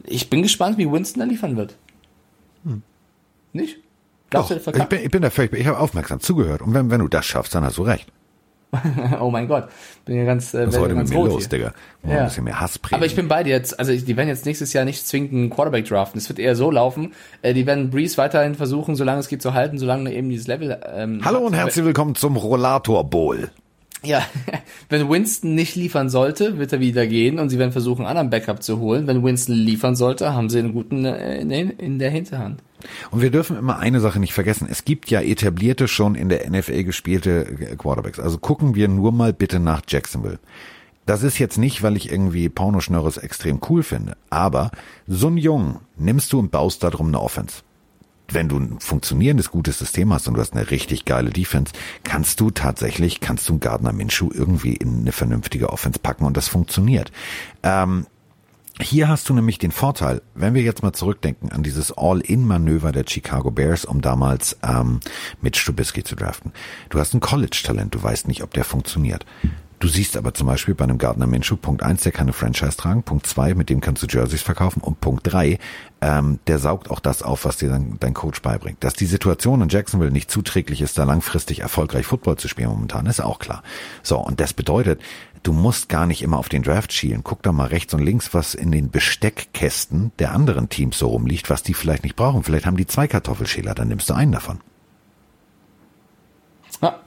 ich 0.04 0.30
bin 0.30 0.42
gespannt, 0.42 0.78
wie 0.78 0.92
Winston 0.92 1.22
da 1.22 1.26
liefern 1.26 1.56
wird. 1.56 1.76
Hm. 2.66 2.82
Nicht? 3.54 3.78
Doch, 4.30 4.50
ich 4.50 4.84
bin, 4.86 5.00
ich 5.04 5.12
bin 5.12 5.22
da 5.22 5.30
völlig, 5.30 5.54
ich 5.54 5.68
habe 5.68 5.78
aufmerksam 5.78 6.20
zugehört. 6.20 6.62
Und 6.62 6.74
wenn, 6.74 6.90
wenn 6.90 7.00
du 7.00 7.08
das 7.08 7.26
schaffst, 7.26 7.54
dann 7.54 7.64
hast 7.64 7.78
du 7.78 7.84
recht. 7.84 8.12
oh 9.20 9.30
mein 9.30 9.48
Gott, 9.48 9.70
bin 10.06 10.18
ja 10.18 10.26
ganz. 10.26 10.54
Äh, 10.54 10.68
Was 10.68 10.80
heute 10.80 10.96
mit 10.96 11.10
mir 11.10 11.16
los, 11.16 11.40
hier. 11.40 11.50
Digga? 11.50 11.74
Ja. 12.04 12.20
Ein 12.20 12.26
bisschen 12.26 12.44
mehr 12.44 12.60
Hass 12.60 12.80
Aber 12.92 13.06
ich 13.06 13.16
bin 13.16 13.28
bei 13.28 13.44
dir 13.44 13.52
jetzt. 13.52 13.80
Also 13.80 13.94
die 13.94 14.18
werden 14.18 14.28
jetzt 14.28 14.46
nächstes 14.46 14.74
Jahr 14.74 14.86
nicht 14.86 15.08
zwingend 15.08 15.34
einen 15.34 15.50
Quarterback 15.50 15.86
draften. 15.86 16.18
Es 16.18 16.30
wird 16.30 16.40
eher 16.40 16.56
so 16.56 16.72
laufen. 16.72 17.14
Äh, 17.42 17.54
die 17.54 17.66
werden 17.66 17.90
Breeze 17.90 18.18
weiterhin 18.18 18.56
versuchen, 18.56 18.96
solange 18.96 19.20
es 19.20 19.28
geht 19.28 19.42
zu 19.42 19.54
halten, 19.54 19.78
solange 19.78 20.12
eben 20.14 20.30
dieses 20.30 20.48
Level. 20.48 20.80
Ähm, 20.94 21.22
Hallo 21.24 21.40
und 21.40 21.54
herzlich 21.54 21.86
willkommen 21.86 22.16
zum 22.16 22.36
Rollator 22.36 23.10
Bowl. 23.10 23.50
Ja, 24.06 24.26
wenn 24.90 25.10
Winston 25.10 25.56
nicht 25.56 25.76
liefern 25.76 26.10
sollte, 26.10 26.58
wird 26.58 26.74
er 26.74 26.80
wieder 26.80 27.08
gehen 27.08 27.40
und 27.40 27.50
sie 27.50 27.58
werden 27.58 27.72
versuchen, 27.72 28.02
einen 28.02 28.18
anderen 28.18 28.30
Backup 28.30 28.62
zu 28.62 28.80
holen. 28.80 29.08
Wenn 29.08 29.24
Winston 29.24 29.56
liefern 29.56 29.96
sollte, 29.96 30.34
haben 30.34 30.50
sie 30.50 30.60
einen 30.60 30.74
guten 30.74 31.06
äh, 31.06 31.40
in 31.40 32.00
der 32.00 32.10
Hinterhand. 32.10 32.62
Und 33.12 33.22
wir 33.22 33.32
dürfen 33.32 33.58
immer 33.58 33.80
eine 33.80 34.02
Sache 34.02 34.20
nicht 34.20 34.34
vergessen. 34.34 34.68
Es 34.70 34.84
gibt 34.84 35.10
ja 35.10 35.22
etablierte, 35.22 35.88
schon 35.88 36.16
in 36.16 36.28
der 36.28 36.50
NFL 36.50 36.84
gespielte 36.84 37.46
äh, 37.48 37.76
Quarterbacks. 37.78 38.20
Also 38.20 38.38
gucken 38.38 38.76
wir 38.76 38.90
nur 38.90 39.14
mal 39.14 39.32
bitte 39.32 39.60
nach 39.60 39.82
Jacksonville. 39.88 40.40
Das 41.06 41.24
ist 41.24 41.38
jetzt 41.38 41.58
nicht, 41.58 41.84
weil 41.84 41.98
ich 41.98 42.12
irgendwie 42.12 42.50
Pornoschnörres 42.50 43.18
extrem 43.18 43.60
cool 43.70 43.84
finde. 43.84 44.16
Aber 44.30 44.72
so 45.08 45.28
ein 45.28 45.38
Jungen 45.38 45.80
nimmst 45.98 46.32
du 46.34 46.40
und 46.40 46.52
baust 46.52 46.84
darum 46.84 47.08
eine 47.08 47.22
Offense 47.22 47.64
wenn 48.30 48.50
du 48.50 48.58
ein 48.58 48.80
funktionierendes, 48.80 49.52
gutes 49.52 49.80
System 49.80 50.14
hast 50.14 50.28
und 50.28 50.36
du 50.36 50.42
hast 50.42 50.54
eine 50.54 50.72
richtig 50.72 51.06
geile 51.06 51.30
Defense, 51.30 51.74
kannst 52.04 52.40
du 52.40 52.52
tatsächlich, 52.52 53.20
kannst 53.20 53.48
du 53.50 53.54
einen 53.54 53.60
Gardner 53.60 53.94
Minshew 53.94 54.30
irgendwie 54.34 54.74
in 54.74 55.02
eine 55.02 55.12
vernünftige 55.12 55.70
Offense 55.70 56.00
packen 56.00 56.26
und 56.26 56.38
das 56.38 56.48
funktioniert. 56.48 57.12
Ähm, 57.64 58.08
hier 58.82 59.08
hast 59.08 59.30
du 59.30 59.36
nämlich 59.36 59.60
den 59.60 59.72
Vorteil, 59.72 60.24
wenn 60.34 60.56
wir 60.56 60.64
jetzt 60.64 60.82
mal 60.82 60.94
zurückdenken 60.94 61.52
an 61.52 61.62
dieses 61.62 61.96
All-In-Manöver 61.96 62.92
der 62.92 63.06
Chicago 63.08 63.52
Bears, 63.52 63.86
um 63.86 64.02
damals 64.02 64.58
ähm, 64.64 65.00
mit 65.42 65.58
Strubisky 65.58 66.04
zu 66.04 66.16
draften. 66.16 66.52
Du 66.90 67.00
hast 67.00 67.14
ein 67.14 67.20
College-Talent, 67.20 67.94
du 67.94 68.02
weißt 68.02 68.28
nicht, 68.28 68.42
ob 68.42 68.52
der 68.54 68.64
funktioniert. 68.64 69.28
Du 69.84 69.90
siehst 69.90 70.16
aber 70.16 70.34
zum 70.34 70.48
Beispiel 70.48 70.76
bei 70.76 70.86
einem 70.86 70.98
Gardner 70.98 71.28
Minshew, 71.28 71.58
Punkt 71.58 71.84
eins, 71.84 72.04
der 72.04 72.14
kann 72.14 72.28
eine 72.28 72.32
Franchise 72.32 72.78
tragen, 72.78 73.04
Punkt 73.04 73.28
zwei, 73.28 73.54
mit 73.54 73.70
dem 73.70 73.82
kannst 73.82 74.02
du 74.02 74.08
Jerseys 74.08 74.42
verkaufen 74.42 74.80
und 74.82 75.02
Punkt 75.02 75.24
drei, 75.30 75.60
ähm, 76.00 76.40
der 76.48 76.58
saugt 76.58 76.90
auch 76.90 77.02
das 77.02 77.22
auf, 77.22 77.44
was 77.44 77.58
dir 77.58 77.68
dein, 77.68 77.98
dein 78.00 78.14
Coach 78.14 78.42
beibringt. 78.42 78.82
Dass 78.82 78.94
die 78.94 79.06
Situation 79.06 79.62
in 79.62 79.68
Jacksonville 79.68 80.10
nicht 80.10 80.32
zuträglich 80.32 80.80
ist, 80.80 80.98
da 80.98 81.04
langfristig 81.04 81.60
erfolgreich 81.60 82.06
Football 82.06 82.38
zu 82.38 82.48
spielen 82.48 82.70
momentan, 82.70 83.08
ist 83.08 83.20
auch 83.20 83.40
klar. 83.40 83.62
So, 84.04 84.20
und 84.20 84.40
das 84.40 84.54
bedeutet, 84.54 85.02
du 85.44 85.52
musst 85.52 85.90
gar 85.90 86.06
nicht 86.06 86.22
immer 86.22 86.38
auf 86.38 86.48
den 86.48 86.64
Draft 86.64 86.94
schielen. 86.94 87.26
Guck 87.26 87.44
da 87.44 87.52
mal 87.52 87.68
rechts 87.68 87.94
und 87.94 88.02
links, 88.02 88.34
was 88.34 88.56
in 88.56 88.72
den 88.72 88.90
Besteckkästen 88.90 90.14
der 90.18 90.32
anderen 90.32 90.70
Teams 90.70 90.98
so 90.98 91.08
rumliegt, 91.08 91.50
was 91.50 91.62
die 91.62 91.74
vielleicht 91.74 92.04
nicht 92.04 92.16
brauchen. 92.16 92.44
Vielleicht 92.44 92.66
haben 92.66 92.78
die 92.78 92.88
zwei 92.88 93.10
Kartoffelschäler, 93.10 93.76
dann 93.76 93.90
nimmst 93.90 94.10
du 94.10 94.14
einen 94.14 94.32
davon. 94.32 94.62
Ja, 96.82 97.02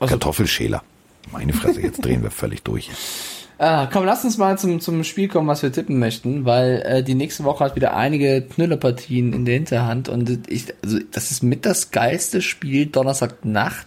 also 0.00 0.14
Kartoffelschäler. 0.14 0.82
Meine 1.30 1.52
Fresse, 1.52 1.80
jetzt 1.80 2.04
drehen 2.04 2.22
wir 2.22 2.30
völlig 2.30 2.62
durch. 2.62 2.90
Ah, 3.58 3.86
komm, 3.86 4.04
lass 4.04 4.24
uns 4.24 4.38
mal 4.38 4.58
zum, 4.58 4.80
zum 4.80 5.04
Spiel 5.04 5.28
kommen, 5.28 5.46
was 5.46 5.62
wir 5.62 5.70
tippen 5.70 6.00
möchten, 6.00 6.44
weil 6.44 6.82
äh, 6.84 7.04
die 7.04 7.14
nächste 7.14 7.44
Woche 7.44 7.64
hat 7.64 7.76
wieder 7.76 7.94
einige 7.94 8.42
Knüllerpartien 8.42 9.32
in 9.32 9.44
der 9.44 9.54
Hinterhand 9.54 10.08
und 10.08 10.50
ich, 10.50 10.74
also 10.82 10.98
das 11.12 11.30
ist 11.30 11.44
mit 11.44 11.64
das 11.64 11.92
geilste 11.92 12.42
Spiel 12.42 12.86
Donnerstagnacht 12.86 13.86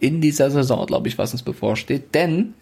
in 0.00 0.20
dieser 0.20 0.50
Saison, 0.50 0.84
glaube 0.86 1.06
ich, 1.06 1.16
was 1.16 1.30
uns 1.30 1.44
bevorsteht, 1.44 2.12
denn 2.12 2.54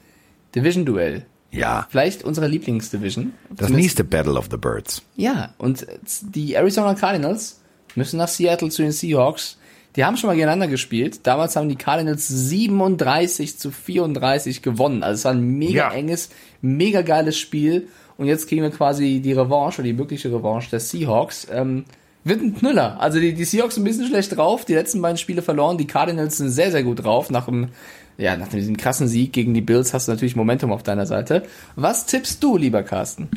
Division-Duell. 0.55 1.25
Ja. 1.53 1.87
Vielleicht 1.89 2.23
unsere 2.23 2.49
Lieblingsdivision. 2.49 3.33
Das 3.49 3.71
nächste 3.71 4.05
Battle 4.05 4.35
of 4.35 4.49
the 4.51 4.59
Birds. 4.59 5.03
Ja, 5.17 5.55
und 5.57 5.87
die 6.21 6.53
Arizona 6.55 6.95
Cardinals 6.95 7.63
müssen 7.95 8.19
nach 8.19 8.29
Seattle 8.29 8.69
zu 8.69 8.83
den 8.83 8.93
Seahawks 8.93 9.59
die 9.97 10.05
haben 10.05 10.17
schon 10.17 10.29
mal 10.29 10.35
gegeneinander 10.35 10.69
gespielt. 10.69 11.27
Damals 11.27 11.57
haben 11.57 11.69
die 11.69 11.77
Cardinals 11.77 12.27
37 12.27 13.59
zu 13.59 13.71
34 13.71 14.63
gewonnen. 14.63 15.03
Also 15.03 15.19
es 15.19 15.25
war 15.25 15.33
ein 15.33 15.43
mega 15.43 15.91
ja. 15.91 15.93
enges, 15.93 16.31
mega 16.63 17.03
geiles 17.03 17.37
Spiel. 17.37 17.89
Und 18.17 18.27
jetzt 18.27 18.49
kriegen 18.49 18.63
wir 18.63 18.71
quasi 18.71 19.21
die 19.21 19.33
Revanche 19.33 19.81
oder 19.81 19.89
die 19.89 19.93
mögliche 19.93 20.33
Revanche 20.33 20.71
der 20.71 20.81
Seahawks. 20.81 21.47
Ähm, 21.53 21.85
wird 22.25 22.41
ein 22.41 22.55
Knüller. 22.55 23.01
Also 23.01 23.19
die, 23.19 23.35
die 23.35 23.45
Seahawks 23.45 23.75
sind 23.75 23.83
ein 23.83 23.87
bisschen 23.87 24.07
schlecht 24.07 24.37
drauf. 24.37 24.65
Die 24.65 24.75
letzten 24.75 25.03
beiden 25.03 25.19
Spiele 25.19 25.43
verloren. 25.43 25.77
Die 25.77 25.87
Cardinals 25.87 26.39
sind 26.39 26.51
sehr, 26.51 26.71
sehr 26.71 26.85
gut 26.85 27.05
drauf. 27.05 27.31
Nach 27.31 27.47
dem, 27.47 27.69
ja, 28.17 28.37
nach 28.37 28.49
diesem 28.49 28.77
krassen 28.77 29.09
Sieg 29.09 29.33
gegen 29.33 29.53
die 29.53 29.61
Bills 29.61 29.93
hast 29.93 30.09
du 30.09 30.13
natürlich 30.13 30.37
Momentum 30.37 30.73
auf 30.73 30.83
deiner 30.83 31.05
Seite. 31.05 31.43
Was 31.77 32.07
tippst 32.07 32.43
du, 32.43 32.57
lieber 32.57 32.83
Carsten? 32.83 33.29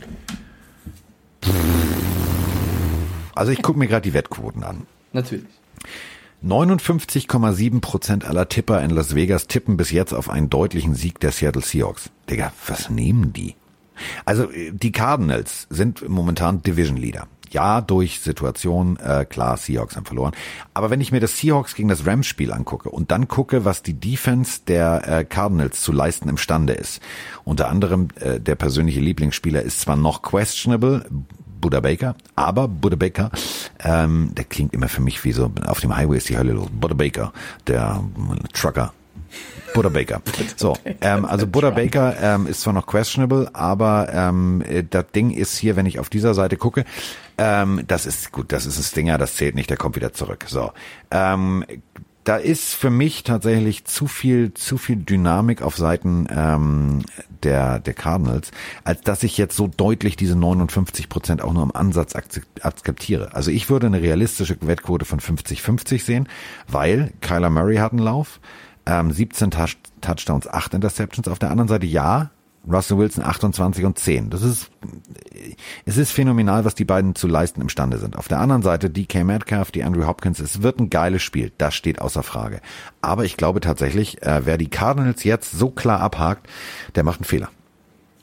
Also 3.34 3.52
ich 3.52 3.62
gucke 3.62 3.78
mir 3.78 3.88
gerade 3.88 4.04
die 4.04 4.14
Wettquoten 4.14 4.64
an. 4.64 4.88
Natürlich. 5.12 5.46
59,7 6.44 7.82
Prozent 7.82 8.26
aller 8.26 8.50
Tipper 8.50 8.84
in 8.84 8.92
Las 8.92 9.16
Vegas 9.16 9.48
tippen 9.48 9.78
bis 9.78 9.92
jetzt 9.92 10.14
auf 10.14 10.30
einen 10.30 10.50
deutlichen 10.50 10.96
Sieg 10.96 11.20
der 11.20 11.32
Seattle 11.32 11.62
Seahawks. 11.62 12.10
Digga, 12.30 12.52
was 12.68 12.90
nehmen 12.90 13.34
die? 13.34 13.56
Also 14.26 14.48
die 14.72 14.92
Cardinals 14.92 15.68
sind 15.70 16.08
momentan 16.08 16.62
Division 16.62 16.98
Leader. 16.98 17.28
Ja, 17.52 17.80
durch 17.80 18.20
Situation, 18.20 18.98
äh, 18.98 19.24
klar, 19.24 19.56
Seahawks 19.56 19.96
haben 19.96 20.06
verloren. 20.06 20.34
Aber 20.74 20.90
wenn 20.90 21.00
ich 21.00 21.12
mir 21.12 21.22
das 21.22 21.38
Seahawks 21.38 21.76
gegen 21.76 21.88
das 21.88 22.06
Rams-Spiel 22.06 22.52
angucke 22.52 22.90
und 22.90 23.12
dann 23.12 23.28
gucke, 23.28 23.64
was 23.64 23.82
die 23.82 23.94
Defense 23.94 24.62
der 24.68 25.08
äh, 25.08 25.24
Cardinals 25.26 25.82
zu 25.82 25.94
leisten 25.94 26.28
imstande 26.28 26.74
ist, 26.74 27.02
unter 27.46 27.70
anderem 27.70 28.10
äh, 28.20 28.40
der 28.40 28.56
persönliche 28.56 29.00
Lieblingsspieler 29.00 29.62
ist 29.62 29.80
zwar 29.80 29.96
noch 29.96 30.22
questionable, 30.22 31.06
Buddha 31.66 31.80
Baker, 31.80 32.16
aber 32.36 32.68
Buddha 32.68 32.96
Baker, 32.96 33.32
ähm, 33.84 34.30
der 34.36 34.46
klingt 34.46 34.76
immer 34.76 34.88
für 34.88 35.02
mich 35.02 35.24
wie 35.24 35.32
so, 35.32 35.52
auf 35.66 35.80
dem 35.80 35.98
Highway 35.98 36.18
ist 36.18 36.30
die 36.30 36.38
Hölle 36.38 36.52
los. 36.52 36.68
Buddha 36.72 36.94
Baker, 36.94 37.34
der 37.66 38.04
Trucker, 38.54 38.94
Buddha 39.74 39.90
Baker. 39.90 40.22
So, 40.58 40.78
ähm, 41.02 41.26
also 41.26 41.48
Buddha 41.48 41.72
Baker 41.72 42.16
ähm, 42.22 42.46
ist 42.46 42.62
zwar 42.62 42.74
noch 42.74 42.86
questionable, 42.86 43.50
aber 43.54 44.10
ähm, 44.14 44.62
äh, 44.62 44.84
das 44.88 45.06
Ding 45.16 45.32
ist 45.32 45.58
hier, 45.58 45.76
wenn 45.76 45.88
ich 45.88 45.98
auf 45.98 46.12
dieser 46.12 46.36
Seite 46.36 46.56
gucke, 46.56 46.86
ähm, 47.40 47.82
das 47.88 48.06
ist 48.06 48.32
gut, 48.32 48.52
das 48.52 48.68
ist 48.68 48.78
ein 48.78 48.84
Stinger, 48.84 49.18
das 49.18 49.36
zählt 49.36 49.56
nicht, 49.56 49.72
der 49.72 49.78
kommt 49.78 49.96
wieder 49.96 50.14
zurück. 50.14 50.46
So, 50.48 50.72
ähm, 51.10 51.66
da 52.26 52.38
ist 52.38 52.76
für 52.76 52.92
mich 52.92 53.24
tatsächlich 53.24 53.86
zu 53.86 54.06
viel, 54.06 54.54
zu 54.54 54.78
viel 54.78 54.98
Dynamik 54.98 55.64
auf 55.64 55.78
Seiten 55.78 56.28
ähm, 56.30 57.02
der, 57.46 57.80
der 57.80 57.94
Cardinals, 57.94 58.52
als 58.84 59.02
dass 59.02 59.24
ich 59.24 59.38
jetzt 59.38 59.56
so 59.56 59.68
deutlich 59.68 60.16
diese 60.16 60.36
59 60.36 61.08
Prozent 61.08 61.42
auch 61.42 61.54
nur 61.54 61.64
im 61.64 61.76
Ansatz 61.76 62.16
akzeptiere. 62.16 63.34
Also 63.34 63.52
ich 63.52 63.70
würde 63.70 63.88
eine 63.88 64.02
realistische 64.02 64.58
Wettquote 64.62 65.06
von 65.06 65.20
50-50 65.20 66.04
sehen, 66.04 66.28
weil 66.68 67.14
Kyler 67.22 67.50
Murray 67.50 67.78
hat 67.78 67.94
einen 67.94 68.02
Lauf, 68.02 68.40
ähm, 68.86 69.12
17 69.12 69.52
Touch 69.52 69.78
Touchdowns, 70.02 70.48
8 70.48 70.76
Interceptions. 70.76 71.28
Auf 71.28 71.40
der 71.40 71.50
anderen 71.50 71.68
Seite 71.68 71.86
ja, 71.86 72.30
Russell 72.72 72.98
Wilson 72.98 73.24
28 73.24 73.86
und 73.86 74.00
10. 74.00 74.30
Das 74.30 74.42
ist, 74.42 74.70
es 75.86 75.98
ist 75.98 76.12
phänomenal, 76.12 76.66
was 76.66 76.76
die 76.76 76.86
beiden 76.86 77.16
zu 77.16 77.28
leisten 77.28 77.62
imstande 77.62 77.98
sind. 77.98 78.18
Auf 78.18 78.28
der 78.28 78.40
anderen 78.40 78.62
Seite 78.62 78.90
DK 78.90 79.24
Metcalf, 79.24 79.72
die 79.72 79.84
Andrew 79.84 80.08
Hopkins, 80.08 80.40
es 80.40 80.62
wird 80.62 80.80
ein 80.80 80.90
geiles 80.90 81.22
Spiel. 81.22 81.52
Das 81.58 81.76
steht 81.76 82.02
außer 82.02 82.24
Frage. 82.24 82.62
Aber 83.02 83.26
ich 83.26 83.38
glaube 83.38 83.60
tatsächlich, 83.60 84.22
äh, 84.24 84.46
wer 84.46 84.58
die 84.58 84.70
Cardinals 84.70 85.24
jetzt 85.24 85.52
so 85.52 85.70
klar 85.70 86.00
abhakt, 86.00 86.48
der 86.96 87.04
macht 87.04 87.20
einen 87.20 87.26
Fehler. 87.26 87.50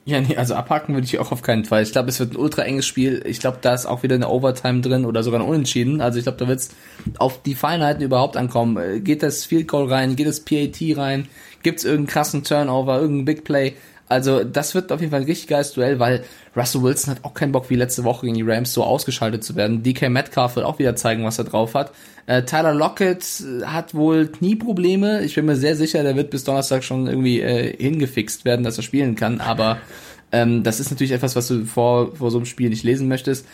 Ja, 0.04 0.20
nee, 0.20 0.36
also 0.36 0.54
abhaken 0.54 0.94
würde 0.94 1.04
ich 1.04 1.20
auch 1.20 1.30
auf 1.30 1.42
keinen 1.42 1.64
Fall. 1.64 1.84
Ich 1.84 1.92
glaube, 1.92 2.08
es 2.08 2.18
wird 2.18 2.32
ein 2.32 2.36
ultra 2.36 2.62
enges 2.62 2.86
Spiel. 2.86 3.22
Ich 3.24 3.38
glaube, 3.38 3.58
da 3.60 3.72
ist 3.72 3.86
auch 3.86 4.02
wieder 4.02 4.16
eine 4.16 4.28
Overtime 4.28 4.80
drin 4.80 5.04
oder 5.04 5.22
sogar 5.22 5.40
ein 5.40 5.46
Unentschieden. 5.46 6.00
Also 6.00 6.18
ich 6.18 6.24
glaube, 6.24 6.38
da 6.38 6.48
wird 6.48 6.58
es 6.58 6.70
auf 7.18 7.40
die 7.42 7.54
Feinheiten 7.54 8.02
überhaupt 8.02 8.36
ankommen. 8.36 8.76
Äh, 8.78 9.00
geht 9.00 9.22
das 9.22 9.44
Field 9.44 9.68
Goal 9.68 9.88
rein? 9.88 10.16
Geht 10.16 10.26
das 10.26 10.40
PAT 10.40 10.80
rein? 10.96 11.28
Gibt 11.62 11.78
es 11.78 11.84
irgendeinen 11.84 12.08
krassen 12.08 12.42
Turnover, 12.42 12.96
irgendeinen 12.96 13.26
Big 13.26 13.44
Play? 13.44 13.74
Also 14.12 14.44
das 14.44 14.74
wird 14.74 14.92
auf 14.92 15.00
jeden 15.00 15.10
Fall 15.10 15.20
ein 15.20 15.26
richtig 15.26 15.48
geiles 15.48 15.72
Duell, 15.72 15.98
weil 15.98 16.22
Russell 16.54 16.82
Wilson 16.82 17.14
hat 17.14 17.24
auch 17.24 17.32
keinen 17.32 17.52
Bock 17.52 17.70
wie 17.70 17.76
letzte 17.76 18.04
Woche 18.04 18.26
gegen 18.26 18.36
die 18.36 18.42
Rams 18.42 18.72
so 18.74 18.84
ausgeschaltet 18.84 19.42
zu 19.42 19.56
werden. 19.56 19.82
DK 19.82 20.10
Metcalf 20.10 20.56
wird 20.56 20.66
auch 20.66 20.78
wieder 20.78 20.94
zeigen, 20.96 21.24
was 21.24 21.38
er 21.38 21.44
drauf 21.44 21.74
hat. 21.74 21.92
Äh, 22.26 22.42
Tyler 22.42 22.74
Lockett 22.74 23.24
äh, 23.40 23.64
hat 23.64 23.94
wohl 23.94 24.26
Knieprobleme. 24.26 25.22
Ich 25.22 25.34
bin 25.34 25.46
mir 25.46 25.56
sehr 25.56 25.76
sicher, 25.76 26.02
der 26.02 26.14
wird 26.14 26.30
bis 26.30 26.44
Donnerstag 26.44 26.84
schon 26.84 27.06
irgendwie 27.06 27.40
äh, 27.40 27.74
hingefixt 27.76 28.44
werden, 28.44 28.64
dass 28.64 28.76
er 28.76 28.82
spielen 28.82 29.16
kann. 29.16 29.40
Aber 29.40 29.78
ähm, 30.30 30.62
das 30.62 30.78
ist 30.78 30.90
natürlich 30.90 31.12
etwas, 31.12 31.34
was 31.34 31.48
du 31.48 31.64
vor, 31.64 32.14
vor 32.14 32.30
so 32.30 32.38
einem 32.38 32.46
Spiel 32.46 32.68
nicht 32.68 32.84
lesen 32.84 33.08
möchtest 33.08 33.46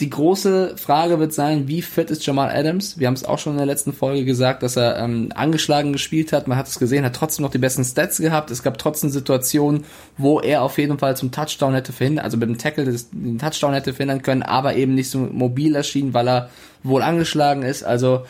die 0.00 0.10
große 0.10 0.76
Frage 0.76 1.20
wird 1.20 1.32
sein, 1.32 1.68
wie 1.68 1.80
fit 1.80 2.10
ist 2.10 2.26
Jamal 2.26 2.50
Adams? 2.50 2.98
Wir 2.98 3.06
haben 3.06 3.14
es 3.14 3.24
auch 3.24 3.38
schon 3.38 3.52
in 3.52 3.58
der 3.58 3.66
letzten 3.66 3.92
Folge 3.92 4.24
gesagt, 4.24 4.64
dass 4.64 4.76
er 4.76 4.98
ähm, 4.98 5.30
angeschlagen 5.36 5.92
gespielt 5.92 6.32
hat. 6.32 6.48
Man 6.48 6.58
hat 6.58 6.66
es 6.66 6.80
gesehen, 6.80 7.04
hat 7.04 7.14
trotzdem 7.14 7.44
noch 7.44 7.52
die 7.52 7.58
besten 7.58 7.84
Stats 7.84 8.18
gehabt. 8.18 8.50
Es 8.50 8.64
gab 8.64 8.76
trotzdem 8.76 9.10
Situationen, 9.10 9.84
wo 10.18 10.40
er 10.40 10.62
auf 10.62 10.78
jeden 10.78 10.98
Fall 10.98 11.16
zum 11.16 11.30
Touchdown 11.30 11.74
hätte 11.74 11.92
verhindern, 11.92 12.24
also 12.24 12.36
mit 12.36 12.48
dem 12.48 12.58
Tackle 12.58 12.92
den 13.12 13.38
Touchdown 13.38 13.72
hätte 13.72 13.94
verhindern 13.94 14.22
können, 14.22 14.42
aber 14.42 14.74
eben 14.74 14.94
nicht 14.96 15.10
so 15.10 15.18
mobil 15.18 15.76
erschien, 15.76 16.12
weil 16.12 16.28
er 16.28 16.50
wohl 16.82 17.02
angeschlagen 17.02 17.62
ist. 17.62 17.84
Also 17.84 18.24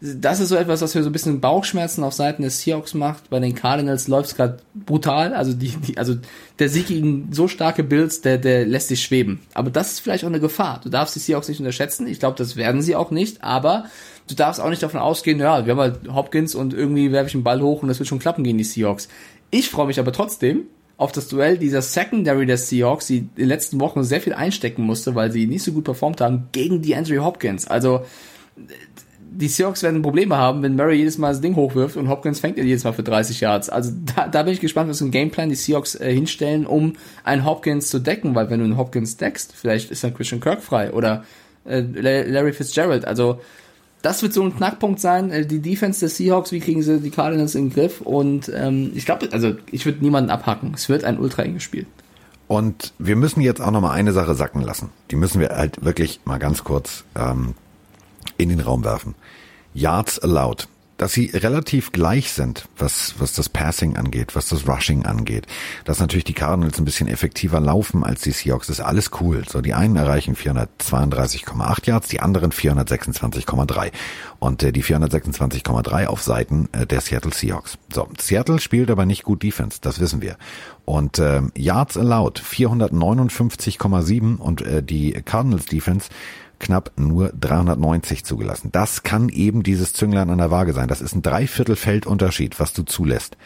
das 0.00 0.38
ist 0.38 0.50
so 0.50 0.56
etwas, 0.56 0.80
was 0.80 0.94
mir 0.94 1.02
so 1.02 1.10
ein 1.10 1.12
bisschen 1.12 1.40
Bauchschmerzen 1.40 2.04
auf 2.04 2.12
Seiten 2.12 2.42
des 2.42 2.60
Seahawks 2.60 2.94
macht. 2.94 3.30
Bei 3.30 3.40
den 3.40 3.54
Cardinals 3.54 4.06
läuft 4.06 4.28
es 4.28 4.36
gerade 4.36 4.58
brutal. 4.74 5.34
Also 5.34 5.52
die, 5.52 5.70
die, 5.70 5.98
also 5.98 6.14
der 6.60 6.68
Sieg 6.68 6.86
gegen 6.86 7.32
so 7.32 7.48
starke 7.48 7.82
Bills, 7.82 8.20
der, 8.20 8.38
der 8.38 8.64
lässt 8.64 8.88
sich 8.88 9.02
schweben. 9.02 9.40
Aber 9.54 9.70
das 9.70 9.92
ist 9.92 10.00
vielleicht 10.00 10.22
auch 10.22 10.28
eine 10.28 10.40
Gefahr. 10.40 10.80
Du 10.84 10.88
darfst 10.88 11.16
die 11.16 11.20
Seahawks 11.20 11.48
nicht 11.48 11.58
unterschätzen. 11.58 12.06
Ich 12.06 12.20
glaube, 12.20 12.36
das 12.36 12.54
werden 12.54 12.80
sie 12.80 12.94
auch 12.94 13.10
nicht. 13.10 13.42
Aber 13.42 13.86
du 14.28 14.36
darfst 14.36 14.60
auch 14.60 14.70
nicht 14.70 14.82
davon 14.82 15.00
ausgehen, 15.00 15.40
ja, 15.40 15.66
wir 15.66 15.72
haben 15.72 15.80
halt 15.80 16.08
Hopkins 16.12 16.54
und 16.54 16.74
irgendwie 16.74 17.10
werfe 17.10 17.28
ich 17.28 17.34
einen 17.34 17.44
Ball 17.44 17.60
hoch 17.60 17.82
und 17.82 17.88
das 17.88 17.98
wird 17.98 18.08
schon 18.08 18.20
klappen 18.20 18.44
gegen 18.44 18.58
die 18.58 18.64
Seahawks. 18.64 19.08
Ich 19.50 19.68
freue 19.68 19.86
mich 19.86 19.98
aber 19.98 20.12
trotzdem 20.12 20.66
auf 20.96 21.12
das 21.12 21.28
Duell 21.28 21.58
dieser 21.58 21.82
Secondary 21.82 22.46
der 22.46 22.58
Seahawks, 22.58 23.06
die 23.06 23.18
in 23.18 23.30
den 23.36 23.48
letzten 23.48 23.80
Wochen 23.80 24.04
sehr 24.04 24.20
viel 24.20 24.32
einstecken 24.32 24.82
musste, 24.82 25.14
weil 25.14 25.32
sie 25.32 25.46
nicht 25.46 25.62
so 25.62 25.72
gut 25.72 25.84
performt 25.84 26.20
haben, 26.20 26.48
gegen 26.52 26.82
die 26.82 26.94
Andrew 26.94 27.24
Hopkins. 27.24 27.66
Also 27.66 28.04
die 29.38 29.46
Seahawks 29.46 29.84
werden 29.84 30.02
Probleme 30.02 30.36
haben, 30.36 30.62
wenn 30.62 30.74
Murray 30.74 30.96
jedes 30.96 31.16
Mal 31.16 31.28
das 31.28 31.40
Ding 31.40 31.54
hochwirft 31.54 31.96
und 31.96 32.08
Hopkins 32.08 32.40
fängt 32.40 32.58
er 32.58 32.64
jedes 32.64 32.82
Mal 32.82 32.92
für 32.92 33.04
30 33.04 33.40
Yards. 33.40 33.70
Also 33.70 33.92
da, 34.16 34.26
da 34.26 34.42
bin 34.42 34.52
ich 34.52 34.60
gespannt, 34.60 34.90
was 34.90 35.00
im 35.00 35.12
Gameplan 35.12 35.48
die 35.48 35.54
Seahawks 35.54 35.94
äh, 35.94 36.12
hinstellen, 36.12 36.66
um 36.66 36.94
einen 37.22 37.44
Hopkins 37.44 37.88
zu 37.88 38.00
decken, 38.00 38.34
weil 38.34 38.50
wenn 38.50 38.58
du 38.58 38.64
einen 38.64 38.76
Hopkins 38.76 39.16
deckst, 39.16 39.52
vielleicht 39.54 39.92
ist 39.92 40.02
dann 40.02 40.12
Christian 40.12 40.40
Kirk 40.40 40.60
frei 40.60 40.92
oder 40.92 41.24
äh, 41.64 41.80
Larry 41.80 42.52
Fitzgerald. 42.52 43.04
Also 43.04 43.40
das 44.02 44.22
wird 44.22 44.32
so 44.32 44.42
ein 44.42 44.56
Knackpunkt 44.56 44.98
sein. 44.98 45.30
Äh, 45.30 45.46
die 45.46 45.60
Defense 45.60 46.00
der 46.00 46.08
Seahawks, 46.08 46.50
wie 46.50 46.58
kriegen 46.58 46.82
sie 46.82 46.98
die 46.98 47.10
Cardinals 47.10 47.54
in 47.54 47.68
den 47.68 47.74
Griff? 47.74 48.00
Und 48.00 48.50
ähm, 48.52 48.90
ich 48.96 49.06
glaube, 49.06 49.28
also 49.30 49.54
ich 49.70 49.86
würde 49.86 50.02
niemanden 50.02 50.30
abhacken. 50.30 50.72
Es 50.74 50.88
wird 50.88 51.04
ein 51.04 51.16
ultra 51.16 51.42
enges 51.42 51.62
Spiel. 51.62 51.86
Und 52.48 52.92
wir 52.98 53.14
müssen 53.14 53.40
jetzt 53.40 53.60
auch 53.60 53.70
noch 53.70 53.82
mal 53.82 53.92
eine 53.92 54.10
Sache 54.10 54.34
sacken 54.34 54.62
lassen. 54.62 54.90
Die 55.12 55.16
müssen 55.16 55.40
wir 55.40 55.50
halt 55.50 55.84
wirklich 55.84 56.20
mal 56.24 56.38
ganz 56.38 56.64
kurz 56.64 57.04
ähm, 57.14 57.54
in 58.38 58.48
den 58.48 58.60
Raum 58.60 58.84
werfen. 58.84 59.14
Yards 59.74 60.18
allowed. 60.20 60.68
Dass 60.96 61.12
sie 61.12 61.26
relativ 61.32 61.92
gleich 61.92 62.32
sind, 62.32 62.66
was, 62.76 63.14
was 63.20 63.32
das 63.32 63.48
Passing 63.48 63.96
angeht, 63.96 64.34
was 64.34 64.48
das 64.48 64.66
Rushing 64.66 65.06
angeht. 65.06 65.46
Dass 65.84 66.00
natürlich 66.00 66.24
die 66.24 66.32
Cardinals 66.32 66.80
ein 66.80 66.84
bisschen 66.84 67.06
effektiver 67.06 67.60
laufen 67.60 68.02
als 68.02 68.22
die 68.22 68.32
Seahawks, 68.32 68.68
ist 68.68 68.80
alles 68.80 69.12
cool. 69.20 69.44
So, 69.48 69.60
die 69.60 69.74
einen 69.74 69.94
erreichen 69.94 70.34
432,8 70.34 71.86
Yards, 71.86 72.08
die 72.08 72.18
anderen 72.18 72.50
426,3. 72.50 73.92
Und 74.40 74.64
äh, 74.64 74.72
die 74.72 74.82
426,3 74.82 76.06
auf 76.06 76.20
Seiten 76.20 76.68
äh, 76.72 76.84
der 76.84 77.00
Seattle 77.00 77.32
Seahawks. 77.32 77.78
So, 77.92 78.08
Seattle 78.18 78.58
spielt 78.58 78.90
aber 78.90 79.06
nicht 79.06 79.22
gut 79.22 79.44
Defense, 79.44 79.78
das 79.80 80.00
wissen 80.00 80.20
wir. 80.20 80.36
Und 80.84 81.20
äh, 81.20 81.42
Yards 81.54 81.96
allowed 81.96 82.40
459,7 82.40 84.36
und 84.38 84.62
äh, 84.62 84.82
die 84.82 85.12
Cardinals 85.12 85.66
Defense 85.66 86.08
knapp 86.58 86.92
nur 86.96 87.32
390 87.38 88.24
zugelassen. 88.24 88.70
Das 88.72 89.02
kann 89.02 89.28
eben 89.28 89.62
dieses 89.62 89.92
Zünglein 89.92 90.30
an 90.30 90.38
der 90.38 90.50
Waage 90.50 90.72
sein. 90.72 90.88
Das 90.88 91.00
ist 91.00 91.14
ein 91.14 91.22
Dreiviertelfeldunterschied, 91.22 92.58
was 92.60 92.72
du 92.72 92.82
zulässt. 92.82 93.36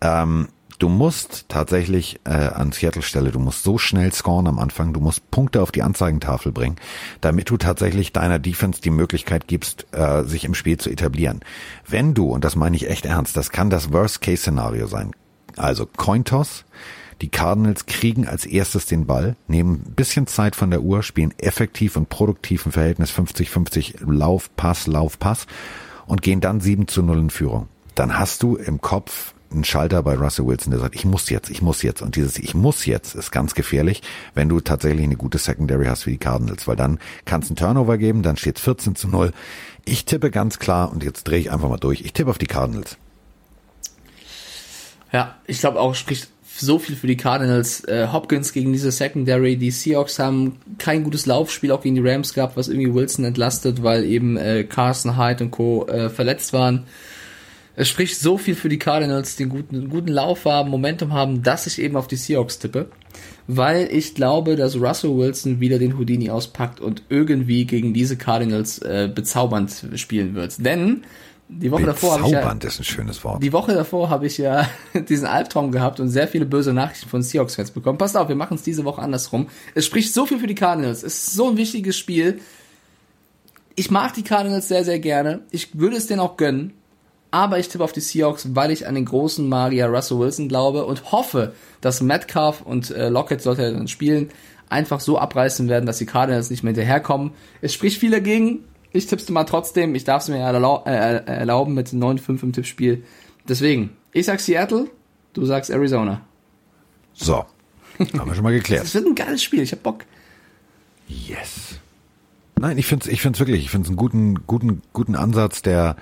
Ähm, 0.00 0.48
du 0.78 0.88
musst 0.88 1.46
tatsächlich 1.48 2.20
äh, 2.24 2.30
an 2.30 2.72
Seattle 2.72 3.02
Stelle, 3.02 3.30
du 3.30 3.38
musst 3.38 3.62
so 3.62 3.78
schnell 3.78 4.12
scoren 4.12 4.46
am 4.46 4.58
Anfang, 4.58 4.92
du 4.92 5.00
musst 5.00 5.30
Punkte 5.30 5.62
auf 5.62 5.72
die 5.72 5.82
Anzeigentafel 5.82 6.52
bringen, 6.52 6.76
damit 7.20 7.50
du 7.50 7.56
tatsächlich 7.56 8.12
deiner 8.12 8.38
Defense 8.38 8.80
die 8.80 8.90
Möglichkeit 8.90 9.46
gibst, 9.46 9.86
äh, 9.92 10.24
sich 10.24 10.44
im 10.44 10.54
Spiel 10.54 10.78
zu 10.78 10.90
etablieren. 10.90 11.40
Wenn 11.86 12.14
du, 12.14 12.30
und 12.30 12.44
das 12.44 12.56
meine 12.56 12.76
ich 12.76 12.88
echt 12.88 13.06
ernst, 13.06 13.36
das 13.36 13.50
kann 13.50 13.70
das 13.70 13.92
Worst-Case-Szenario 13.92 14.86
sein. 14.86 15.12
Also 15.56 15.86
Cointoss, 15.86 16.64
die 17.20 17.28
Cardinals 17.28 17.86
kriegen 17.86 18.26
als 18.26 18.46
erstes 18.46 18.86
den 18.86 19.06
Ball, 19.06 19.36
nehmen 19.46 19.82
ein 19.86 19.94
bisschen 19.94 20.26
Zeit 20.26 20.56
von 20.56 20.70
der 20.70 20.82
Uhr, 20.82 21.02
spielen 21.02 21.34
effektiv 21.38 21.96
und 21.96 22.08
produktiv 22.08 22.66
im 22.66 22.72
Verhältnis 22.72 23.10
50-50 23.12 24.10
Lauf, 24.10 24.50
Pass, 24.56 24.86
Lauf, 24.86 25.18
Pass 25.18 25.46
und 26.06 26.22
gehen 26.22 26.40
dann 26.40 26.60
7 26.60 26.88
zu 26.88 27.02
0 27.02 27.18
in 27.18 27.30
Führung. 27.30 27.68
Dann 27.94 28.18
hast 28.18 28.42
du 28.42 28.56
im 28.56 28.80
Kopf 28.80 29.34
einen 29.50 29.64
Schalter 29.64 30.02
bei 30.02 30.14
Russell 30.14 30.46
Wilson, 30.46 30.70
der 30.70 30.80
sagt, 30.80 30.94
ich 30.94 31.04
muss 31.04 31.28
jetzt, 31.28 31.50
ich 31.50 31.60
muss 31.60 31.82
jetzt. 31.82 32.02
Und 32.02 32.16
dieses 32.16 32.38
Ich 32.38 32.54
muss 32.54 32.86
jetzt 32.86 33.14
ist 33.14 33.32
ganz 33.32 33.54
gefährlich, 33.54 34.02
wenn 34.34 34.48
du 34.48 34.60
tatsächlich 34.60 35.04
eine 35.04 35.16
gute 35.16 35.38
Secondary 35.38 35.86
hast 35.86 36.06
wie 36.06 36.12
die 36.12 36.18
Cardinals, 36.18 36.68
weil 36.68 36.76
dann 36.76 36.98
kann 37.24 37.42
es 37.42 37.48
einen 37.48 37.56
Turnover 37.56 37.98
geben, 37.98 38.22
dann 38.22 38.36
steht 38.36 38.58
14 38.58 38.94
zu 38.94 39.08
0. 39.08 39.32
Ich 39.84 40.04
tippe 40.04 40.30
ganz 40.30 40.58
klar, 40.58 40.92
und 40.92 41.02
jetzt 41.02 41.24
drehe 41.24 41.40
ich 41.40 41.50
einfach 41.50 41.68
mal 41.68 41.78
durch, 41.78 42.02
ich 42.02 42.12
tippe 42.12 42.30
auf 42.30 42.38
die 42.38 42.46
Cardinals. 42.46 42.96
Ja, 45.12 45.36
ich 45.46 45.58
glaube 45.58 45.80
auch, 45.80 45.94
spricht 45.94 46.28
so 46.60 46.78
viel 46.78 46.96
für 46.96 47.06
die 47.06 47.16
Cardinals. 47.16 47.84
Äh, 47.84 48.08
Hopkins 48.12 48.52
gegen 48.52 48.72
diese 48.72 48.92
Secondary. 48.92 49.56
Die 49.56 49.70
Seahawks 49.70 50.18
haben 50.18 50.58
kein 50.78 51.04
gutes 51.04 51.26
Laufspiel 51.26 51.72
auch 51.72 51.82
gegen 51.82 51.96
die 51.96 52.08
Rams 52.08 52.34
gehabt, 52.34 52.56
was 52.56 52.68
irgendwie 52.68 52.94
Wilson 52.94 53.24
entlastet, 53.24 53.82
weil 53.82 54.04
eben 54.04 54.36
äh, 54.36 54.64
Carson 54.64 55.16
Hyde 55.16 55.44
und 55.44 55.50
Co. 55.50 55.86
Äh, 55.86 56.10
verletzt 56.10 56.52
waren. 56.52 56.84
Es 57.76 57.88
spricht 57.88 58.18
so 58.18 58.36
viel 58.36 58.54
für 58.54 58.68
die 58.68 58.78
Cardinals, 58.78 59.36
die 59.36 59.46
guten, 59.46 59.88
guten 59.88 60.08
Lauf 60.08 60.44
haben, 60.44 60.70
Momentum 60.70 61.12
haben, 61.12 61.42
dass 61.42 61.66
ich 61.66 61.80
eben 61.80 61.96
auf 61.96 62.08
die 62.08 62.16
Seahawks 62.16 62.58
tippe. 62.58 62.90
Weil 63.46 63.88
ich 63.90 64.14
glaube, 64.14 64.56
dass 64.56 64.76
Russell 64.76 65.16
Wilson 65.16 65.60
wieder 65.60 65.78
den 65.78 65.98
Houdini 65.98 66.30
auspackt 66.30 66.80
und 66.80 67.02
irgendwie 67.08 67.64
gegen 67.64 67.94
diese 67.94 68.16
Cardinals 68.16 68.78
äh, 68.80 69.10
bezaubernd 69.12 69.86
spielen 69.94 70.34
wird. 70.34 70.64
Denn 70.64 71.04
Die 71.52 71.70
Woche 71.70 71.84
davor 71.84 72.12
habe 72.12 72.26
ich 72.26 72.32
ja, 72.32 72.52
ist 72.52 72.78
ein 72.78 72.84
schönes 72.84 73.24
Wort. 73.24 73.42
die 73.42 73.52
Woche 73.52 73.74
davor 73.74 74.08
habe 74.08 74.26
ich 74.26 74.38
ja 74.38 74.68
diesen 75.08 75.26
Albtraum 75.26 75.72
gehabt 75.72 75.98
und 75.98 76.08
sehr 76.08 76.28
viele 76.28 76.46
böse 76.46 76.72
Nachrichten 76.72 77.08
von 77.08 77.22
Seahawks-Fans 77.22 77.72
bekommen. 77.72 77.98
Passt 77.98 78.16
auf, 78.16 78.28
wir 78.28 78.36
machen 78.36 78.54
es 78.54 78.62
diese 78.62 78.84
Woche 78.84 79.02
andersrum. 79.02 79.48
Es 79.74 79.84
spricht 79.84 80.14
so 80.14 80.26
viel 80.26 80.38
für 80.38 80.46
die 80.46 80.54
Cardinals. 80.54 81.02
Es 81.02 81.14
ist 81.24 81.34
so 81.34 81.50
ein 81.50 81.56
wichtiges 81.56 81.98
Spiel. 81.98 82.40
Ich 83.74 83.90
mag 83.90 84.14
die 84.14 84.22
Cardinals 84.22 84.68
sehr, 84.68 84.84
sehr 84.84 85.00
gerne. 85.00 85.40
Ich 85.50 85.76
würde 85.78 85.96
es 85.96 86.06
denen 86.06 86.20
auch 86.20 86.36
gönnen. 86.36 86.74
Aber 87.32 87.58
ich 87.58 87.68
tippe 87.68 87.84
auf 87.84 87.92
die 87.92 88.00
Seahawks, 88.00 88.54
weil 88.54 88.70
ich 88.70 88.86
an 88.86 88.94
den 88.94 89.04
großen 89.04 89.48
Magier 89.48 89.86
Russell 89.86 90.18
Wilson 90.18 90.48
glaube 90.48 90.84
und 90.84 91.12
hoffe, 91.12 91.52
dass 91.80 92.00
Metcalf 92.00 92.60
und 92.62 92.90
äh, 92.90 93.08
Lockett, 93.08 93.40
sollte 93.40 93.62
er 93.62 93.72
dann 93.72 93.86
spielen, 93.86 94.30
einfach 94.68 95.00
so 95.00 95.18
abreißen 95.18 95.68
werden, 95.68 95.86
dass 95.86 95.98
die 95.98 96.06
Cardinals 96.06 96.50
nicht 96.50 96.62
mehr 96.62 96.72
hinterherkommen. 96.72 97.32
Es 97.60 97.72
spricht 97.72 98.00
viel 98.00 98.10
dagegen. 98.10 98.64
Ich 98.92 99.06
tippste 99.06 99.32
mal 99.32 99.44
trotzdem. 99.44 99.94
Ich 99.94 100.04
darf 100.04 100.22
es 100.22 100.28
mir 100.28 100.38
erlau 100.38 100.82
äh, 100.84 101.24
erlauben 101.24 101.74
mit 101.74 101.88
9-5 101.88 102.42
im 102.42 102.52
Tippspiel. 102.52 103.04
Deswegen, 103.48 103.90
ich 104.12 104.26
sag 104.26 104.40
Seattle, 104.40 104.90
du 105.32 105.44
sagst 105.46 105.70
Arizona. 105.70 106.22
So. 107.14 107.44
Haben 107.98 108.28
wir 108.28 108.34
schon 108.34 108.44
mal 108.44 108.52
geklärt. 108.52 108.82
Das 108.84 108.94
wird 108.94 109.06
ein 109.06 109.14
geiles 109.14 109.42
Spiel. 109.42 109.62
Ich 109.62 109.72
hab 109.72 109.82
Bock. 109.82 110.04
Yes. 111.06 111.78
Nein, 112.58 112.78
ich 112.78 112.86
finde 112.86 113.06
es 113.06 113.12
ich 113.12 113.22
find's 113.22 113.38
wirklich, 113.38 113.62
ich 113.62 113.70
finde 113.70 113.86
es 113.86 113.88
einen 113.88 113.96
guten, 113.96 114.46
guten, 114.46 114.82
guten 114.92 115.16
Ansatz, 115.16 115.62
der 115.62 115.96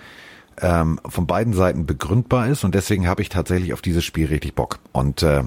ähm, 0.60 1.00
von 1.08 1.26
beiden 1.26 1.52
Seiten 1.52 1.86
begründbar 1.86 2.48
ist 2.48 2.64
und 2.64 2.74
deswegen 2.74 3.06
habe 3.06 3.22
ich 3.22 3.28
tatsächlich 3.28 3.72
auf 3.72 3.82
dieses 3.82 4.04
Spiel 4.04 4.26
richtig 4.26 4.54
Bock. 4.54 4.80
Und 4.92 5.22
äh, 5.22 5.44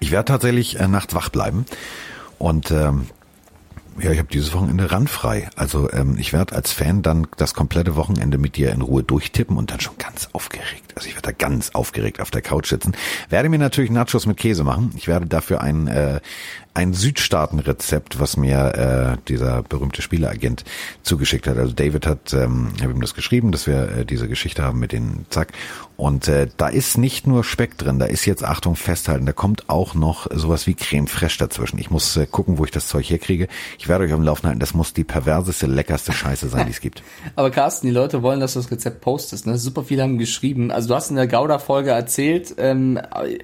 ich 0.00 0.10
werde 0.10 0.26
tatsächlich 0.26 0.78
äh, 0.78 0.88
nachts 0.88 1.14
wach 1.14 1.28
bleiben. 1.28 1.66
Und 2.38 2.70
ähm, 2.70 3.06
ja, 4.00 4.10
ich 4.10 4.18
habe 4.18 4.28
dieses 4.28 4.52
Wochenende 4.54 4.90
randfrei. 4.90 5.48
Also 5.56 5.90
ähm, 5.92 6.16
ich 6.18 6.32
werde 6.32 6.54
als 6.54 6.72
Fan 6.72 7.02
dann 7.02 7.26
das 7.36 7.54
komplette 7.54 7.96
Wochenende 7.96 8.38
mit 8.38 8.56
dir 8.56 8.72
in 8.72 8.80
Ruhe 8.80 9.02
durchtippen 9.02 9.56
und 9.56 9.70
dann 9.70 9.80
schon 9.80 9.96
ganz 9.98 10.28
aufgeregt. 10.32 10.92
Also 10.94 11.08
ich 11.08 11.14
werde 11.14 11.32
da 11.32 11.32
ganz 11.32 11.70
aufgeregt 11.70 12.20
auf 12.20 12.30
der 12.30 12.42
Couch 12.42 12.68
sitzen. 12.68 12.94
Werde 13.28 13.48
mir 13.48 13.58
natürlich 13.58 13.90
Nachos 13.90 14.26
mit 14.26 14.36
Käse 14.36 14.64
machen. 14.64 14.92
Ich 14.96 15.08
werde 15.08 15.26
dafür 15.26 15.60
ein, 15.60 15.88
äh, 15.88 16.20
ein 16.74 16.94
Südstaaten-Rezept, 16.94 18.18
was 18.18 18.36
mir 18.36 19.18
äh, 19.18 19.28
dieser 19.28 19.62
berühmte 19.62 20.00
Spieleagent 20.00 20.64
zugeschickt 21.02 21.46
hat. 21.46 21.58
Also 21.58 21.72
David 21.72 22.06
hat, 22.06 22.32
ähm, 22.32 22.72
ich 22.76 22.82
ihm 22.82 23.00
das 23.00 23.14
geschrieben, 23.14 23.52
dass 23.52 23.66
wir 23.66 23.88
äh, 23.88 24.04
diese 24.06 24.28
Geschichte 24.28 24.62
haben 24.62 24.78
mit 24.78 24.92
den 24.92 25.26
Zack. 25.28 25.52
Und 26.02 26.26
äh, 26.26 26.48
da 26.56 26.68
ist 26.68 26.98
nicht 26.98 27.26
nur 27.26 27.44
Speck 27.44 27.78
drin, 27.78 27.98
da 27.98 28.06
ist 28.06 28.24
jetzt, 28.24 28.42
Achtung, 28.42 28.74
festhalten, 28.74 29.24
da 29.26 29.32
kommt 29.32 29.68
auch 29.68 29.94
noch 29.94 30.26
sowas 30.34 30.66
wie 30.66 30.74
Creme 30.74 31.06
Fraiche 31.06 31.38
dazwischen. 31.38 31.78
Ich 31.78 31.90
muss 31.90 32.16
äh, 32.16 32.26
gucken, 32.26 32.58
wo 32.58 32.64
ich 32.64 32.70
das 32.70 32.88
Zeug 32.88 33.08
herkriege. 33.08 33.46
Ich 33.78 33.88
werde 33.88 34.04
euch 34.04 34.12
am 34.12 34.22
Laufen 34.22 34.46
halten, 34.46 34.58
das 34.58 34.74
muss 34.74 34.94
die 34.94 35.04
perverseste, 35.04 35.66
leckerste 35.66 36.12
Scheiße 36.12 36.48
sein, 36.48 36.66
die 36.66 36.72
es 36.72 36.80
gibt. 36.80 37.02
Aber 37.36 37.50
Carsten, 37.50 37.86
die 37.86 37.92
Leute 37.92 38.22
wollen, 38.22 38.40
dass 38.40 38.54
du 38.54 38.58
das 38.58 38.70
Rezept 38.70 39.00
postest. 39.00 39.46
Ne? 39.46 39.58
Super 39.58 39.84
viele 39.84 40.02
haben 40.02 40.18
geschrieben. 40.18 40.72
Also 40.72 40.88
du 40.88 40.94
hast 40.94 41.10
in 41.10 41.16
der 41.16 41.28
Gouda-Folge 41.28 41.90
erzählt, 41.90 42.54
ähm, 42.56 42.98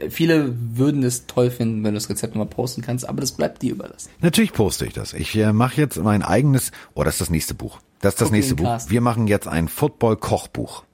viele 0.09 0.53
würden 0.75 1.05
es 1.05 1.27
toll 1.27 1.51
finden, 1.51 1.85
wenn 1.85 1.93
du 1.93 2.01
das 2.01 2.11
Rezept 2.11 2.35
nochmal 2.35 2.53
posten 2.53 2.83
kannst, 2.83 3.09
aber 3.09 3.18
das 3.21 3.33
bleibt 3.33 3.63
dir 3.63 3.73
überlassen. 3.73 4.11
Natürlich 4.21 4.53
poste 4.53 4.87
ich 4.87 4.93
das. 4.93 5.13
Ich 5.13 5.37
äh, 5.37 5.53
mache 5.53 5.81
jetzt 5.81 5.97
mein 5.99 6.23
eigenes, 6.23 6.73
oh, 6.95 7.05
das 7.05 7.15
ist 7.15 7.21
das 7.23 7.31
nächste 7.31 7.55
Buch. 7.55 7.81
Das 8.01 8.15
ist 8.15 8.21
das 8.21 8.29
Guck 8.29 8.37
nächste 8.37 8.55
Buch. 8.55 8.65
Carsten. 8.65 8.91
Wir 8.91 9.01
machen 9.01 9.27
jetzt 9.27 9.49
ein 9.49 9.69
Football-Kochbuch. 9.69 10.85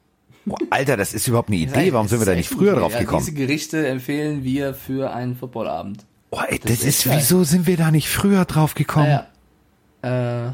Oh, 0.49 0.57
Alter, 0.71 0.97
das 0.97 1.15
ist 1.15 1.29
überhaupt 1.29 1.49
eine 1.49 1.59
Idee. 1.59 1.93
Warum 1.93 2.09
sind 2.09 2.21
wir 2.21 2.27
da 2.27 2.35
nicht 2.35 2.49
früher 2.49 2.75
drauf 2.75 2.93
ja, 2.93 3.01
gekommen? 3.01 3.25
Diese 3.25 3.37
Gerichte 3.37 3.87
empfehlen 3.87 4.45
wir 4.45 4.75
für 4.75 5.13
einen 5.13 5.37
Footballabend. 5.37 6.05
Oh, 6.31 6.41
ey, 6.49 6.59
das, 6.59 6.73
ist 6.73 6.85
ist, 6.85 7.05
geil. 7.05 7.19
wieso 7.19 7.45
sind 7.45 7.67
wir 7.67 7.77
da 7.77 7.91
nicht 7.91 8.09
früher 8.09 8.45
drauf 8.45 8.75
gekommen? 8.75 9.21
Naja, 10.03 10.49
äh, 10.49 10.53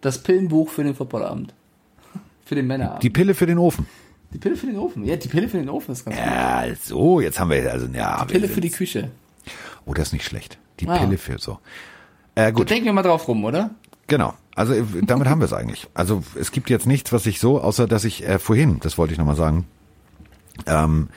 das 0.00 0.22
Pillenbuch 0.22 0.70
für 0.70 0.84
den 0.84 0.94
Footballabend. 0.94 1.54
für 2.44 2.54
den 2.54 2.66
Männerabend. 2.66 3.02
Die 3.02 3.10
Pille 3.10 3.34
für 3.34 3.46
den 3.46 3.58
Ofen. 3.58 3.86
Die 4.32 4.38
Pille 4.38 4.56
für 4.56 4.66
den 4.66 4.78
Ofen. 4.78 5.04
Ja, 5.04 5.16
die 5.16 5.28
Pille 5.28 5.48
für 5.48 5.58
den 5.58 5.68
Ofen 5.68 5.92
ist 5.92 6.04
ganz 6.04 6.16
gut. 6.16 6.26
Ja, 6.26 6.64
so, 6.82 7.20
jetzt 7.20 7.40
haben 7.40 7.50
wir, 7.50 7.70
also, 7.70 7.86
ja. 7.86 8.24
Die 8.24 8.32
Pille 8.32 8.48
für 8.48 8.60
die. 8.60 8.70
Küche. 8.70 9.10
Oh, 9.86 9.94
das 9.94 10.08
ist 10.08 10.12
nicht 10.12 10.24
schlecht. 10.24 10.58
Die 10.80 10.88
Ah. 10.88 10.98
Pille 10.98 11.18
für 11.18 11.38
so. 11.38 11.58
Äh, 12.34 12.46
Gut. 12.46 12.54
gut, 12.62 12.70
Denken 12.70 12.86
wir 12.86 12.92
mal 12.92 13.02
drauf 13.02 13.26
rum, 13.28 13.44
oder? 13.44 13.70
genau. 14.06 14.34
Also 14.54 14.72
äh, 14.74 14.82
damit 15.02 15.28
haben 15.28 15.40
wir 15.40 15.44
es 15.44 15.52
eigentlich. 15.52 15.88
Also 15.94 16.22
es 16.34 16.50
gibt 16.52 16.68
jetzt 16.70 16.86
nichts, 16.86 17.12
was 17.12 17.26
ich 17.26 17.38
so, 17.40 17.60
außer 17.60 17.86
dass 17.86 18.04
ich 18.04 18.26
äh, 18.26 18.38
vorhin, 18.38 18.80
das 18.80 18.98
wollte 18.98 19.12
ich 19.12 19.18
nochmal 19.18 19.36
sagen, 19.36 19.66
ähm, 20.66 21.08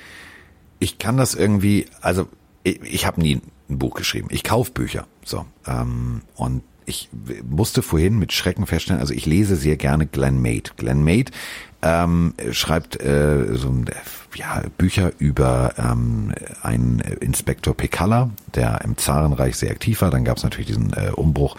ich 0.80 0.98
kann 1.00 1.18
das 1.18 1.34
irgendwie, 1.36 1.88
also 2.02 2.28
ich, 2.64 2.82
ich 2.84 3.06
habe 3.06 3.22
nie 3.22 3.42
ein 3.70 3.80
Buch 3.80 3.96
geschrieben. 3.96 4.28
Ich 4.32 4.44
kauf 4.44 4.72
Bücher. 4.74 5.08
So. 5.26 5.46
Ähm, 5.66 6.22
und 6.36 6.64
ich 6.86 7.10
musste 7.48 7.82
vorhin 7.82 8.20
mit 8.20 8.34
Schrecken 8.34 8.66
feststellen, 8.66 9.00
also 9.02 9.14
ich 9.14 9.26
lese 9.26 9.56
sehr 9.56 9.78
gerne 9.78 10.06
Glenn 10.08 10.42
Made. 10.42 10.72
Glenn 10.78 11.04
Made 11.04 11.32
ähm, 11.82 12.34
schreibt 12.52 13.02
äh, 13.02 13.56
so 13.56 13.70
äh, 13.70 13.92
ja, 14.36 14.62
Bücher 14.78 15.12
über 15.20 15.74
ähm, 15.78 16.34
einen 16.62 17.00
Inspektor 17.00 17.76
Pekalla, 17.76 18.30
der 18.56 18.82
im 18.84 18.98
Zarenreich 18.98 19.58
sehr 19.58 19.72
aktiv 19.72 20.02
war. 20.02 20.12
Dann 20.12 20.24
gab 20.24 20.38
es 20.38 20.44
natürlich 20.44 20.68
diesen 20.68 20.94
äh, 20.94 21.12
Umbruch, 21.16 21.58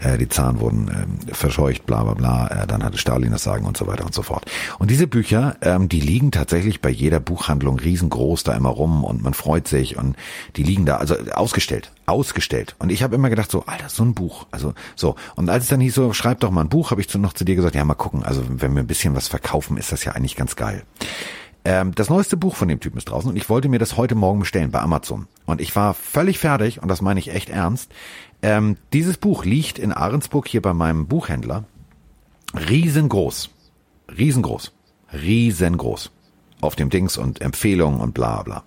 äh, 0.00 0.16
die 0.18 0.28
Zaren 0.28 0.60
wurden 0.60 0.88
ähm, 0.88 1.34
verscheucht, 1.34 1.86
bla 1.86 2.02
bla 2.04 2.14
bla. 2.14 2.46
Äh, 2.62 2.66
dann 2.66 2.82
hatte 2.82 2.98
Stalin 2.98 3.32
das 3.32 3.42
Sagen 3.42 3.66
und 3.66 3.76
so 3.76 3.86
weiter 3.86 4.04
und 4.04 4.14
so 4.14 4.22
fort. 4.22 4.50
Und 4.78 4.90
diese 4.90 5.06
Bücher, 5.06 5.56
ähm, 5.60 5.88
die 5.88 6.00
liegen 6.00 6.30
tatsächlich 6.30 6.80
bei 6.80 6.90
jeder 6.90 7.20
Buchhandlung 7.20 7.78
riesengroß 7.78 8.44
da 8.44 8.54
immer 8.54 8.70
rum 8.70 9.04
und 9.04 9.22
man 9.22 9.34
freut 9.34 9.68
sich 9.68 9.96
und 9.96 10.16
die 10.56 10.62
liegen 10.62 10.86
da, 10.86 10.96
also 10.96 11.16
ausgestellt, 11.32 11.92
ausgestellt. 12.06 12.74
Und 12.78 12.90
ich 12.90 13.02
habe 13.02 13.14
immer 13.14 13.30
gedacht 13.30 13.50
so, 13.50 13.64
Alter, 13.66 13.88
so 13.88 14.02
ein 14.02 14.14
Buch, 14.14 14.46
also 14.50 14.74
so. 14.96 15.16
Und 15.34 15.50
als 15.50 15.64
es 15.64 15.70
dann 15.70 15.80
hieß 15.80 15.94
so, 15.94 16.12
schreib 16.12 16.40
doch 16.40 16.50
mal 16.50 16.62
ein 16.62 16.68
Buch, 16.68 16.90
habe 16.90 17.00
ich 17.00 17.08
zu, 17.08 17.18
noch 17.18 17.32
zu 17.32 17.44
dir 17.44 17.56
gesagt, 17.56 17.74
ja 17.74 17.84
mal 17.84 17.94
gucken, 17.94 18.22
also 18.22 18.42
wenn 18.48 18.74
wir 18.74 18.82
ein 18.82 18.86
bisschen 18.86 19.14
was 19.14 19.28
verkaufen, 19.64 19.76
ist 19.76 19.92
das 19.92 20.04
ja 20.04 20.12
eigentlich 20.12 20.36
ganz 20.36 20.56
geil. 20.56 20.82
Ähm, 21.64 21.94
das 21.94 22.10
neueste 22.10 22.36
Buch 22.36 22.56
von 22.56 22.68
dem 22.68 22.80
Typen 22.80 22.98
ist 22.98 23.06
draußen 23.06 23.30
und 23.30 23.36
ich 23.36 23.48
wollte 23.48 23.68
mir 23.68 23.78
das 23.78 23.96
heute 23.96 24.14
Morgen 24.14 24.40
bestellen 24.40 24.70
bei 24.70 24.80
Amazon. 24.80 25.26
Und 25.46 25.60
ich 25.60 25.74
war 25.74 25.94
völlig 25.94 26.38
fertig 26.38 26.82
und 26.82 26.88
das 26.88 27.00
meine 27.00 27.20
ich 27.20 27.32
echt 27.32 27.48
ernst. 27.48 27.90
Ähm, 28.42 28.76
dieses 28.92 29.16
Buch 29.16 29.44
liegt 29.44 29.78
in 29.78 29.92
Ahrensburg 29.92 30.46
hier 30.46 30.60
bei 30.60 30.74
meinem 30.74 31.06
Buchhändler. 31.06 31.64
Riesengroß. 32.54 33.50
Riesengroß. 34.16 34.72
Riesengroß. 35.12 36.10
Auf 36.60 36.76
dem 36.76 36.90
Dings 36.90 37.16
und 37.16 37.40
Empfehlungen 37.40 38.00
und 38.00 38.12
bla 38.12 38.42
bla. 38.42 38.64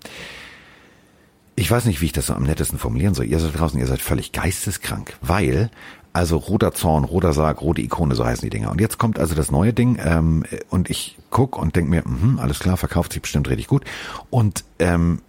Ich 1.56 1.70
weiß 1.70 1.86
nicht, 1.86 2.02
wie 2.02 2.06
ich 2.06 2.12
das 2.12 2.28
so 2.28 2.34
am 2.34 2.43
nettesten 2.43 2.78
formulieren 2.78 3.16
soll. 3.16 3.26
Ihr 3.26 3.39
seid 3.39 3.58
draußen, 3.58 3.80
ihr 3.80 3.88
seid 3.88 4.02
völlig 4.02 4.32
geisteskrank, 4.32 5.18
weil 5.22 5.72
also 6.18 6.38
roter 6.38 6.74
Zorn, 6.74 7.03
roter 7.03 7.32
Sarg, 7.32 7.61
rote 7.61 7.82
Ikone, 7.82 8.15
so 8.15 8.26
heißen 8.26 8.43
die 8.43 8.49
Dinger. 8.49 8.72
Und 8.72 8.82
jetzt 8.82 8.97
kommt 8.97 9.20
also 9.20 9.36
das 9.36 9.51
neue 9.51 9.72
Ding 9.72 9.99
ähm, 10.03 10.43
und 10.72 10.89
ich 10.89 11.15
guck 11.30 11.59
und 11.59 11.76
denk 11.76 11.89
mir, 11.89 12.01
mhm, 12.07 12.39
alles 12.39 12.57
klar, 12.57 12.76
verkauft 12.76 13.13
sich 13.13 13.22
bestimmt 13.22 13.47
richtig 13.49 13.68
gut. 13.68 13.86
Und 14.32 14.63
ähm, 14.80 15.20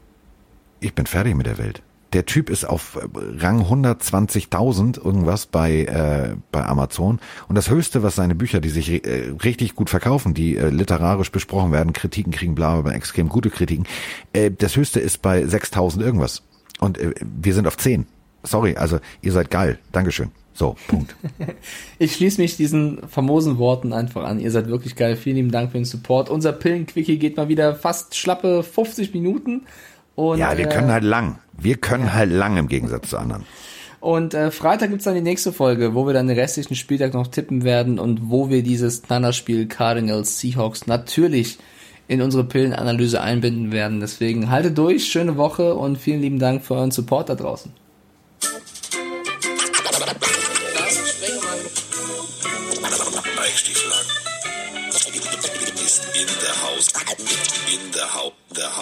ich 0.80 0.95
bin 0.95 1.05
fertig 1.05 1.34
mit 1.34 1.47
der 1.47 1.59
Welt. 1.59 1.82
Der 2.14 2.24
Typ 2.24 2.49
ist 2.49 2.64
auf 2.64 2.99
Rang 3.36 3.64
120.000 3.64 5.05
irgendwas 5.05 5.45
bei 5.45 5.84
äh, 5.84 6.36
bei 6.51 6.64
Amazon 6.64 7.18
und 7.49 7.55
das 7.55 7.68
Höchste, 7.68 8.03
was 8.03 8.14
seine 8.14 8.34
Bücher, 8.34 8.61
die 8.61 8.70
sich 8.70 9.05
äh, 9.07 9.34
richtig 9.45 9.74
gut 9.74 9.91
verkaufen, 9.91 10.32
die 10.32 10.57
äh, 10.57 10.70
literarisch 10.70 11.30
besprochen 11.30 11.70
werden, 11.70 11.93
Kritiken 11.93 12.32
kriegen, 12.32 12.55
bla, 12.55 12.80
bla, 12.80 12.93
extrem 12.93 13.28
gute 13.28 13.51
Kritiken, 13.51 13.84
äh, 14.32 14.51
das 14.51 14.74
Höchste 14.74 15.01
ist 15.01 15.20
bei 15.20 15.43
6.000 15.43 16.01
irgendwas 16.01 16.45
und 16.80 16.97
äh, 16.97 17.12
wir 17.20 17.53
sind 17.53 17.66
auf 17.66 17.76
10. 17.76 18.07
Sorry, 18.43 18.76
also 18.76 18.99
ihr 19.22 19.32
seid 19.32 19.51
geil. 19.51 19.78
Dankeschön. 19.93 20.30
So, 20.59 20.76
Punkt. 20.89 21.14
Ich 22.01 22.14
schließe 22.14 22.41
mich 22.41 22.57
diesen 22.57 23.07
famosen 23.09 23.59
Worten 23.59 23.93
einfach 23.93 24.24
an. 24.24 24.39
Ihr 24.41 24.51
seid 24.51 24.68
wirklich 24.68 24.97
geil. 24.97 25.16
Vielen 25.16 25.36
lieben 25.36 25.51
Dank 25.51 25.72
für 25.72 25.78
den 25.78 25.84
Support. 25.84 26.30
Unser 26.30 26.53
Pillenquickie 26.53 27.18
geht 27.18 27.36
mal 27.36 27.49
wieder 27.49 27.74
fast 27.74 28.16
schlappe 28.16 28.62
50 28.62 29.14
Minuten. 29.14 29.66
Und, 30.14 30.39
Ja, 30.39 30.57
wir 30.57 30.66
äh, 30.66 30.68
können 30.68 30.91
halt 30.91 31.05
lang. 31.05 31.39
Wir 31.57 31.76
können 31.76 32.12
halt 32.12 32.30
lang 32.30 32.57
im 32.57 32.68
Gegensatz 32.68 33.11
zu 33.11 33.18
anderen. 33.18 33.45
Und 34.01 34.34
äh, 34.34 34.51
Freitag 34.51 34.91
gibt's 34.91 35.05
dann 35.05 35.14
die 35.14 35.20
nächste 35.20 35.53
Folge, 35.53 35.95
wo 35.95 36.07
wir 36.07 36.12
dann 36.12 36.28
den 36.28 36.39
restlichen 36.39 36.76
Spieltag 36.76 37.14
noch 37.14 37.28
tippen 37.28 37.64
werden 37.64 37.99
und 37.99 38.30
wo 38.30 38.49
wir 38.49 38.62
dieses 38.62 39.03
Knallerspiel 39.03 39.66
Cardinals 39.66 40.39
Seahawks 40.39 40.86
natürlich 40.86 41.59
in 42.07 42.22
unsere 42.22 42.45
Pillenanalyse 42.45 43.20
einbinden 43.20 43.72
werden. 43.72 44.01
Deswegen 44.01 44.51
haltet 44.51 44.78
durch, 44.78 45.07
schöne 45.07 45.36
Woche 45.36 45.74
und 45.74 45.99
vielen 45.99 46.20
lieben 46.20 46.39
Dank 46.39 46.64
für 46.64 46.74
euren 46.74 46.91
Support 46.91 47.28
da 47.28 47.34
draußen. 47.34 47.72
In 57.75 57.93
der 57.93 58.14
Haus. 58.14 58.33
In 58.51 58.57
der 58.57 58.77